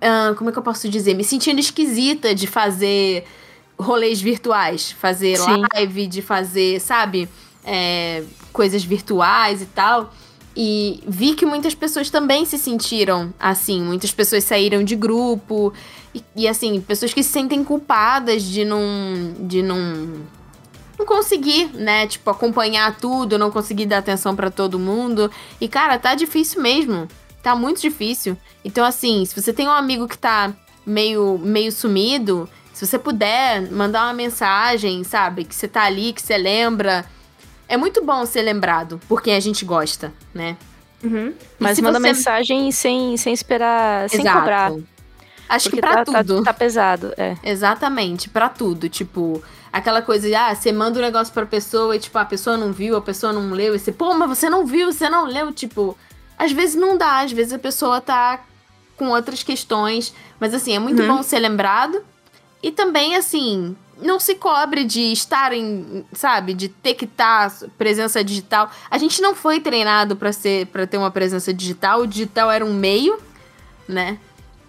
[0.00, 1.14] Ah, como é que eu posso dizer?
[1.14, 3.24] Me sentindo esquisita de fazer
[3.78, 4.92] rolês virtuais.
[4.92, 5.62] Fazer Sim.
[5.74, 7.28] live, de fazer, sabe?
[7.64, 8.22] É,
[8.52, 10.12] coisas virtuais e tal.
[10.56, 13.82] E vi que muitas pessoas também se sentiram assim.
[13.82, 15.72] Muitas pessoas saíram de grupo.
[16.14, 19.34] E, e, assim, pessoas que se sentem culpadas de não.
[19.40, 20.22] de não.
[20.96, 22.06] não conseguir, né?
[22.06, 25.30] Tipo, acompanhar tudo, não conseguir dar atenção pra todo mundo.
[25.60, 27.08] E, cara, tá difícil mesmo.
[27.44, 28.36] Tá muito difícil.
[28.64, 30.52] Então, assim, se você tem um amigo que tá
[30.86, 35.44] meio, meio sumido, se você puder mandar uma mensagem, sabe?
[35.44, 37.04] Que você tá ali, que você lembra.
[37.68, 40.56] É muito bom ser lembrado por quem a gente gosta, né?
[41.02, 41.34] Uhum.
[41.58, 44.38] Mas manda você- mensagem sem, sem esperar, sem Exato.
[44.38, 44.72] cobrar.
[45.46, 46.42] Acho Porque que pra tá, tá- tudo.
[46.42, 47.36] Tá, pesado, é.
[47.44, 48.88] Exatamente, pra tudo.
[48.88, 52.56] Tipo, aquela coisa de, ah, você manda um negócio pra pessoa e, tipo, a pessoa
[52.56, 53.74] não viu, a pessoa não leu.
[53.74, 55.52] E você, pô, mas você não viu, você não leu.
[55.52, 55.96] Tipo,
[56.38, 58.44] às vezes não dá, às vezes a pessoa tá
[58.96, 60.14] com outras questões.
[60.38, 61.16] Mas, assim, é muito Uhum.
[61.16, 62.04] bom ser lembrado.
[62.62, 68.22] E também, assim, não se cobre de estar em, sabe, de ter que estar presença
[68.24, 68.70] digital.
[68.90, 72.00] A gente não foi treinado pra ser para ter uma presença digital.
[72.00, 73.18] O digital era um meio,
[73.88, 74.18] né?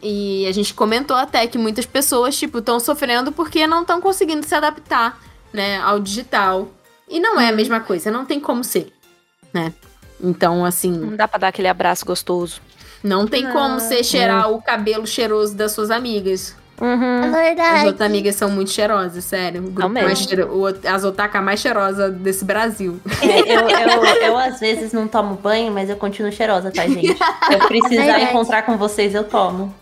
[0.01, 4.45] E a gente comentou até que muitas pessoas, tipo, estão sofrendo porque não estão conseguindo
[4.45, 5.19] se adaptar,
[5.53, 6.69] né, ao digital.
[7.09, 8.93] E não é a mesma coisa, não tem como ser,
[9.53, 9.73] né?
[10.21, 12.61] Então, assim, Não dá pra dar aquele abraço gostoso.
[13.03, 13.51] não tem Não.
[13.51, 16.55] como você cheirar o cabelo cheiroso das suas amigas.
[16.79, 17.23] É Uhum.
[17.23, 17.87] As verdade.
[17.87, 19.61] outras amigas são muito cheirosas, sério.
[19.65, 22.99] O grupo mais cheiro- o- as otaka mais cheirosas desse Brasil.
[23.21, 27.13] É, eu, eu, eu, às vezes não tomo banho, mas eu continuo cheirosa, tá, gente?
[27.15, 27.17] Se
[27.53, 28.23] eu precisar Verdade.
[28.25, 29.73] encontrar com vocês, eu tomo.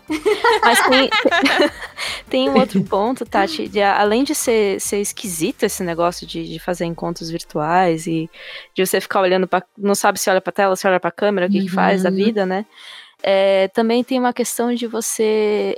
[0.62, 1.10] Mas tem,
[2.30, 6.58] tem um outro ponto, Tati, de, além de ser, ser esquisito esse negócio de, de
[6.60, 8.30] fazer encontros virtuais e
[8.74, 11.46] de você ficar olhando para não sabe se olha pra tela, se olha pra câmera,
[11.46, 12.14] o que, que faz da Uhum.
[12.16, 12.64] vida, né?
[13.22, 15.76] É, também tem uma questão de você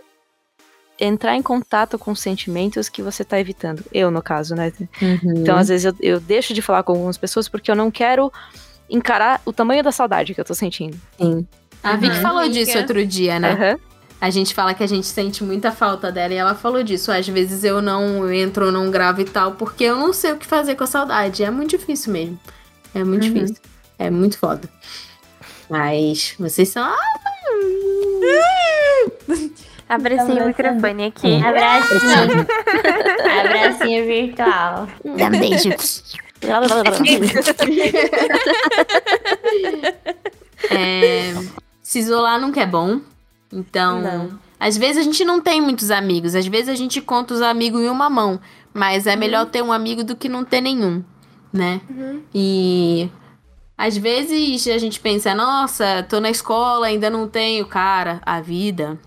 [0.98, 3.82] entrar em contato com sentimentos que você tá evitando.
[3.92, 4.72] Eu, no caso, né?
[5.24, 8.32] Então, às vezes, eu, eu deixo de falar com algumas pessoas porque eu não quero
[8.88, 10.96] encarar o tamanho da saudade que eu tô sentindo.
[11.82, 12.22] A Vicky Uhum.
[12.22, 12.54] falou Amiga.
[12.54, 13.52] disso outro dia, né?
[13.52, 13.78] Aham.
[14.18, 17.12] A gente fala que a gente sente muita falta dela e ela falou disso.
[17.12, 20.46] Às vezes eu não entro, não gravo e tal, porque eu não sei o que
[20.46, 21.44] fazer com a saudade.
[21.44, 22.40] É muito difícil mesmo.
[22.94, 23.32] É muito Uhum.
[23.34, 23.56] difícil.
[23.98, 24.66] É muito foda.
[25.68, 26.90] Mas vocês são.
[29.88, 31.40] Ah, Abracei o microfone aqui.
[31.44, 32.46] Abracinho.
[33.40, 34.88] Abracinho virtual.
[35.04, 35.70] Dá um beijo.
[40.70, 41.34] é,
[41.82, 43.00] se isolar nunca é bom.
[43.52, 44.38] Então, Não.
[44.58, 46.34] às vezes a gente não tem muitos amigos.
[46.34, 48.40] Às vezes a gente conta os amigos em uma mão.
[48.74, 51.02] Mas é melhor ter um amigo do que não ter nenhum,
[51.50, 51.80] né?
[52.34, 53.08] E
[53.78, 58.98] às vezes a gente pensa, nossa, tô na escola, ainda não tenho, cara, a vida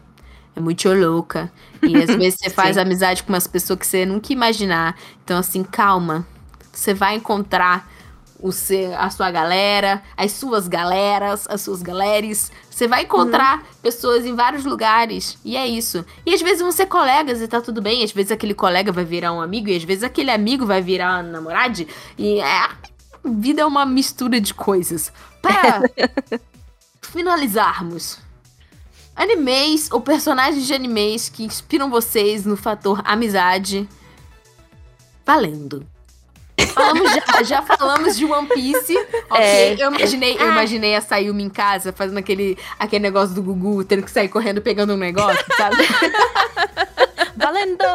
[0.60, 1.52] é muito louca.
[1.82, 4.96] E às vezes você faz amizade com umas pessoas que você nunca imaginar.
[5.24, 6.28] Então, assim, calma.
[6.72, 7.90] Você vai encontrar
[8.42, 12.52] o seu, a sua galera, as suas galeras, as suas galeres.
[12.70, 15.38] Você vai encontrar pessoas em vários lugares.
[15.44, 16.06] E é isso.
[16.26, 18.04] E às vezes vão ser colegas e tá tudo bem.
[18.04, 19.70] Às vezes aquele colega vai virar um amigo.
[19.70, 21.86] E às vezes aquele amigo vai virar um namorado.
[22.18, 22.70] E é, a
[23.26, 25.12] vida é uma mistura de coisas.
[25.42, 25.82] Para
[27.02, 28.29] finalizarmos.
[29.20, 33.86] Animes ou personagens de animes que inspiram vocês no fator amizade.
[35.26, 35.86] Valendo.
[36.74, 38.98] Falamos já, já falamos de One Piece,
[39.30, 39.42] ok?
[39.42, 39.76] É.
[39.78, 44.04] Eu imaginei, eu imaginei a Sayumi em casa fazendo aquele, aquele negócio do Gugu, tendo
[44.04, 45.76] que sair correndo pegando um negócio, sabe?
[47.50, 47.80] Valendo!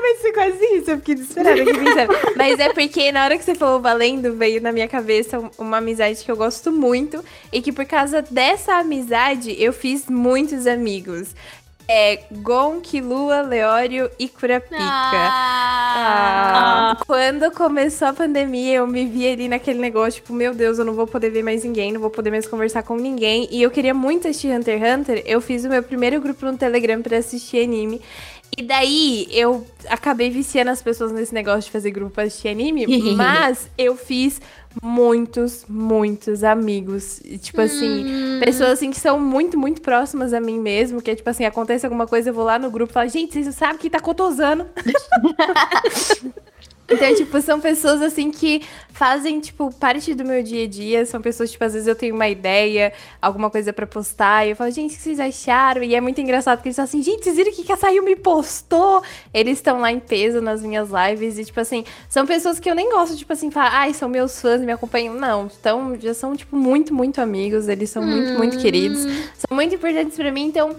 [0.00, 2.12] Vai ser quase isso, eu fiquei desesperada aqui pensando.
[2.36, 5.78] Mas é porque na hora que você falou valendo, veio na minha cabeça um- uma
[5.78, 7.24] amizade que eu gosto muito.
[7.52, 11.34] E que por causa dessa amizade, eu fiz muitos amigos.
[11.88, 14.76] É Gon, Kilua, Leório e Kurapika.
[15.98, 16.96] Ah.
[17.06, 20.94] Quando começou a pandemia, eu me vi ali naquele negócio, tipo, meu Deus, eu não
[20.94, 23.46] vou poder ver mais ninguém, não vou poder mais conversar com ninguém.
[23.50, 25.22] E eu queria muito assistir Hunter x Hunter.
[25.24, 28.00] Eu fiz o meu primeiro grupo no Telegram pra assistir anime.
[28.56, 32.86] E daí eu acabei viciando as pessoas nesse negócio de fazer grupo pra assistir anime,
[33.14, 34.40] mas eu fiz
[34.82, 37.20] muitos, muitos amigos.
[37.24, 41.14] E, Tipo assim, pessoas assim que são muito, muito próximas a mim mesmo, que é
[41.14, 43.52] tipo assim, acontece alguma coisa, eu vou lá no grupo e falo, gente, vocês não
[43.52, 44.66] sabem que tá cotosando.
[46.88, 51.04] Então, tipo, são pessoas assim que fazem, tipo, parte do meu dia a dia.
[51.04, 54.56] São pessoas, tipo, às vezes eu tenho uma ideia, alguma coisa pra postar, e eu
[54.56, 55.82] falo, gente, o que vocês acharam?
[55.82, 57.76] E é muito engraçado porque eles falam assim, gente, vocês viram o que que a
[57.76, 59.02] Sayumi postou?
[59.34, 62.74] Eles estão lá em peso nas minhas lives, e, tipo assim, são pessoas que eu
[62.74, 65.14] nem gosto, tipo assim, falar, ai, são meus fãs, me acompanham.
[65.14, 69.00] Não, então já são, tipo, muito, muito amigos, eles são muito, muito queridos.
[69.36, 70.76] São muito importantes pra mim, então.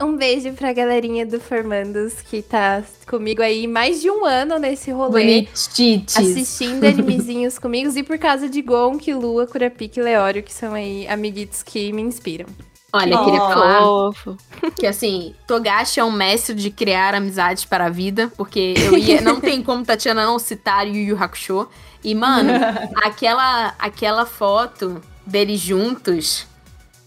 [0.00, 4.90] Um beijo pra galerinha do Formandos que tá comigo aí mais de um ano nesse
[4.90, 6.16] rolê Bonitites.
[6.16, 11.06] assistindo animezinhos comigo e por causa de Gon, Lua, Kurapika e Leório, que são aí
[11.08, 12.46] amiguitos que me inspiram.
[12.92, 13.48] Olha, eu queria Oh.
[13.48, 14.36] falar Fofo.
[14.78, 19.20] que assim, Togashi é um mestre de criar amizades para a vida, porque eu ia,
[19.20, 21.68] não tem como Tatiana não citar Yu Yu Hakusho.
[22.04, 22.52] E mano,
[23.04, 26.46] aquela aquela foto deles juntos,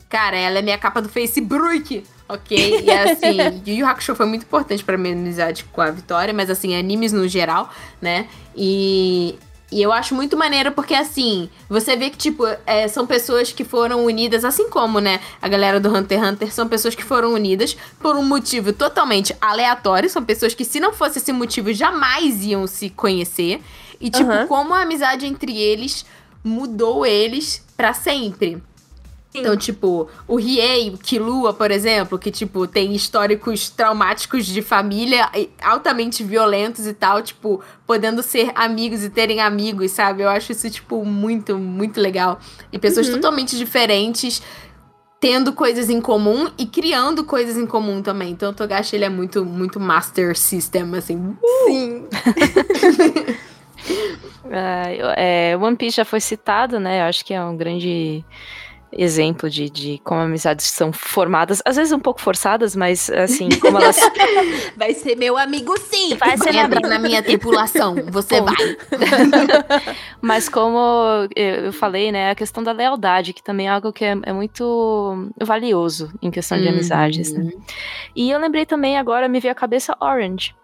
[0.09, 2.03] cara, ela é minha capa do Facebook.
[2.30, 2.84] Ok?
[2.84, 6.49] E assim, Yu Yu Hakusho foi muito importante pra minha amizade com a Vitória, mas
[6.49, 7.70] assim, animes no geral,
[8.02, 8.28] né?
[8.56, 9.36] E,
[9.72, 13.64] e eu acho muito maneiro porque, assim, você vê que, tipo, é, são pessoas que
[13.64, 17.34] foram unidas, assim como, né, a galera do Hunter x Hunter, são pessoas que foram
[17.34, 20.10] unidas por um motivo totalmente aleatório.
[20.10, 23.62] São pessoas que, se não fosse esse motivo, jamais iam se conhecer.
[23.99, 24.48] E, tipo, Aham.
[24.48, 26.06] como a amizade entre eles
[26.44, 28.62] mudou eles pra sempre.
[29.39, 35.30] Então, tipo, o Riei, o Kilua, por exemplo, que, tipo, tem históricos traumáticos de família
[35.61, 40.23] altamente violentos e tal, tipo, podendo ser amigos e terem amigos, sabe?
[40.23, 42.39] Eu acho isso, tipo, muito, muito legal.
[42.72, 44.41] E pessoas totalmente diferentes
[45.19, 48.30] tendo coisas em comum e criando coisas em comum também.
[48.31, 51.35] Então, o Togashi, ele é muito, muito master system, assim.
[51.65, 52.05] Sim.
[54.49, 57.01] Ah, eu- é, One Piece já foi citado, né?
[57.01, 58.23] Eu acho que é um grande
[58.91, 63.77] exemplo de, de como amizades são formadas, às vezes um pouco forçadas, mas assim, como
[63.77, 63.97] elas.
[64.77, 66.15] Vai ser meu amigo sim.
[66.15, 68.55] Vai ser Entra na minha tripulação, você vai.
[70.22, 70.77] Mas como
[71.35, 75.30] eu falei, né, a questão da lealdade, que também é algo que é, é muito
[75.41, 77.51] valioso em questão de amizades, né?
[78.15, 80.55] E eu lembrei também agora, me veio à cabeça Orange.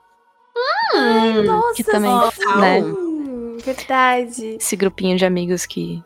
[1.45, 2.57] Nossa, que também, total.
[2.59, 4.57] né, Hum, verdade.
[4.59, 6.03] esse grupinho de amigos que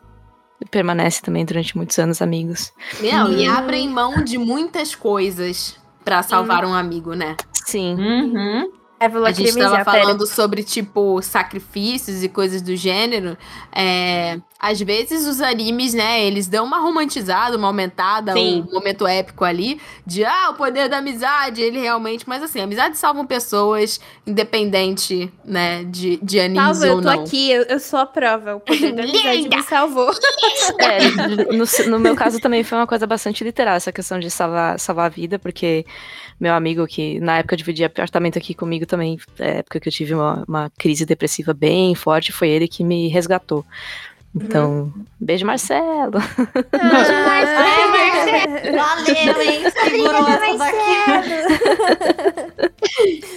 [0.70, 2.72] permanece também durante muitos anos amigos.
[3.00, 7.36] Meu, e abrem mão de muitas coisas pra salvar um amigo, né?
[7.52, 7.94] Sim.
[7.94, 8.70] Uhum.
[9.00, 10.04] É, vou A gente lacrimejar, tava pera.
[10.04, 13.38] falando sobre, tipo, sacrifícios e coisas do gênero.
[13.72, 18.66] É, às vezes os animes, né, eles dão uma romantizada, uma aumentada, Sim.
[18.68, 22.28] um momento épico ali, de, ah, o poder da amizade, ele realmente...
[22.28, 27.22] Mas assim, amizades salvam pessoas, independente, né, de, de animes Salva, ou eu tô não.
[27.22, 28.56] aqui, eu, eu sou a prova.
[28.56, 29.56] O poder da amizade Linda!
[29.56, 30.10] me salvou.
[30.78, 34.78] É, no, no meu caso também foi uma coisa bastante literal, essa questão de salvar,
[34.80, 35.86] salvar a vida, porque
[36.40, 40.14] meu amigo que na época dividia apartamento aqui comigo também, é, época que eu tive
[40.14, 43.64] uma, uma crise depressiva bem forte, foi ele que me resgatou.
[44.44, 46.18] Então, beijo Marcelo.
[48.76, 49.64] Valeu, hein?
[49.70, 50.78] Segurou essa daqui.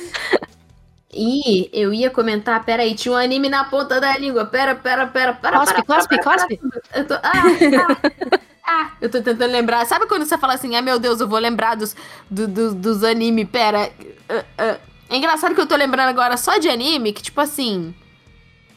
[1.14, 4.46] E eu ia comentar, peraí, tinha um anime na ponta da língua.
[4.46, 5.60] Pera, pera, pera, pera.
[5.60, 6.58] Cospe, pera, cospe, pera, cospe.
[6.96, 7.16] Eu tô.
[7.16, 7.98] Ah, ah,
[8.66, 9.86] ah, eu tô tentando lembrar.
[9.86, 11.94] Sabe quando você fala assim, ah, meu Deus, eu vou lembrar dos,
[12.30, 13.92] do, do- dos anime, pera.
[14.30, 14.78] ah, ah.
[15.10, 17.94] É engraçado que eu tô lembrando agora só de anime, que tipo assim.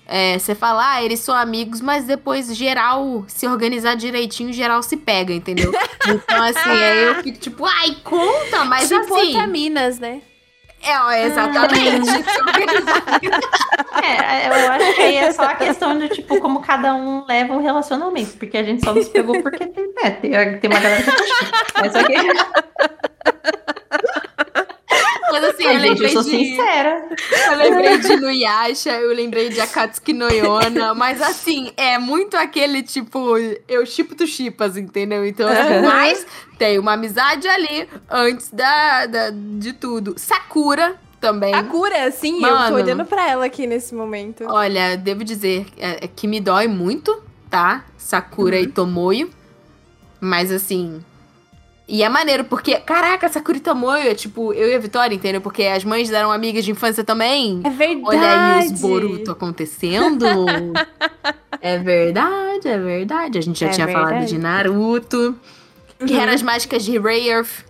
[0.06, 4.96] É, você fala, ah, eles são amigos, mas depois geral, se organizar direitinho, geral se
[4.96, 5.72] pega, entendeu?
[6.06, 9.28] Então, assim, aí eu fico tipo, ai, conta, mas tipo assim.
[9.28, 10.20] vitaminas, né?
[10.82, 12.10] É, exatamente.
[14.04, 17.54] É, eu acho que aí é só a questão de, tipo, como cada um leva
[17.54, 18.36] o relacionamento.
[18.36, 21.80] Porque a gente só nos pegou porque tem, né, tem, tem uma galera que tá
[21.80, 22.14] Mas aqui,
[25.40, 26.30] Mas assim, eu gente, eu lembrei sou de.
[26.30, 27.08] sincera.
[27.50, 32.82] Eu lembrei de Nuyasha, eu lembrei de Akatsuki no Yona, mas assim, é muito aquele
[32.82, 33.36] tipo,
[33.68, 35.24] eu chipo tu chipas, entendeu?
[35.26, 36.26] Então, assim, mas
[36.58, 40.14] tem uma amizade ali antes da, da- de tudo.
[40.16, 41.54] Sakura também.
[41.54, 42.68] A cura, sim, eu Mano.
[42.76, 44.44] tô olhando pra ela aqui nesse momento.
[44.48, 47.84] Olha, devo dizer é, é que me dói muito, tá?
[47.96, 49.30] Sakura e Tomoyo.
[50.20, 51.02] Mas assim.
[51.86, 55.40] E é maneiro, porque, caraca, Sakura e Tomoyo é tipo, eu e a Vitória, entendeu?
[55.42, 57.60] Porque as mães eram amigas de infância também.
[57.62, 58.02] É verdade.
[58.16, 60.24] Olha aí os Boruto acontecendo.
[61.60, 63.36] é verdade, é verdade.
[63.38, 64.32] A gente já É tinha falado verdade.
[64.32, 65.36] de Naruto.
[66.02, 67.64] Guerreiras Mágicas de Rayearth.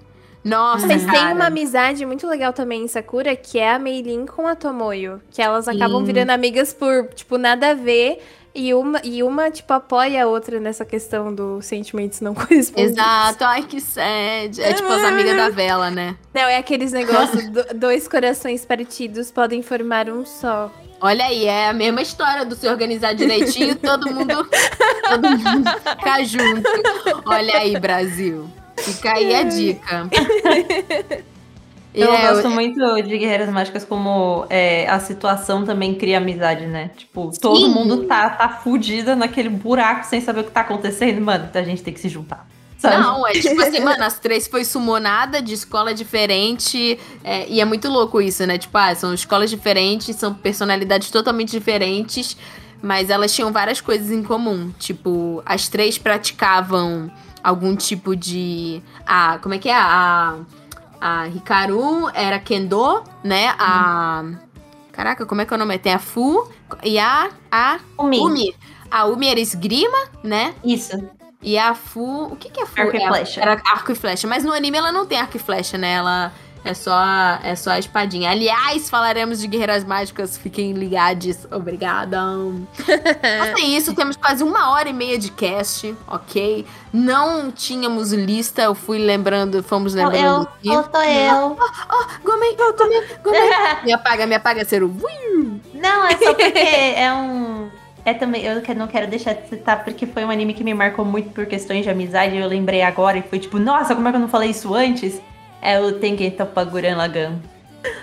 [0.45, 1.35] Nossa, Mas tem cara.
[1.35, 5.21] uma amizade muito legal também em Sakura, que é a Meilin com a Tomoyo.
[5.31, 6.05] Que elas acabam Sim.
[6.05, 8.19] virando amigas por, tipo, nada a ver.
[8.55, 12.93] E uma, e uma, tipo, apoia a outra nessa questão dos sentimentos não correspondidos.
[12.97, 14.61] Exato, ai que sad.
[14.63, 16.17] É tipo as amigas da vela, né?
[16.33, 20.71] Não, é aqueles negócios, do- dois corações partidos podem formar um só.
[21.01, 24.49] Olha aí, é a mesma história do se organizar direitinho, todo mundo,
[25.09, 26.63] todo mundo ficar junto.
[27.27, 28.49] Olha aí, Brasil.
[28.79, 30.09] Fica aí a dica.
[31.95, 36.91] Eu É, gosto muito de Guerreiras Mágicas como é, a situação também cria amizade, né?
[36.97, 37.69] Tipo, todo Sim.
[37.69, 41.21] mundo tá, tá fudida naquele buraco sem saber o que tá acontecendo.
[41.21, 42.49] Mano, a gente tem que se juntar.
[42.77, 42.97] Sabe?
[42.97, 46.99] Não, é tipo assim, mano, as três foi sumonada de escola diferente.
[47.23, 48.59] é, e é muito louco isso, né?
[48.59, 52.37] Tipo, ah, são escolas diferentes, são personalidades totalmente diferentes.
[52.83, 54.71] Mas elas tinham várias coisas em comum.
[54.79, 57.11] Tipo, as três praticavam
[57.43, 58.83] algum tipo de.
[59.07, 59.75] Ah, como é que é?
[59.75, 60.37] A,
[61.07, 63.55] a Hikaru era Kendo, né?
[63.59, 64.25] A.
[64.91, 65.79] Caraca, como é que é o nome?
[65.79, 66.51] Tem a Fu
[66.83, 67.29] e a.
[67.53, 68.19] A Umi.
[68.21, 68.57] Umi.
[68.91, 70.55] A Umi era esgrima, né?
[70.65, 70.97] Isso.
[71.43, 72.29] E a Fu.
[72.33, 72.81] O que, que é Fu?
[72.81, 73.41] Arco e É, flecha.
[73.43, 74.27] Era arco e flecha.
[74.27, 75.93] Mas no anime ela não tem arco e flecha, né?
[75.93, 76.33] Ela
[76.65, 76.99] é só,
[77.43, 78.31] é só a espadinha.
[78.31, 80.39] Aliás, falaremos de guerreiras mágicas.
[80.39, 81.47] Fiquem ligados.
[81.51, 82.19] Obrigada.
[83.39, 83.95] Mas é isso.
[83.95, 86.65] Temos quase uma hora e meia de cast, ok?
[86.91, 88.63] Não tínhamos lista.
[88.63, 90.69] Eu fui lembrando, fomos lembrando Eu, aqui.
[90.69, 91.59] faltou eu.
[92.25, 93.41] Gomei, gomei, gomei.
[93.85, 95.61] me apaga, me apaga, ser Ui.
[95.75, 97.69] Não, é só porque é um.
[98.07, 101.05] É também, eu não quero deixar de citar, porque foi um anime que me marcou
[101.07, 102.37] muito por questões de amizade.
[102.37, 105.21] Eu lembrei agora e foi tipo, nossa, como é que eu não falei isso antes?
[105.65, 107.33] É o Tengen Toppaguran Lagan.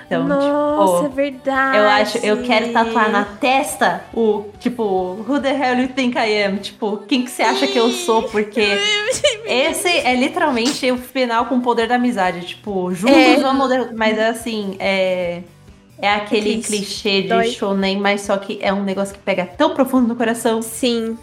[0.05, 1.77] Então, Nossa, é tipo, verdade.
[1.77, 4.83] eu acho, eu quero tatuar na testa o, tipo,
[5.27, 6.57] who the hell you think I am?
[6.57, 8.23] Tipo, quem que você acha que eu sou?
[8.23, 8.61] Porque
[9.45, 12.45] esse é literalmente o final com o poder da amizade.
[12.45, 13.38] Tipo, juntos É.
[13.38, 13.69] vamos.
[13.95, 15.41] Mas é assim, é.
[16.03, 17.49] É aquele Aquele clichê de dói.
[17.51, 20.59] shonen, mas só que é um negócio que pega tão profundo no coração.
[20.61, 21.15] Sim.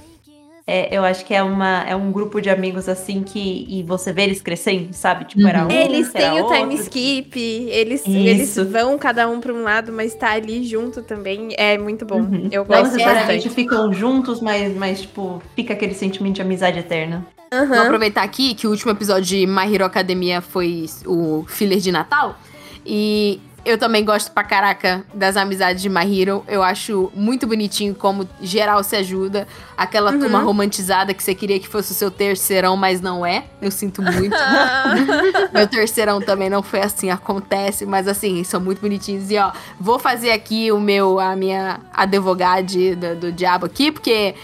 [0.70, 3.65] É, eu acho que é, uma, é um grupo de amigos assim que.
[3.66, 5.24] E você vê eles crescendo, sabe?
[5.24, 5.70] Tipo, era um.
[5.70, 8.11] Eles era têm o time skip, eles, Isso.
[8.11, 11.55] eles vão cada um pra um lado, mas tá ali junto também.
[11.57, 12.20] É muito bom.
[12.20, 12.49] Uhum.
[12.53, 13.55] Eu Não gosto necessariamente bastante.
[13.55, 17.27] ficam juntos, mas, mas, tipo, fica aquele sentimento de amizade eterna.
[17.51, 17.85] Vou Aham.
[17.85, 22.39] aproveitar aqui que o último episódio de My Hero Academia foi o filler de Natal.
[22.85, 26.44] E eu também gosto pra caraca das amizades de My Hero.
[26.48, 29.47] Eu acho muito bonitinho como geral se ajuda.
[29.76, 30.18] Aquela Uhum.
[30.20, 33.44] turma romantizada que você queria que fosse o seu terceirão, mas não é.
[33.60, 34.35] Eu sinto muito.
[35.52, 39.30] Meu terceirão também não foi assim, acontece, mas assim, são muito bonitinhos.
[39.30, 44.35] E ó, vou fazer aqui o meu, a minha advogade do, do diabo aqui, porque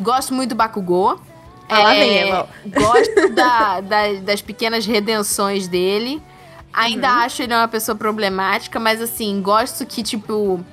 [0.00, 1.18] gosto muito do Bakugou.
[1.68, 2.48] Ah, lá vem, É, Eval.
[2.66, 6.20] Gosto da- da- das pequenas redenções dele.
[6.74, 7.18] Ainda Uhum.
[7.20, 10.64] acho ele uma pessoa problemática, mas assim, gosto que, tipo.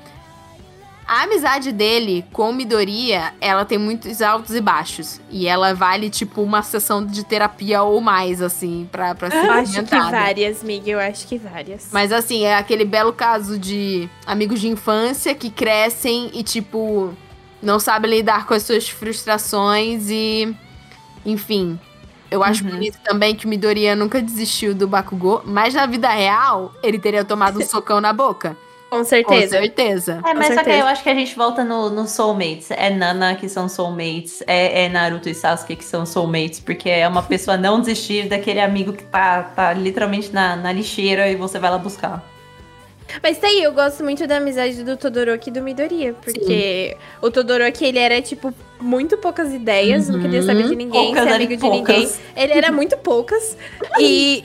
[1.07, 5.19] A amizade dele com o Midoriya, ela tem muitos altos e baixos.
[5.29, 9.51] E ela vale, tipo, uma sessão de terapia ou mais, assim, pra, pra ser Eu
[9.51, 11.01] acho que várias, Miguel.
[11.01, 11.89] Eu acho que várias.
[11.91, 17.13] Mas assim, é aquele belo caso de amigos de infância que crescem e, tipo,
[17.61, 20.55] não sabem lidar com as suas frustrações e.
[21.25, 21.77] Enfim.
[22.31, 26.73] Eu acho bonito também que o Midoriya nunca desistiu do Bakugou, mas na vida real,
[26.81, 28.55] ele teria tomado um socão na boca.
[28.89, 29.57] Com Com certeza.
[29.57, 30.21] certeza.
[30.25, 30.77] É, mas só que certeza.
[30.79, 32.71] eu acho que a gente volta no, no soulmates.
[32.71, 37.07] É Nana que são soulmates, é, é Naruto e Sasuke que são soulmates, porque é
[37.07, 41.59] uma pessoa não desistir daquele amigo que tá, tá literalmente na, na lixeira e você
[41.59, 42.30] vai lá buscar.
[43.21, 46.13] Mas tá aí, eu gosto muito da amizade do Todoroki e do Midoriya.
[46.13, 51.23] Porque o Todoroki, ele era, tipo, muito poucas ideias, não queria saber de ninguém, Poucas
[51.23, 51.95] ser amigo de poucas.
[51.97, 52.11] ninguém.
[52.35, 53.55] Ele era muito poucas.
[53.99, 54.41] e,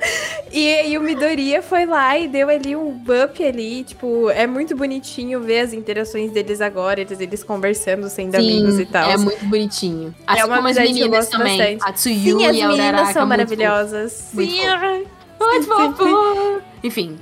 [0.50, 3.84] e, e o Midoriya foi lá e deu ali um up ali.
[3.84, 8.86] Tipo, é muito bonitinho ver as interações deles agora, eles, eles conversando, sendo amigos e
[8.86, 9.10] tal.
[9.10, 10.14] É muito bonitinho.
[10.26, 11.58] Assim É uma como as amizade que eu meninas gosto também.
[11.58, 11.90] bastante.
[11.90, 14.28] A Tsuyu Sim, as e a meninas são maravilhosas.
[14.32, 15.06] Muito Sim.
[15.40, 16.62] Muito fofo.
[16.82, 17.18] Enfim,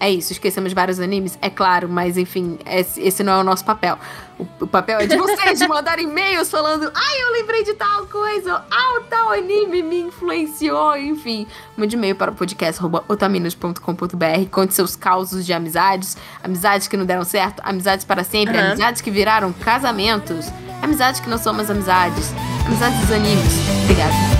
[0.00, 0.32] é isso.
[0.32, 3.98] Esquecemos vários animes, é claro, mas enfim, esse, não é o nosso papel.
[4.38, 8.06] O, o papel é de vocês, de mandar e-mails falando ai, eu lembrei de tal
[8.06, 11.46] coisa, ah, o tal anime me influenciou, enfim.
[11.76, 17.24] Mande e-mail para o podcast otaminas.com.br, conte seus causos de amizades, amizades que não deram
[17.24, 18.68] certo, amizades para sempre, Aham.
[18.68, 20.46] amizades que viraram casamentos,
[20.80, 22.32] amizades que não são mais amizades,
[22.66, 23.52] amizades dos animes.
[23.84, 24.39] Obrigada.